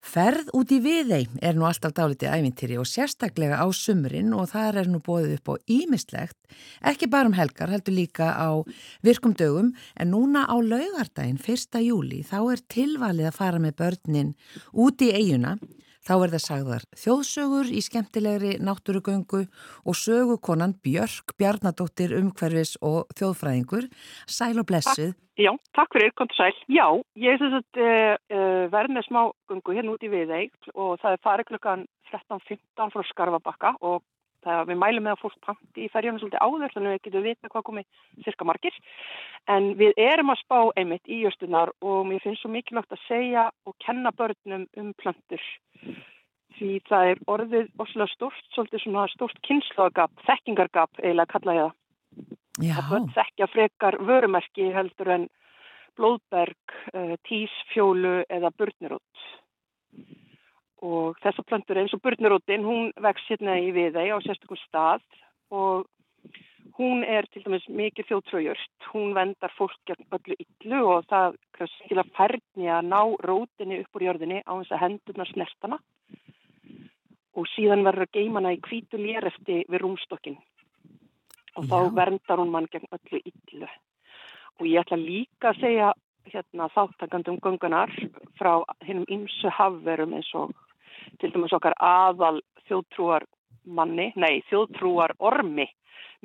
Ferð 0.00 0.48
út 0.56 0.72
í 0.72 0.78
viðei 0.80 1.26
er 1.44 1.58
nú 1.60 1.68
alltaf 1.68 1.92
dálítið 1.98 2.32
ævintýri 2.32 2.80
og 2.80 2.88
sérstaklega 2.88 3.60
á 3.60 3.68
sumrin 3.76 4.32
og 4.32 4.48
þar 4.54 4.80
er 4.86 4.88
nú 4.88 5.02
bóðið 5.04 5.36
upp 5.36 5.52
á 5.52 5.54
ímislegt, 5.76 6.40
ekki 6.80 7.10
bara 7.12 7.28
um 7.28 7.36
helgar, 7.36 7.76
heldur 7.76 7.98
líka 7.98 8.32
á 8.32 8.56
virkum 9.04 9.36
dögum, 9.36 9.74
en 10.00 10.14
núna 10.16 10.48
á 10.48 10.56
laugardaginn 10.56 11.36
1. 11.36 11.84
júli 11.84 12.24
þá 12.24 12.40
er 12.56 12.64
tilvalið 12.72 13.28
að 13.28 13.38
fara 13.42 13.60
með 13.60 13.78
börnin 13.84 14.34
út 14.72 15.04
í 15.04 15.12
eiguna 15.12 15.58
Þá 16.02 16.14
er 16.16 16.32
það 16.32 16.42
sagðar 16.42 16.84
þjóðsögur 16.98 17.68
í 17.70 17.80
skemmtilegri 17.86 18.56
náttúrugöngu 18.58 19.44
og 19.86 19.98
sögukonan 19.98 20.74
Björk 20.82 21.36
Bjarnadóttir 21.38 22.16
umhverfis 22.18 22.74
og 22.82 23.12
þjóðfræðingur. 23.18 23.86
Sæl 24.26 24.56
og 24.58 24.66
blessið. 24.66 25.12
Já, 25.38 25.52
takk 25.78 25.94
fyrir, 25.94 26.10
kom 26.18 26.28
til 26.32 26.40
sæl. 26.40 26.58
Já, 26.74 26.86
ég 27.22 27.36
er 27.36 27.40
þess 27.40 27.60
að 27.62 27.84
uh, 27.86 28.64
verð 28.74 28.96
með 28.96 29.06
smá 29.06 29.20
gungu 29.48 29.76
hérna 29.76 29.94
út 29.94 30.02
í 30.02 30.10
viðeig 30.12 30.72
og 30.74 30.98
það 31.04 31.14
er 31.14 31.22
farið 31.28 31.50
klukkan 31.52 31.86
13.15 32.10 32.92
frá 32.92 33.06
Skarfabakka 33.12 33.72
og 33.80 34.02
það, 34.44 34.62
við 34.70 34.80
mælum 34.82 35.06
með 35.06 35.14
að 35.16 35.22
fólk 35.24 35.36
panti 35.46 35.84
í 35.84 35.90
ferjunum 35.92 36.22
svolítið 36.22 36.44
áður 36.46 36.74
þannig 36.74 36.90
að 36.90 36.96
við 36.96 37.04
getum 37.06 37.26
vita 37.26 37.52
hvað 37.52 37.66
komið 37.68 38.24
cirka 38.26 38.48
margir. 38.48 38.80
En 39.52 39.68
við 39.80 40.00
erum 40.00 40.32
að 40.34 40.42
spá 40.42 40.58
einmitt 40.78 41.06
í 41.10 41.22
jöstunar 41.24 41.74
og 41.80 42.02
mér 42.08 42.24
finnst 42.24 42.44
svo 42.44 42.52
mikilvægt 42.52 42.94
að 42.94 43.06
segja 43.08 43.48
og 43.66 43.76
kenna 43.84 44.14
börnum 44.16 44.66
um 44.78 44.92
plöntur 45.00 45.46
því 46.58 46.72
það 46.88 47.10
er 47.10 47.20
orðið 47.32 47.70
oslega 47.82 48.08
stort, 48.12 48.42
svolítið 48.54 48.84
svona 48.84 49.06
stort 49.12 49.38
kynnslagap, 49.46 50.12
þekkingargap 50.28 51.00
eiginlega 51.02 51.32
kalla 51.32 51.56
ég 51.56 51.68
það. 51.68 51.78
Já, 52.60 52.74
Að 52.76 52.90
börn 52.90 53.06
þekkja 53.16 53.48
frekar 53.48 53.96
vörumerki 54.04 54.66
heldur 54.74 55.12
en 55.14 55.28
blóðberg, 55.96 56.76
uh, 56.92 57.14
tísfjólu 57.28 58.18
eða 58.32 58.52
burnirótt. 58.56 59.24
Og 60.82 61.18
þessar 61.22 61.46
plöntur 61.46 61.78
eins 61.78 61.94
og 61.94 62.02
burniróttin, 62.02 62.64
hún 62.66 62.90
vex 62.98 63.22
hérna 63.28 63.58
í 63.62 63.70
viðei 63.74 64.10
á 64.10 64.18
sérstökum 64.24 64.58
stað 64.64 65.04
og 65.54 65.86
hún 66.78 67.04
er 67.04 67.28
til 67.30 67.44
dæmis 67.44 67.68
mikið 67.70 68.08
þjóðtröjurt. 68.08 68.88
Hún 68.90 69.14
vendar 69.14 69.52
fólk 69.56 69.78
gegn 69.86 70.08
öllu 70.16 70.36
yllu 70.42 70.80
og 70.90 71.06
það 71.10 71.38
krefst 71.54 71.86
til 71.88 72.00
að 72.02 72.12
færni 72.16 72.70
að 72.72 72.88
ná 72.90 73.00
rótinni 73.22 73.82
upp 73.82 73.98
úr 73.98 74.06
jörðinni 74.08 74.42
á 74.42 74.52
þess 74.58 74.74
að 74.74 74.82
hendurna 74.86 75.28
snertana 75.30 75.78
og 77.32 77.48
síðan 77.54 77.84
verður 77.86 78.08
að 78.08 78.16
geima 78.18 78.40
hana 78.40 78.54
í 78.56 78.60
hvítu 78.60 79.00
lérefti 79.00 79.62
við 79.68 79.82
rúmstokkin 79.84 80.38
og 81.56 81.68
þá 81.68 81.78
Já. 81.78 81.92
verndar 81.96 82.40
hún 82.40 82.52
mann 82.52 82.68
gegn 82.72 82.90
öllu 82.96 83.20
yllu. 83.28 83.68
Og 84.60 84.66
ég 84.68 84.80
ætla 84.82 84.98
líka 85.00 85.52
að 85.52 85.60
segja 85.60 85.92
hérna 86.32 86.68
þáttakandum 86.72 87.40
göngunar 87.42 87.92
frá 88.38 88.62
hinnum 88.86 89.08
ymsu 89.10 89.50
hafverum 89.52 90.14
eins 90.16 90.30
og 90.38 90.52
til 91.20 91.32
dæmis 91.32 91.54
okkar 91.56 91.76
aðal 91.78 92.40
þjóðtrúar 92.68 93.26
manni, 93.64 94.10
nei 94.16 94.42
þjóðtrúar 94.50 95.14
ormi, 95.18 95.68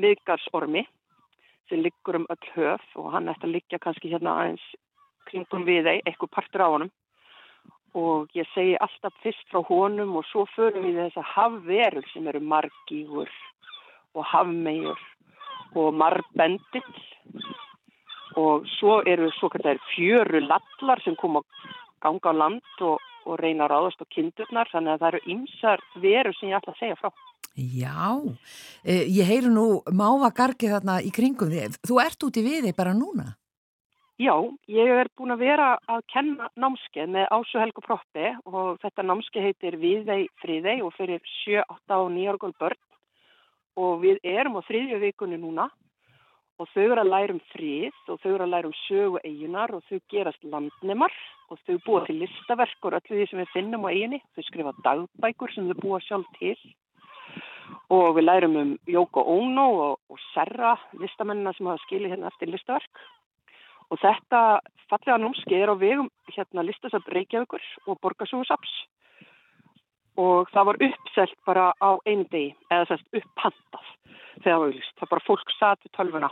miðgarsormi 0.02 0.86
sem 1.70 1.82
liggur 1.84 2.22
um 2.22 2.28
öll 2.32 2.52
höf 2.56 2.84
og 2.96 3.12
hann 3.14 3.30
ætti 3.32 3.48
að 3.48 3.56
liggja 3.58 3.80
kannski 3.84 4.12
hérna 4.12 4.38
aðeins 4.40 4.66
kringum 5.28 5.66
við 5.68 5.90
þeir, 5.90 6.02
eitthvað 6.06 6.34
partur 6.38 6.64
á 6.64 6.68
honum. 6.72 6.92
Og 7.98 8.32
ég 8.38 8.48
segi 8.54 8.76
alltaf 8.84 9.16
fyrst 9.24 9.48
frá 9.52 9.64
honum 9.68 10.16
og 10.20 10.26
svo 10.30 10.46
förum 10.54 10.86
við 10.86 11.00
þessa 11.02 11.24
hafverul 11.34 12.06
sem 12.12 12.28
eru 12.30 12.42
margígur 12.44 13.32
og 14.16 14.28
hafmegjur 14.32 15.02
og 15.76 15.98
marbendill. 15.98 16.98
Og 18.38 18.68
svo 18.78 19.00
eru 19.10 19.32
svo 19.34 19.50
kallar 19.50 19.82
fjöru 19.96 20.44
lallar 20.46 21.02
sem 21.04 21.18
koma 21.18 21.42
að 21.42 21.78
ganga 22.04 22.34
á 22.34 22.40
land 22.42 22.84
og, 22.86 23.02
og 23.26 23.40
reyna 23.42 23.66
að 23.66 23.74
ráðast 23.74 24.04
á 24.04 24.06
kindurnar 24.14 24.70
þannig 24.72 24.94
að 24.94 25.02
það 25.02 25.10
eru 25.14 25.34
ymsar 25.36 25.84
veru 26.04 26.36
sem 26.38 26.52
ég 26.52 26.60
ætla 26.60 26.76
að 26.76 26.80
segja 26.84 27.00
frá. 27.02 27.12
já. 27.58 28.22
E, 28.84 28.94
ég 29.10 29.26
heyru 29.26 29.50
nú 29.50 29.68
máva 29.90 30.30
gargið 30.30 30.76
þarna 30.76 31.02
í 31.02 31.12
kringum 31.14 31.52
þig. 31.52 31.78
Þú 31.88 32.00
ert 32.04 32.26
út 32.28 32.38
í 32.38 32.46
viðei 32.46 32.74
bara 32.78 32.94
núna. 32.94 33.34
Já, 34.18 34.34
ég 34.66 34.90
er 34.90 35.10
búin 35.14 35.36
að 35.36 35.44
vera 35.46 35.66
að 35.86 36.00
kenna 36.10 36.48
námskeið 36.58 37.12
með 37.14 37.28
Ásu 37.36 37.60
Helgu 37.62 37.84
Proppi 37.86 38.32
og 38.50 38.80
þetta 38.82 39.04
námskeið 39.06 39.46
heitir 39.46 39.78
Viðvei 39.78 40.24
Fríðei 40.42 40.80
og 40.82 40.96
fyrir 40.98 41.22
7, 41.44 41.62
8 41.62 42.00
og 42.02 42.10
9 42.16 42.32
ára 42.32 42.42
góð 42.42 42.56
börn 42.64 42.80
og 43.78 44.00
við 44.02 44.18
erum 44.26 44.58
á 44.58 44.66
þriðju 44.66 44.98
vikunni 45.04 45.38
núna 45.38 45.68
og 46.58 46.70
þau 46.74 46.84
eru 46.84 47.02
að 47.04 47.12
læra 47.12 47.36
um 47.36 47.42
frið 47.52 47.98
og 48.10 48.22
þau 48.24 48.32
eru 48.32 48.46
að 48.46 48.54
læra 48.54 48.70
um 48.70 48.78
sögu 48.86 49.20
eigunar 49.22 49.74
og 49.78 49.84
þau 49.90 50.00
gerast 50.14 50.48
landnemar 50.50 51.14
og 51.52 51.60
þau 51.68 51.78
búa 51.86 52.02
til 52.08 52.18
listaverk 52.24 52.88
og 52.88 52.98
öllu 52.98 53.20
því 53.20 53.28
sem 53.30 53.42
við 53.44 53.54
finnum 53.54 53.86
á 53.86 53.90
eiginni. 53.94 54.22
Þau 54.34 54.44
skrifa 54.48 54.74
dagbækur 54.86 55.54
sem 55.54 55.70
þau 55.70 55.82
búa 55.84 56.02
sjálf 56.04 56.32
til 56.40 56.58
og 57.94 58.18
við 58.18 58.26
lærum 58.26 58.58
um 58.58 58.74
Yoko 58.90 59.22
Ono 59.28 59.68
og, 59.84 60.00
og 60.10 60.20
Serra 60.34 60.74
listamennina 61.00 61.54
sem 61.56 61.70
hafa 61.70 61.84
skilið 61.86 62.16
hérna 62.16 62.32
eftir 62.32 62.52
listaverk 62.52 63.06
og 63.92 64.02
þetta 64.02 64.42
fallega 64.90 65.20
námskeið 65.22 65.64
er 65.64 65.72
á 65.72 65.76
vegum 65.80 66.10
hérna 66.34 66.66
listasafn 66.66 67.14
Reykjavíkur 67.14 67.64
og 67.88 68.00
Borgarsúðusaps 68.04 68.74
og 70.18 70.50
það 70.52 70.68
var 70.72 70.82
uppselt 70.90 71.38
bara 71.46 71.70
á 71.78 71.90
einu 72.08 72.26
degi 72.32 72.56
eða 72.72 72.90
sérst 72.90 73.20
upphandað 73.22 73.94
þegar 74.42 74.44
það 74.44 74.60
var 74.60 74.68
auðvist. 74.68 74.94
Það 74.98 75.12
bara 75.14 75.28
fólk 75.28 75.54
satt 75.58 75.86
við 75.86 75.94
tölvuna 75.98 76.32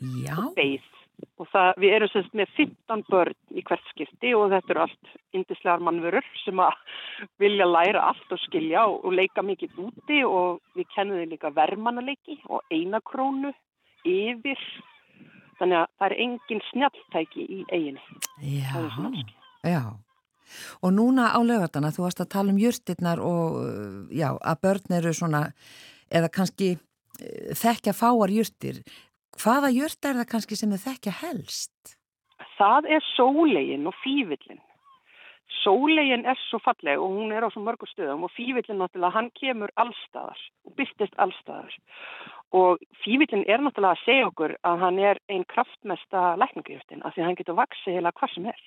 Já, 0.00 0.36
og 0.36 0.54
beigð 0.58 0.92
og 1.40 1.48
það, 1.48 1.70
við 1.80 1.94
erum 1.96 2.10
sérst 2.12 2.34
með 2.36 2.50
15 2.56 3.04
börn 3.08 3.36
í 3.56 3.62
hvert 3.64 3.86
skipti 3.92 4.32
og 4.36 4.50
þetta 4.52 4.74
eru 4.74 4.82
allt 4.84 5.14
indislegar 5.36 5.84
mannvörur 5.84 6.26
sem 6.42 6.60
að 6.60 6.76
vilja 7.40 7.68
læra 7.68 8.02
allt 8.10 8.34
og 8.36 8.42
skilja 8.42 8.84
og, 8.90 8.98
og 9.04 9.16
leika 9.16 9.44
mikið 9.44 9.78
úti 9.86 10.20
og 10.28 10.60
við 10.76 10.90
kennum 10.92 11.22
þau 11.22 11.30
líka 11.32 11.52
vermanaleiki 11.56 12.36
og 12.52 12.60
einakrónu 12.68 13.54
yfir 14.06 14.60
þannig 15.60 15.78
að 15.80 15.86
það 15.96 16.08
er 16.08 16.16
engin 16.24 16.64
snjalltæki 16.70 17.46
í 17.46 17.60
eiginni. 17.72 18.02
já, 18.44 18.74
já. 19.64 19.82
Og 20.84 20.92
núna 20.94 21.32
á 21.34 21.40
lögatana, 21.42 21.90
þú 21.90 22.04
varst 22.04 22.20
að 22.22 22.32
tala 22.36 22.52
um 22.52 22.60
jurtirnar 22.60 23.22
og 23.24 23.56
já, 24.14 24.28
að 24.36 24.60
börn 24.62 24.98
eru 25.00 25.14
svona, 25.16 25.48
eða 26.12 26.30
kannski 26.30 26.76
uh, 26.76 27.50
þekkja 27.56 27.96
fáar 27.96 28.30
jurtir. 28.30 28.84
Hvaða 29.36 29.68
jurt 29.74 30.06
er 30.08 30.16
það 30.16 30.30
kannski 30.30 30.56
sem 30.56 30.70
þau 30.72 30.82
þekkja 30.86 31.12
helst? 31.20 31.96
Það 32.56 32.88
er 32.96 33.04
sólegin 33.12 33.88
og 33.88 33.96
fývillin. 34.00 34.62
Sólegin 35.60 36.24
er 36.26 36.38
svo 36.46 36.58
falleg 36.64 37.00
og 37.02 37.12
hún 37.18 37.34
er 37.36 37.44
á 37.44 37.48
svo 37.52 37.60
mörgu 37.62 37.86
stöðum 37.90 38.24
og 38.26 38.32
fývillin 38.32 38.80
náttúrulega, 38.80 39.12
hann 39.12 39.28
kemur 39.36 39.72
allstaðar 39.76 40.40
og 40.64 40.72
byrtist 40.78 41.18
allstaðar. 41.20 41.74
Og 42.56 42.80
fývillin 43.04 43.44
er 43.44 43.60
náttúrulega 43.60 43.98
að 43.98 44.04
segja 44.06 44.30
okkur 44.30 44.56
að 44.70 44.82
hann 44.84 44.98
er 45.10 45.20
einn 45.28 45.44
kraftmesta 45.52 46.24
lækningajurtin 46.40 47.04
af 47.04 47.14
því 47.14 47.22
að 47.22 47.28
hann 47.28 47.38
getur 47.42 47.60
vaksið 47.60 47.98
heila 47.98 48.14
hvað 48.16 48.34
sem 48.34 48.48
er. 48.54 48.64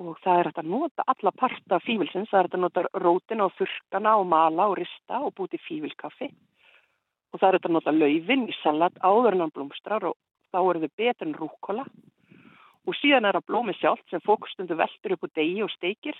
Og 0.00 0.14
það 0.24 0.38
er 0.40 0.52
að 0.52 0.70
nota 0.70 1.04
alla 1.12 1.34
parta 1.42 1.80
fývilsins, 1.84 2.30
það 2.30 2.40
er 2.44 2.50
að 2.54 2.62
nota 2.64 2.86
rótina 3.02 3.50
og 3.50 3.58
þurkana 3.58 4.14
og 4.22 4.30
mala 4.30 4.70
og 4.70 4.78
rista 4.78 5.20
og 5.26 5.34
búti 5.36 5.60
fývilkaffi. 5.66 6.30
Og 7.30 7.40
það 7.40 7.48
er 7.48 7.58
hægt 7.58 7.68
að 7.68 7.76
nota 7.76 7.94
laufin 7.94 8.48
í 8.50 8.56
salat 8.60 8.96
áður 9.02 9.36
en 9.36 9.44
hann 9.44 9.54
blómstrar 9.54 10.08
og 10.10 10.16
þá 10.50 10.58
eru 10.62 10.82
þau 10.82 10.96
betur 10.98 11.28
en 11.28 11.36
rúkola 11.38 11.84
og 12.88 12.96
síðan 12.98 13.28
er 13.28 13.38
það 13.38 13.46
blómi 13.50 13.74
sjálft 13.78 14.06
sem 14.10 14.22
fólk 14.24 14.48
stundu 14.50 14.76
veldur 14.78 15.14
upp 15.14 15.26
á 15.26 15.34
degi 15.38 15.62
og 15.62 15.70
steikir 15.74 16.16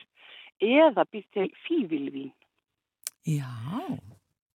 eða 0.61 1.07
býr 1.11 1.27
til 1.35 1.49
fívilvín. 1.67 2.33
Já. 3.27 3.49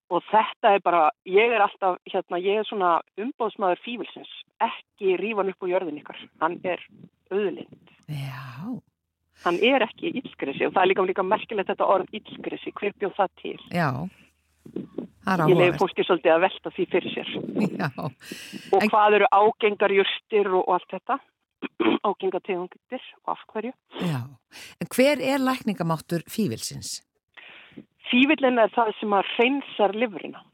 Og 0.06 0.22
þetta 0.30 0.76
er 0.76 0.82
bara, 0.86 1.08
ég 1.26 1.50
er 1.50 1.64
alltaf, 1.64 1.98
hérna, 2.06 2.38
ég 2.38 2.60
er 2.60 2.68
svona 2.68 2.92
umbóðsmaður 3.18 3.82
fívilsins, 3.82 4.30
ekki 4.62 5.16
rífan 5.18 5.50
upp 5.50 5.66
á 5.66 5.70
jörðin 5.72 5.98
ykkar. 5.98 6.20
Hann 6.42 6.60
er 6.62 6.82
auðlind. 7.34 7.90
Já. 8.06 8.78
Hann 9.42 9.58
er 9.66 9.82
ekki 9.84 10.14
ílskrisi 10.22 10.68
og 10.68 10.76
það 10.76 10.84
er 10.84 10.90
líka, 10.92 11.06
líka 11.10 11.26
merkilegt 11.26 11.72
þetta 11.72 11.90
orð 11.90 12.14
ílskrisi, 12.14 12.72
hver 12.78 12.94
bjóð 13.00 13.18
það 13.18 13.34
til? 13.42 13.58
Já. 13.74 13.90
Ég 15.26 15.56
leiði 15.58 15.78
fólki 15.80 16.04
svolítið 16.06 16.32
að 16.36 16.44
velta 16.44 16.72
því 16.76 16.84
fyrir 16.92 17.14
sér. 17.14 17.30
Já. 17.80 17.88
Og 17.98 18.78
En- 18.78 18.92
hvað 18.92 19.18
eru 19.18 19.30
ágengarjustir 19.34 20.52
og, 20.52 20.62
og 20.62 20.76
allt 20.78 20.94
þetta? 20.94 21.18
Ágengategundir 22.10 23.06
og 23.24 23.32
af 23.34 23.44
hverju? 23.50 23.72
Já. 24.04 24.20
En 24.80 24.92
hver 24.94 25.22
er 25.34 25.42
lækningamáttur 25.42 26.22
fívilsins? 26.30 27.00
Fívillin 28.06 28.60
er 28.62 28.70
það 28.70 28.92
sem 29.00 29.16
að 29.16 29.32
hreinsar 29.34 29.96
livrina 29.98 30.44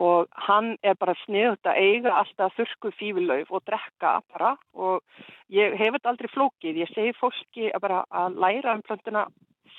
og 0.00 0.30
hann 0.46 0.76
er 0.86 0.96
bara 0.96 1.16
sniðut 1.24 1.66
að 1.68 1.80
eiga 1.82 2.14
alltaf 2.22 2.54
þurrku 2.56 2.92
fívillauf 2.96 3.50
og 3.52 3.64
drekka 3.68 4.14
bara 4.32 4.54
og 4.72 5.02
ég 5.52 5.76
hef 5.76 5.96
þetta 5.96 6.12
aldrei 6.12 6.30
flókið, 6.32 6.80
ég 6.84 6.92
segi 6.94 7.12
fólki 7.18 7.68
að 7.74 7.82
bara 7.84 8.04
að 8.08 8.38
læra 8.40 8.76
um 8.78 8.84
plöntuna 8.86 9.26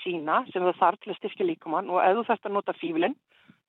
sína 0.03 0.41
sem 0.51 0.63
það 0.63 0.79
þarf 0.79 1.01
til 1.01 1.13
að 1.13 1.19
styrkja 1.19 1.47
líkamann 1.49 1.91
og 1.91 2.01
ef 2.03 2.17
þú 2.17 2.25
þarfst 2.29 2.49
að 2.49 2.55
nota 2.57 2.77
fívilin 2.77 3.15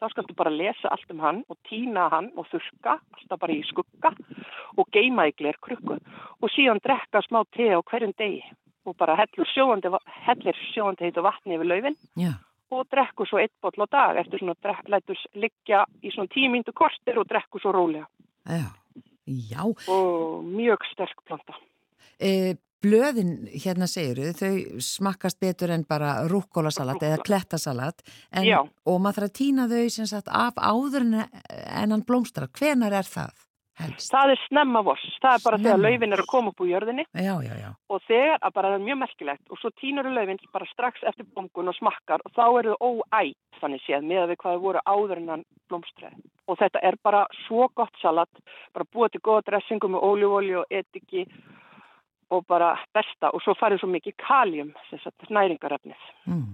þá 0.03 0.09
skaltu 0.11 0.35
bara 0.39 0.51
lesa 0.51 0.91
allt 0.91 1.13
um 1.15 1.23
hann 1.23 1.43
og 1.49 1.59
týna 1.69 2.09
hann 2.11 2.33
og 2.37 2.49
þurrka, 2.51 2.99
alltaf 3.15 3.39
bara 3.39 3.55
í 3.55 3.63
skugga 3.69 4.11
og 4.79 4.89
geima 4.95 5.29
í 5.31 5.37
gler 5.39 5.59
krukku 5.63 5.99
og 5.99 6.53
síðan 6.55 6.83
drekka 6.83 7.23
smá 7.29 7.43
te 7.55 7.71
á 7.71 7.79
hverjum 7.79 8.15
degi 8.19 8.43
og 8.87 8.97
bara 8.99 9.15
hellir 9.15 9.47
sjóðandi 9.55 11.07
heitu 11.07 11.23
vatni 11.23 11.55
yfir 11.55 11.71
laufin 11.71 11.97
Já. 12.19 12.33
og 12.75 12.89
drekkur 12.91 13.29
svo 13.31 13.39
eitt 13.39 13.55
botl 13.63 13.85
á 13.85 13.87
dag 13.87 14.19
eftir 14.25 14.43
svona 14.43 14.59
drek, 14.59 14.89
lætur 14.91 15.19
liggja 15.39 15.85
í 16.03 16.11
svona 16.11 16.33
tíu 16.35 16.51
mínútu 16.51 16.75
kortir 16.75 17.21
og 17.23 17.29
drekkur 17.31 17.63
svo 17.63 17.75
rólega 17.77 18.09
Já. 18.43 18.75
Já. 19.27 19.63
og 19.63 20.43
mjög 20.45 20.83
sterk 20.91 21.23
planta. 21.27 21.55
E, 22.19 22.57
blöðin, 22.83 23.33
hérna 23.65 23.87
segir 23.91 24.35
þau 24.39 24.81
smakkast 24.83 25.41
betur 25.43 25.73
en 25.75 25.87
bara 25.89 26.23
rúkkólasalat 26.31 27.03
eða 27.03 27.23
klettasalat 27.27 28.03
en, 28.33 28.51
og 28.87 29.01
maður 29.01 29.23
þarf 29.23 29.31
að 29.31 29.39
týna 29.39 29.69
þau 29.71 29.87
sagt 30.11 30.29
af 30.29 30.59
áður 30.59 31.07
en, 31.07 31.17
hann 31.93 32.05
blómstrar. 32.09 32.51
Hvenar 32.59 32.93
er 33.01 33.09
það 33.09 33.33
helst? 33.81 34.11
Það 34.13 34.35
er 34.35 34.41
snemma 34.47 34.83
voss, 34.85 35.05
það 35.23 35.37
er 35.39 35.45
bara 35.47 35.59
Snemma 35.59 35.71
þegar 35.71 35.83
laufin 35.87 36.13
er 36.13 36.21
vors. 36.21 36.27
að 36.27 36.33
koma 36.33 36.53
upp 36.53 36.61
úr 36.63 36.71
jörðinni 36.73 37.05
Já, 37.17 37.33
já, 37.47 37.55
já. 37.57 37.71
og 37.89 38.03
þegar 38.09 38.37
að 38.39 38.55
bara 38.59 38.73
það 38.73 38.77
er 38.79 38.85
mjög 38.89 38.99
merkilegt 39.03 39.55
og 39.55 39.61
svo 39.63 39.71
tínur 39.81 40.11
laufin 40.13 40.43
bara 40.53 40.69
strax 40.73 41.07
eftir 41.09 41.29
blómgun 41.33 41.73
og 41.73 41.79
smakkar 41.79 42.25
og 42.27 42.35
þá 42.37 42.45
eru 42.61 42.77
þau 42.77 43.01
óætt 43.01 43.61
þannig 43.63 43.83
séð 43.87 44.07
með 44.11 44.23
að 44.25 44.31
við 44.33 44.41
hvað 44.43 44.55
þau 44.59 44.63
voru 44.67 44.85
áður 44.93 45.23
en 45.23 45.33
hann 45.33 45.45
blómstræði. 45.71 46.23
Og 46.51 46.59
þetta 46.59 46.83
er 46.83 46.97
bara 47.07 47.25
svo 47.47 47.69
gott 47.79 47.95
salat, 48.03 48.43
bara 48.75 48.89
búið 48.93 49.15
til 49.15 49.25
góða 49.25 49.45
dressingu 49.49 49.89
með 49.95 50.07
ólífólju 50.09 50.63
og 50.65 50.75
etiki 50.83 51.27
og 52.33 52.45
bara 52.49 52.75
besta 52.97 53.31
og 53.33 53.43
svo 53.45 53.55
farið 53.59 53.83
svo 53.83 53.91
mikið 53.93 54.19
kaljum, 54.23 54.75
þess 54.91 55.09
að 55.11 55.33
næringarefnið. 55.39 56.11
Mm. 56.27 56.53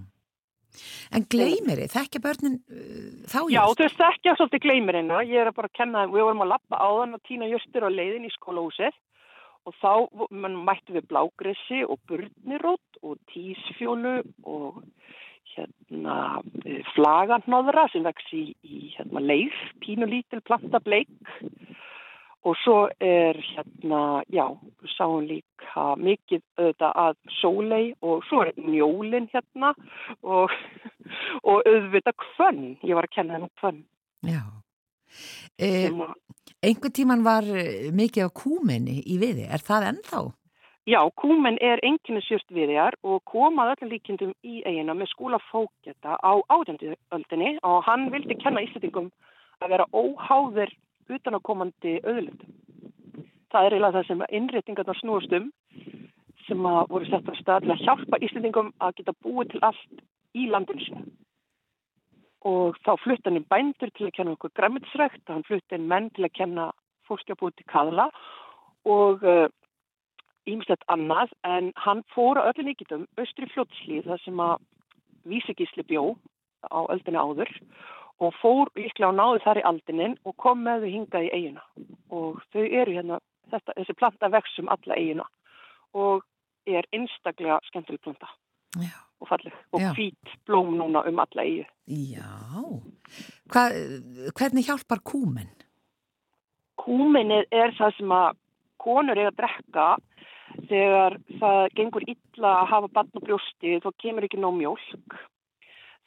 En 1.17 1.23
gleymir 1.33 1.79
þið, 1.81 1.91
þekkja 1.95 2.21
börnin 2.21 2.57
uh, 2.69 3.05
þá 3.31 3.39
Já, 3.49 3.61
þú 3.65 3.85
veist 3.85 4.03
ekki 4.05 4.31
að 4.31 4.39
svolítið 4.39 4.65
gleymir 4.65 4.99
hérna. 4.99 5.21
Ég 5.25 5.41
er 5.41 5.49
að 5.49 5.57
bara 5.57 5.77
kenna 5.79 6.03
þeim, 6.03 6.15
við 6.15 6.27
vorum 6.27 6.43
að 6.45 6.51
lappa 6.53 6.81
áðan 6.83 7.15
og 7.17 7.23
týna 7.25 7.49
justur 7.49 7.87
á 7.87 7.89
leiðin 7.89 8.27
í 8.27 8.33
skólahúsið 8.35 8.99
og 9.67 9.75
þá 9.81 9.91
mættum 10.29 10.97
við 10.97 11.09
blágressi 11.09 11.81
og 11.85 11.99
burnirótt 12.09 13.01
og 13.03 13.17
tísfjónu 13.33 14.19
og 14.47 14.79
hérna 15.55 16.39
eh, 16.63 16.85
flaganóðra 16.93 17.87
sem 17.91 18.05
vex 18.05 18.29
í, 18.35 18.45
í 18.63 18.93
hérna, 18.95 19.23
leið, 19.25 19.57
pínulítil 19.83 20.41
planta 20.45 20.81
bleik 20.85 21.11
og 22.47 22.55
svo 22.63 22.77
er 23.03 23.35
hérna, 23.43 24.23
já, 24.31 24.45
sáum 24.95 25.25
líka 25.27 25.95
mikið 25.99 26.41
auðvitað 26.57 26.93
að 27.03 27.17
sólei 27.41 27.83
og 28.01 28.23
svo 28.29 28.45
er 28.45 28.53
njólin 28.55 29.27
hérna 29.33 29.73
og, 30.23 30.53
og 31.43 31.67
auðvitað 31.67 32.15
kvönn, 32.23 32.63
ég 32.83 32.95
var 32.95 33.09
að 33.09 33.15
kenna 33.17 33.37
henni 33.37 33.51
kvönn. 33.59 33.83
Já. 34.23 34.43
E, 35.59 35.67
sem 35.89 36.01
að- 36.05 36.15
einhver 36.63 36.91
tíman 36.95 37.23
var 37.23 37.43
eh, 37.43 37.91
mikið 37.91 38.25
af 38.29 38.33
kúmenni 38.33 38.99
í 39.03 39.19
viði, 39.19 39.47
er 39.51 39.59
það 39.63 39.89
ennþá? 39.93 40.21
Já, 40.89 41.01
kúmen 41.21 41.57
er 41.61 41.81
enginnesjört 41.85 42.49
viðjar 42.55 42.95
og 43.03 43.21
komað 43.29 43.75
öllum 43.75 43.91
líkindum 43.93 44.31
í 44.41 44.63
eigina 44.65 44.95
með 44.97 45.11
skúla 45.11 45.37
fókjeta 45.51 46.15
á 46.17 46.31
átjönduöldinni 46.49 47.59
og 47.67 47.83
hann 47.85 48.07
vildi 48.13 48.37
kenna 48.41 48.63
íslendingum 48.65 49.11
að 49.61 49.69
vera 49.75 49.85
óháðir 49.93 50.71
utanakomandi 51.09 51.99
auðlundum. 52.03 52.57
Það 53.49 53.65
er 53.65 53.75
eiginlega 53.75 53.97
það 53.97 54.07
sem 54.09 54.25
innréttingarnar 54.39 54.99
snúast 54.99 55.33
um 55.39 55.47
sem 56.47 56.65
að 56.65 56.91
voru 56.93 57.09
sett 57.09 57.29
á 57.29 57.33
stað 57.37 57.65
til 57.65 57.73
að 57.73 57.83
hjálpa 57.85 58.19
íslendingum 58.25 58.69
að 58.81 58.95
geta 58.99 59.15
búið 59.25 59.53
til 59.53 59.63
allt 59.65 60.03
í 60.37 60.47
landinu 60.49 60.85
sína. 60.85 61.05
Og 62.49 62.77
þá 62.85 62.93
flutt 63.03 63.25
hann 63.27 63.37
inn 63.37 63.49
bændur 63.51 63.91
til 63.97 64.07
að 64.07 64.15
kenna 64.15 64.35
okkur 64.37 64.53
græmitsrækt, 64.55 65.25
hann 65.27 65.45
flutt 65.47 65.75
inn 65.75 65.89
menn 65.91 66.09
til 66.15 66.25
að 66.25 66.37
kenna 66.39 66.69
að 66.69 67.51
til 67.57 67.65
kaðla 67.67 68.09
og 68.85 69.23
uh, 69.25 69.49
ímestett 70.45 70.83
annað 70.87 71.31
en 71.43 71.71
hann 71.75 72.03
fór 72.13 72.37
á 72.37 72.49
öllu 72.49 72.69
líkitum 72.69 73.07
austri 73.17 73.49
fljótslíð 73.49 74.05
þar 74.05 74.21
sem 74.23 74.39
að 74.39 74.61
vísigísli 75.25 75.83
bjó 75.89 76.15
á 76.69 76.79
öldinu 76.93 77.19
áður 77.19 77.49
og 77.49 77.98
fór 78.41 78.71
líklega 78.75 79.11
á 79.11 79.19
náðu 79.19 79.43
þar 79.45 79.61
í 79.61 79.65
aldinin 79.71 80.17
og 80.27 80.35
kom 80.43 80.63
með 80.65 80.85
þau 80.85 80.93
hingað 80.95 81.27
í 81.27 81.31
eigina 81.37 81.63
og 82.11 82.41
þau 82.51 82.63
eru 82.65 82.95
hérna, 82.97 83.19
þetta, 83.51 83.75
þessi 83.77 83.95
planta 83.99 84.31
vex 84.33 84.57
um 84.59 84.71
alla 84.73 84.97
eigina 84.97 85.27
og 85.97 86.25
er 86.69 86.87
einstaklega 86.95 87.59
skemmtileg 87.69 88.03
planta 88.03 88.29
Já. 88.77 88.91
og 89.21 89.29
falleg 89.31 89.55
og 89.73 89.81
Já. 89.81 89.93
hvít 89.97 90.35
blóm 90.45 90.75
núna 90.77 91.05
um 91.07 91.19
alla 91.23 91.45
eigi. 91.45 91.65
Já. 91.87 92.27
Hva, 93.49 93.63
hvernig 94.37 94.67
hjálpar 94.67 95.01
kúmen? 95.01 95.49
Kúminnið 96.79 97.49
er 97.51 97.73
það 97.79 97.97
sem 97.97 98.13
að 98.13 98.37
konur 98.79 99.17
eiga 99.17 99.31
að 99.33 99.39
drekka 99.41 99.87
þegar 100.69 101.17
það 101.41 101.59
gengur 101.77 102.05
illa 102.07 102.53
að 102.61 102.69
hafa 102.73 102.93
bann 102.93 103.11
á 103.15 103.19
brjósti 103.19 103.79
þá 103.83 103.89
kemur 104.01 104.27
ekki 104.27 104.39
nóg 104.39 104.55
mjólk. 104.59 105.19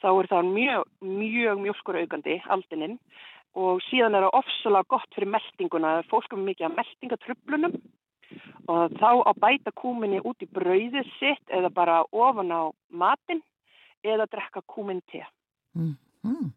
Þá 0.03 0.09
er 0.11 0.27
það 0.27 0.49
mjög, 0.51 0.87
mjög 0.99 1.59
mjólkur 1.63 1.97
aukandi 2.01 2.39
aldinin 2.51 2.97
og 3.55 3.79
síðan 3.87 4.17
er 4.17 4.25
það 4.25 4.39
ofsalega 4.41 4.89
gott 4.91 5.15
fyrir 5.15 5.31
meldinguna. 5.31 5.93
Fólk 6.11 6.33
er 6.33 6.41
mikið 6.43 6.67
að 6.67 6.77
meldingatröflunum 6.79 7.77
og 8.73 8.97
þá 8.97 9.09
að 9.13 9.39
bæta 9.43 9.73
kúminni 9.77 10.19
út 10.25 10.43
í 10.43 10.49
brauðið 10.49 11.07
sitt 11.19 11.53
eða 11.53 11.69
bara 11.73 12.01
ofan 12.11 12.51
á 12.51 12.61
matinn 12.89 13.43
eða 14.03 14.27
drekka 14.31 14.63
kúminn 14.67 15.03
te. 15.11 15.23
Mm. 15.77 15.95
Mm. 16.27 16.51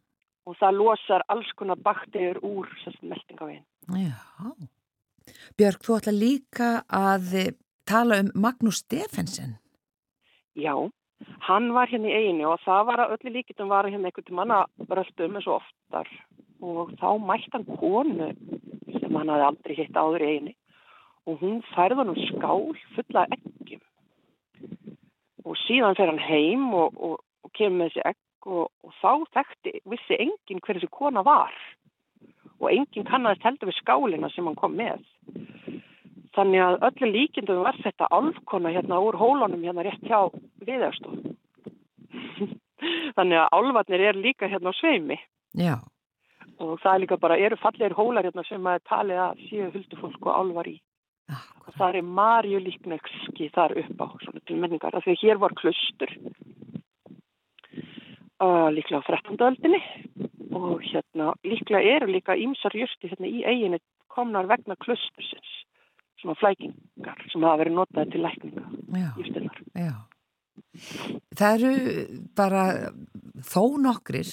Og 0.47 0.59
það 0.59 0.81
losar 0.81 1.25
alls 1.31 1.51
konar 1.59 1.79
bakteriur 1.83 2.41
úr 2.43 2.71
meldingaveginn. 3.03 3.67
Já. 3.87 4.19
Björg, 5.59 5.83
þú 5.83 5.97
ætla 6.01 6.15
líka 6.15 6.69
að 6.87 7.33
eh, 7.39 7.55
tala 7.87 8.21
um 8.23 8.31
Magnús 8.35 8.83
Stefensen. 8.85 9.57
Já, 10.57 10.75
hann 11.49 11.73
var 11.75 11.91
hérna 11.91 12.11
í 12.11 12.17
eiginu 12.21 12.51
og 12.53 12.63
það 12.65 12.87
var 12.91 13.03
að 13.03 13.17
öllu 13.17 13.33
líkitum 13.37 13.71
var 13.73 13.89
hérna 13.89 14.11
einhvern 14.11 14.29
tímann 14.29 14.55
að 14.57 14.95
röltum 14.99 15.39
eins 15.39 15.49
og 15.49 15.61
oftar. 15.61 16.11
Og 16.65 16.93
þá 17.01 17.09
mætti 17.21 17.53
hann 17.55 17.67
konu 17.81 18.31
sem 19.01 19.19
hann 19.19 19.33
hafði 19.33 19.49
aldrei 19.51 19.77
hitt 19.79 19.99
áður 19.99 20.25
í 20.25 20.31
eiginu 20.33 20.55
og 21.27 21.41
hún 21.43 21.63
færði 21.73 21.99
hann 22.01 22.13
um 22.13 22.21
skál 22.29 22.69
fulla 22.95 23.25
eggjum. 23.35 23.83
Og 25.47 25.59
síðan 25.65 25.97
fer 25.99 26.11
hann 26.11 26.23
heim 26.23 26.69
og, 26.75 26.95
og, 26.97 27.19
og 27.47 27.53
kemur 27.59 27.81
með 27.81 27.95
þessi 27.95 28.07
egg 28.13 28.51
og, 28.51 28.71
og 28.87 28.95
þá 29.01 29.11
þekkti, 29.39 29.73
vissi 29.91 30.21
enginn 30.23 30.63
hver 30.63 30.79
þessi 30.79 30.93
kona 30.95 31.25
var. 31.27 31.55
Og 32.61 32.71
enginn 32.71 33.09
kannaðist 33.09 33.45
heldur 33.47 33.71
við 33.71 33.81
skálina 33.81 34.31
sem 34.33 34.47
hann 34.47 34.59
kom 34.59 34.77
með. 34.79 35.03
Þannig 36.37 36.63
að 36.63 36.79
öllu 36.91 37.11
líkindum 37.15 37.63
var 37.65 37.79
þetta 37.81 38.09
álfkona 38.13 38.73
hérna 38.75 39.01
úr 39.01 39.17
hólunum 39.17 39.63
hérna 39.65 39.87
rétt 39.87 40.05
hjá 40.05 40.29
viðastof. 40.69 41.17
Þannig 43.17 43.39
að 43.41 43.53
álfarnir 43.57 44.05
er 44.11 44.19
líka 44.21 44.51
hérna 44.51 44.73
á 44.73 44.79
sveimi 44.79 45.17
Já. 45.57 45.79
og 46.61 46.77
það 46.83 46.93
er 46.93 47.03
líka 47.05 47.19
bara, 47.23 47.39
eru 47.41 47.57
fallegir 47.61 47.97
hólar 47.97 48.29
hérna 48.29 48.45
sem 48.49 48.69
að 48.69 48.85
talið 48.91 49.23
að 49.25 49.47
séu 49.49 49.71
huldufólk 49.73 50.29
og 50.29 50.37
álvar 50.37 50.69
í. 50.69 50.77
Akkurat. 51.27 51.75
Það 51.81 51.97
er 51.99 52.11
Marju 52.21 52.59
líknekski 52.63 53.49
þar 53.55 53.75
upp 53.81 54.05
á 54.05 54.07
svona 54.23 54.43
til 54.47 54.61
menningar, 54.61 55.01
því 55.03 55.17
hér 55.25 55.41
var 55.43 55.57
klustur 55.59 56.13
uh, 58.43 58.69
líklega 58.71 59.03
á 59.03 59.09
13. 59.09 59.41
öldinni 59.49 59.81
og 60.57 60.85
hérna 60.85 61.33
líklega 61.45 61.97
eru 61.97 62.13
líka 62.13 62.37
ímsar 62.37 62.77
jörsti 62.77 63.11
hérna 63.11 63.29
í 63.29 63.43
eiginu 63.45 63.81
komnar 64.13 64.49
vegna 64.49 64.77
klustursins 64.81 65.53
svona 66.27 66.39
flækingar 66.43 67.25
sem 67.31 67.47
hafa 67.47 67.63
verið 67.63 67.79
notaði 67.79 68.13
til 68.13 68.25
lækninga. 68.27 68.65
Já. 69.79 69.91
Það 71.37 71.57
eru 71.57 71.73
bara 72.37 72.63
þó 73.45 73.63
nokkrir 73.81 74.29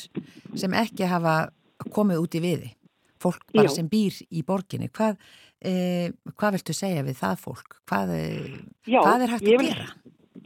sem 0.59 0.75
ekki 0.75 1.07
hafa 1.07 1.51
komið 1.93 2.23
út 2.23 2.37
í 2.39 2.41
viði 2.43 2.71
fólk 3.23 3.43
bara 3.55 3.69
Já. 3.69 3.75
sem 3.77 3.89
býr 3.91 4.19
í 4.31 4.43
borginni 4.47 4.89
hvað, 4.91 5.19
e, 5.63 6.11
hvað 6.35 6.57
viltu 6.57 6.75
segja 6.75 7.03
við 7.07 7.19
það 7.21 7.43
fólk 7.43 7.77
hvað, 7.89 8.15
e, 8.17 8.23
Já, 8.87 8.99
hvað 8.99 9.25
er 9.25 9.33
hægt 9.33 9.47
að 9.47 9.57
vil- 9.63 9.69
gera 9.71 9.91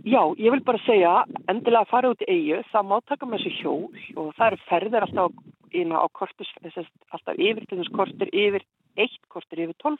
Já, 0.08 0.22
ég 0.40 0.52
vil 0.54 0.62
bara 0.64 0.80
segja, 0.86 1.26
endilega 1.50 1.84
að 1.84 1.90
fara 1.90 2.10
út 2.14 2.22
í 2.24 2.28
eigu, 2.32 2.62
það 2.72 2.86
má 2.88 2.98
taka 3.08 3.26
með 3.26 3.42
þessu 3.44 3.52
hjól 3.60 3.84
og 4.16 4.36
það 4.38 4.48
eru 4.48 4.60
ferðir 4.70 5.04
alltaf 5.04 5.32
inn 5.76 5.92
á 5.92 6.08
þessast, 6.08 6.94
alltaf 7.12 7.36
yfir, 7.36 7.66
til 7.68 7.78
þess 7.82 7.92
kortir 7.96 8.30
yfir, 8.32 8.64
eitt 8.96 9.18
kortir 9.28 9.64
yfir 9.66 9.76
tólf 9.84 10.00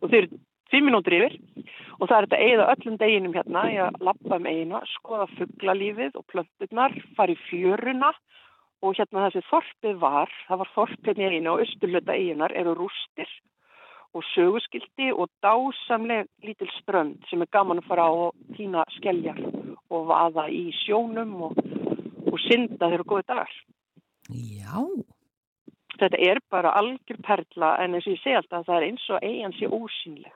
og 0.00 0.08
þau 0.08 0.16
eru 0.22 0.38
fimm 0.72 0.88
minútur 0.88 1.16
yfir 1.18 1.38
og 1.98 2.08
það 2.08 2.16
er 2.16 2.26
þetta 2.26 2.42
eigða 2.46 2.68
öllum 2.72 2.98
deginum 3.00 3.36
hérna, 3.36 3.62
ég 3.70 3.86
að 3.86 4.04
lappa 4.08 4.38
um 4.38 4.48
eigina, 4.50 4.82
skoða 4.96 5.28
fugglalífið 5.36 6.18
og 6.18 6.26
plönturnar, 6.32 6.96
fara 7.16 7.34
í 7.34 7.40
fjöruna 7.46 8.10
og 8.82 8.96
hérna 8.98 9.28
þessi 9.28 9.44
þorpið 9.50 10.00
var, 10.02 10.32
það 10.48 10.62
var 10.62 10.72
þorpið 10.74 11.20
í 11.20 11.26
eiginu 11.28 11.52
og 11.52 11.64
austurluta 11.64 12.16
eiginar 12.16 12.56
eru 12.58 12.74
rústir 12.80 13.30
og 14.12 14.26
söguskildi 14.32 15.12
og 15.14 15.30
dásamleg 15.44 16.28
lítil 16.44 16.68
strönd 16.80 17.22
sem 17.30 17.44
er 17.44 17.52
gaman 17.54 17.80
að 17.80 17.88
fara 17.88 18.08
á 18.08 18.12
og 18.26 18.58
týna 18.58 18.82
skeljar 18.98 19.38
og 19.92 20.10
vaða 20.10 20.48
í 20.52 20.66
sjónum 20.82 21.38
og, 21.48 21.62
og 22.28 22.36
synda 22.48 22.90
þeirra 22.90 23.08
góði 23.08 23.28
dagar. 23.30 23.56
Já, 24.32 24.84
Þetta 26.02 26.18
er 26.18 26.40
bara 26.50 26.72
algjör 26.78 27.18
perla 27.22 27.76
en 27.82 27.94
eins 27.94 28.06
og 28.08 28.16
ég 28.16 28.22
segi 28.22 28.34
alltaf 28.34 28.62
að 28.62 28.68
það 28.68 28.78
er 28.78 28.86
eins 28.88 29.04
og 29.12 29.26
eigin 29.26 29.52
sé 29.58 29.68
ósynleg. 29.68 30.32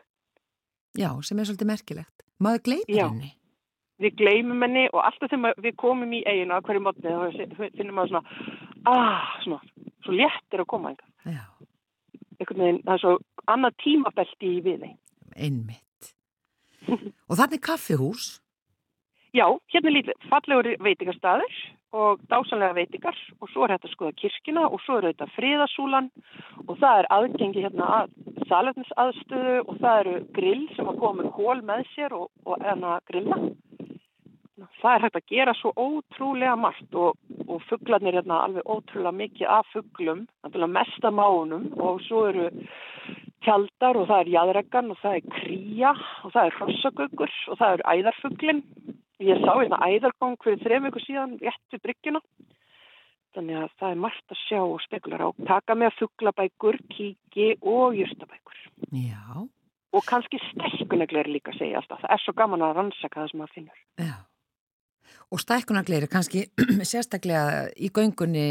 Já, 0.99 1.11
sem 1.22 1.38
er 1.38 1.49
svolítið 1.49 1.70
merkilegt 1.72 2.24
maður 2.42 2.62
gleymir 2.68 2.97
Já. 3.01 3.09
henni 3.09 3.32
Við 3.97 4.16
gleymum 4.18 4.61
henni 4.61 4.82
og 4.92 4.99
alltaf 5.09 5.30
þegar 5.32 5.55
við 5.64 5.72
komum 5.80 6.11
í 6.12 6.18
eiginu 6.28 6.53
á 6.53 6.61
hverju 6.61 6.82
mótni 6.84 7.09
þá 7.09 7.55
finnum 7.78 7.94
maður 7.97 8.11
svona, 8.11 8.51
ah, 8.92 9.30
svona, 9.40 9.61
svo 10.05 10.12
léttir 10.12 10.61
að 10.61 10.68
koma 10.68 10.90
einhver. 10.92 11.09
Já, 11.24 11.47
Einhvern 12.36 12.61
veginn, 12.61 12.80
það 12.84 12.92
er 12.92 13.01
svo 13.01 13.14
annað 13.49 13.78
tímabelti 13.80 14.51
í 14.53 14.59
við 14.66 14.82
þeim. 14.84 14.99
einmitt 15.36 16.11
og 17.30 17.38
þannig 17.40 17.62
kaffihús 17.64 18.26
Já, 19.36 19.47
hérna 19.72 19.88
er 19.90 19.97
lítið 19.97 20.28
fallegur 20.28 20.68
veitingarstaður 20.84 21.57
og 21.97 22.22
dásanlega 22.30 22.76
veitingar 22.76 23.18
og 23.40 23.51
svo 23.53 23.64
er 23.64 23.74
þetta 23.74 23.88
að 23.88 23.94
skoða 23.94 24.16
kirkina 24.20 24.64
og 24.68 24.80
svo 24.84 24.99
er 24.99 25.09
þetta 25.11 25.28
friðasúlan 25.34 26.11
og 26.66 26.74
það 26.80 27.03
er 27.03 27.11
aðgengi 27.16 27.64
hérna 27.64 27.90
að 28.01 28.16
salernisaðstöðu 28.51 29.55
og 29.64 29.78
það 29.82 30.01
eru 30.03 30.16
grill 30.38 30.66
sem 30.76 30.90
að 30.90 31.01
koma 31.05 31.30
kól 31.36 31.62
með 31.70 31.86
sér 31.94 32.16
og, 32.16 32.28
og 32.44 32.66
enna 32.72 32.99
grilla. 33.11 33.38
Það 34.80 34.94
er 34.94 35.03
hægt 35.05 35.18
að 35.18 35.32
gera 35.32 35.55
svo 35.57 35.72
ótrúlega 35.76 36.57
margt 36.57 36.94
og, 36.97 37.18
og 37.44 37.64
fugglarnir 37.68 38.16
hérna 38.16 38.42
alveg 38.47 38.64
ótrúlega 38.64 39.12
mikið 39.18 39.51
af 39.53 39.68
fugglum, 39.72 40.24
mest 40.72 41.05
af 41.05 41.16
mánum 41.16 41.68
og 41.76 42.01
svo 42.07 42.26
eru 42.30 42.49
tjaldar 43.44 43.99
og 44.01 44.09
það 44.09 44.22
er 44.22 44.32
jæðreggan 44.34 44.92
og 44.92 45.01
það 45.03 45.18
er 45.18 45.34
kría 45.36 45.92
og 46.24 46.32
það 46.34 46.47
er 46.47 46.57
hrossagöggur 46.61 47.34
og 47.53 47.61
það 47.61 47.74
er 47.74 47.84
æðarfugglin. 47.92 48.62
Ég 49.25 49.41
sá 49.41 49.53
hérna 49.57 49.79
æðargóng 49.87 50.37
fyrir 50.45 50.61
þrejum 50.61 50.89
ykkur 50.91 51.05
síðan 51.07 51.35
rétt 51.41 51.73
við 51.73 51.83
bryggjuna. 51.87 52.21
Þannig 53.37 53.59
að 53.62 53.75
það 53.81 53.91
er 53.91 54.01
margt 54.05 54.33
að 54.33 54.41
sjá 54.47 54.61
og 54.64 54.79
spekulara 54.85 55.27
og 55.31 55.43
taka 55.49 55.75
með 55.77 55.97
fugglabækur, 55.99 56.79
kíki 56.93 57.51
og 57.62 57.97
júrstabækur. 57.99 58.62
Já, 58.93 59.45
Og 59.97 60.03
kannski 60.05 60.37
stelkuneglir 60.51 61.29
líka 61.31 61.53
segja 61.57 61.79
alltaf. 61.81 62.03
Það 62.03 62.12
er 62.12 62.21
svo 62.21 62.33
gaman 62.37 62.64
að 62.67 62.75
rannsaka 62.77 63.21
það 63.23 63.31
sem 63.31 63.41
maður 63.41 63.55
finnur. 63.55 63.85
já 63.97 64.17
og 65.33 65.41
stækkunargleiri 65.41 66.07
kannski 66.11 66.45
sérstaklega 66.91 67.71
í 67.79 67.91
göngunni 67.95 68.47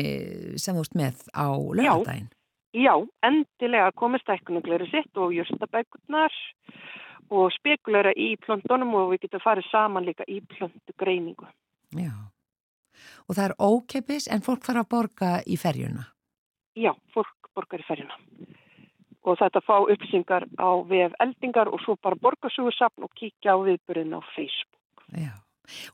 sem 0.59 0.75
þú 0.75 0.83
ert 0.83 0.97
með 0.99 1.21
á 1.31 1.47
lögadaginn 1.51 2.31
Já, 2.75 2.91
endilega 3.23 3.93
komið 3.95 4.25
stækkunegleri 4.25 4.87
sitt 4.91 5.15
og 5.15 5.31
júrstabækurnar 5.31 6.33
og 6.35 7.14
spekulara 7.55 8.11
í 8.15 8.35
plöntunum 8.41 8.93
og 8.99 9.13
við 9.13 9.25
getum 9.25 9.43
farið 9.43 9.69
saman 9.71 10.05
líka 10.05 10.27
í 10.27 10.41
plöntugreiningu. 10.53 11.47
Já, 11.95 12.11
og 13.27 13.37
það 13.37 13.45
er 13.45 13.55
ókeppis 13.59 14.27
en 14.31 14.43
fólk 14.45 14.65
þarf 14.65 14.83
að 14.83 14.91
borga 14.91 15.31
í 15.45 15.57
ferjuna 15.59 16.05
Já, 16.75 16.91
fólk 17.15 17.49
borgar 17.55 17.79
í 17.79 17.87
ferjuna. 17.87 18.17
Og 19.25 19.39
þetta 19.39 19.61
fá 19.63 19.77
upplýsingar 19.79 20.45
á 20.59 20.69
VF 20.85 21.15
eldingar 21.23 21.71
og 21.71 21.81
svo 21.81 21.95
bara 22.03 22.19
borgarsugusafn 22.19 23.07
og 23.07 23.13
kíkja 23.15 23.55
á 23.55 23.57
viðbyrðin 23.63 24.17
á 24.19 24.21
Facebook. 24.35 25.05
Já, 25.15 25.33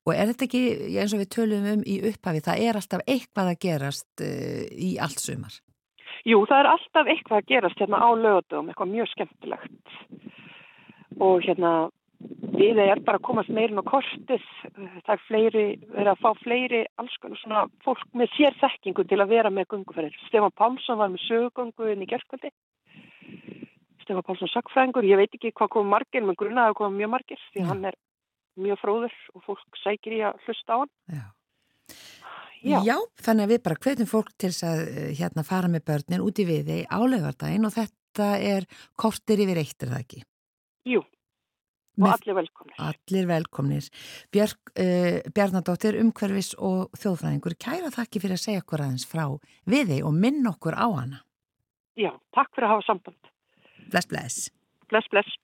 og 0.03 0.15
er 0.15 0.31
þetta 0.31 0.47
ekki 0.47 0.63
eins 0.97 1.13
og 1.13 1.21
við 1.21 1.29
tölum 1.37 1.67
um 1.75 1.83
í 1.85 1.99
upphafi, 2.09 2.41
það 2.43 2.63
er 2.65 2.79
alltaf 2.79 3.05
eitthvað 3.05 3.51
að 3.53 3.61
gerast 3.67 4.25
uh, 4.25 4.63
í 4.73 4.95
allt 4.99 5.21
sumar 5.21 5.61
Jú, 6.27 6.43
það 6.45 6.59
er 6.59 6.69
alltaf 6.69 7.07
eitthvað 7.09 7.39
að 7.39 7.47
gerast 7.49 7.79
hérna 7.81 8.01
á 8.01 8.09
lögatum, 8.13 8.67
eitthvað 8.69 8.91
mjög 8.91 9.07
skemmtilegt. 9.09 9.95
Og 11.19 11.41
hérna, 11.43 11.89
við 12.55 12.79
er 12.83 13.01
bara 13.05 13.19
að 13.19 13.25
komast 13.27 13.51
meirin 13.53 13.81
á 13.81 13.85
kortið. 13.87 14.43
Það 14.75 15.13
er 15.15 15.23
fleiri, 15.27 15.65
verið 15.95 16.11
að 16.13 16.21
fá 16.21 16.29
fleiri 16.43 16.81
alls 17.01 17.17
konar 17.23 17.41
svona 17.41 17.63
fólk 17.85 18.05
með 18.17 18.31
sér 18.37 18.57
þekkingu 18.61 19.07
til 19.09 19.19
að 19.19 19.33
vera 19.33 19.53
með 19.53 19.69
gunguferðir. 19.73 20.19
Stefán 20.27 20.55
Pálsson 20.57 21.01
var 21.01 21.11
með 21.13 21.25
sögugöngu 21.27 21.91
inn 21.91 22.05
í 22.05 22.09
gerðkvöldi. 22.11 22.53
Stefán 24.05 24.25
Pálsson 24.27 24.51
sagfræðingur, 24.53 25.09
ég 25.09 25.19
veit 25.19 25.35
ekki 25.37 25.53
hvað 25.57 25.73
kom 25.75 25.91
margir, 25.91 26.25
menn 26.25 26.39
grunaði 26.39 26.73
að 26.73 26.79
koma 26.79 26.97
mjög 26.97 27.13
margir, 27.17 27.43
því 27.53 27.65
Já. 27.65 27.67
hann 27.71 27.85
er 27.91 27.99
mjög 28.61 28.81
fróður 28.81 29.19
og 29.35 29.45
fólk 29.45 29.79
sækir 29.83 30.17
í 30.17 30.25
að 30.27 30.41
hlusta 30.45 30.75
á 30.75 30.77
hann. 30.81 30.91
Já. 31.11 31.27
Já. 32.61 32.97
þannig 33.25 33.47
að 33.47 33.53
við 33.55 33.61
bara 33.65 33.79
hvetjum 33.81 34.09
fólk 34.09 34.33
til 34.37 34.51
að 34.67 34.81
eh, 34.85 35.13
hérna 35.17 35.43
fara 35.45 35.69
með 35.71 35.87
börnin 35.87 36.21
út 36.21 36.41
í 36.41 36.45
viði 36.45 36.83
á 36.85 36.99
lögardaginn 37.01 37.65
og 37.65 37.73
þetta 37.73 38.27
er 38.37 38.67
kortir 38.99 39.41
yfir 39.41 39.63
eitt 39.63 39.81
er 39.81 39.89
það 39.89 40.03
ekki 40.03 40.21
Jú, 40.89 41.01
og 41.01 42.01
Með 42.01 42.13
allir 42.15 42.35
velkomnir. 42.39 42.77
allir 42.81 43.27
velkomnir 43.29 43.89
Björk 44.33 44.71
uh, 44.79 45.19
Bjarnadóttir, 45.35 45.97
umhverfis 46.01 46.53
og 46.57 46.89
þjóðfræðingur, 46.97 47.57
kæra 47.61 47.91
þakki 47.93 48.21
fyrir 48.23 48.39
að 48.39 48.45
segja 48.45 48.63
okkur 48.63 48.85
aðeins 48.87 49.05
frá 49.05 49.25
viði 49.69 50.01
og 50.07 50.15
minn 50.17 50.41
okkur 50.49 50.73
á 50.79 50.87
hana 50.89 51.21
Já, 51.99 52.09
takk 52.33 52.49
fyrir 52.55 52.69
að 52.69 52.73
hafa 52.77 52.87
samband. 52.87 53.31
Bless, 53.91 54.07
bless 54.07 54.49
Bless, 54.89 55.07
bless. 55.11 55.37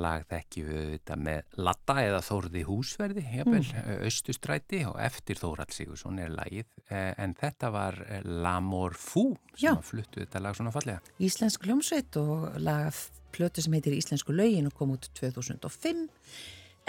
Lag 0.00 0.26
þekkjum 0.30 0.68
við 0.68 0.80
auðvitað 0.80 1.22
með 1.26 1.56
Latta 1.68 1.96
eða 2.02 2.20
Þórði 2.26 2.64
húsverði, 2.68 3.24
jafnvel, 3.36 3.62
mm. 3.62 3.90
Östustræti 4.08 4.82
og 4.88 4.98
eftir 5.02 5.40
Þórald 5.40 5.74
Sigursson 5.76 6.20
er 6.22 6.32
lagið. 6.34 6.68
Eh, 6.88 7.12
en 7.20 7.34
þetta 7.38 7.72
var 7.74 7.98
eh, 8.06 8.22
L'Amour 8.24 8.96
Fou 8.98 9.34
sem 9.54 9.82
fluttu 9.84 10.22
þetta 10.24 10.44
lag 10.44 10.58
svona 10.58 10.74
fallega. 10.74 11.02
Íslensk 11.22 11.68
hljómsveit 11.68 12.20
og 12.20 12.48
lagað 12.62 13.04
plötu 13.34 13.62
sem 13.64 13.76
heitir 13.76 13.96
Íslensku 13.98 14.34
laugin 14.34 14.70
og 14.70 14.74
kom 14.78 14.96
út 14.96 15.10
2005. 15.20 16.08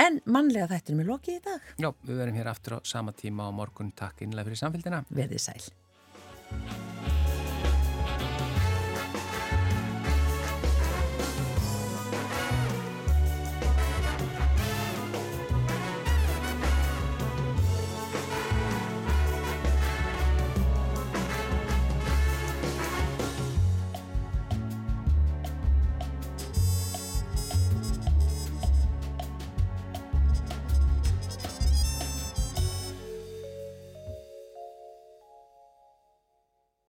En 0.01 0.17
mannlega 0.25 0.71
þetta 0.71 0.93
er 0.93 0.97
með 1.01 1.11
lokið 1.11 1.37
í 1.37 1.43
dag. 1.45 1.69
Já, 1.83 1.91
við 2.07 2.23
verum 2.23 2.39
hér 2.39 2.49
aftur 2.53 2.79
á 2.79 2.85
sama 2.87 3.13
tíma 3.13 3.49
á 3.49 3.51
morgun. 3.53 3.93
Takk 3.93 4.25
innlega 4.25 4.49
fyrir 4.49 4.63
samfélgina. 4.63 5.03
Verðið 5.13 5.45
sæl. 5.49 5.71